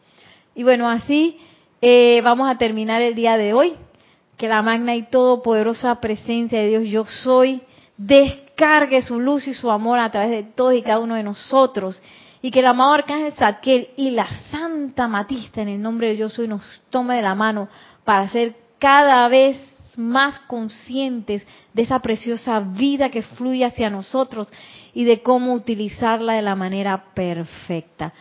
Y 0.56 0.64
bueno, 0.64 0.90
así 0.90 1.38
eh, 1.82 2.20
vamos 2.22 2.50
a 2.50 2.58
terminar 2.58 3.02
el 3.02 3.16
día 3.16 3.38
de 3.38 3.54
hoy. 3.54 3.76
Que 4.36 4.48
la 4.48 4.62
magna 4.62 4.96
y 4.96 5.04
todopoderosa 5.04 6.00
presencia 6.00 6.60
de 6.60 6.68
Dios 6.68 6.84
yo 6.84 7.06
soy 7.06 7.64
descargue 8.58 9.04
su 9.04 9.20
luz 9.20 9.48
y 9.48 9.54
su 9.54 9.70
amor 9.70 10.00
a 10.00 10.10
través 10.10 10.32
de 10.32 10.44
todos 10.44 10.74
y 10.74 10.82
cada 10.82 11.00
uno 11.00 11.14
de 11.14 11.22
nosotros 11.22 12.02
y 12.42 12.50
que 12.50 12.60
el 12.62 12.66
amado 12.66 12.94
Arcángel 12.94 13.34
Zadkiel 13.34 13.90
y 13.98 14.10
la 14.10 14.28
Santa 14.50 15.08
Matista 15.08 15.62
en 15.62 15.68
el 15.68 15.82
nombre 15.82 16.08
de 16.08 16.18
Yo 16.18 16.30
Soy 16.30 16.48
nos 16.48 16.64
tome 16.90 17.18
de 17.18 17.22
la 17.22 17.36
mano 17.36 17.70
para 18.04 18.28
ser 18.30 18.56
cada 18.80 19.28
vez 19.28 19.58
más 19.96 20.40
conscientes 20.42 21.46
de 21.74 21.84
esa 21.84 22.00
preciosa 22.00 22.60
vida 22.60 23.10
que 23.10 23.22
fluye 23.22 23.64
hacia 23.64 23.92
nosotros 23.92 24.52
y 24.92 25.04
de 25.04 25.22
cómo 25.22 25.54
utilizarla 25.54 26.34
de 26.34 26.42
la 26.42 26.56
manera 26.56 27.14
perfecta. 27.14 28.12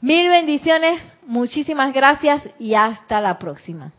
Mil 0.00 0.28
bendiciones, 0.28 1.02
muchísimas 1.26 1.92
gracias 1.92 2.48
y 2.60 2.74
hasta 2.74 3.20
la 3.20 3.36
próxima. 3.36 3.90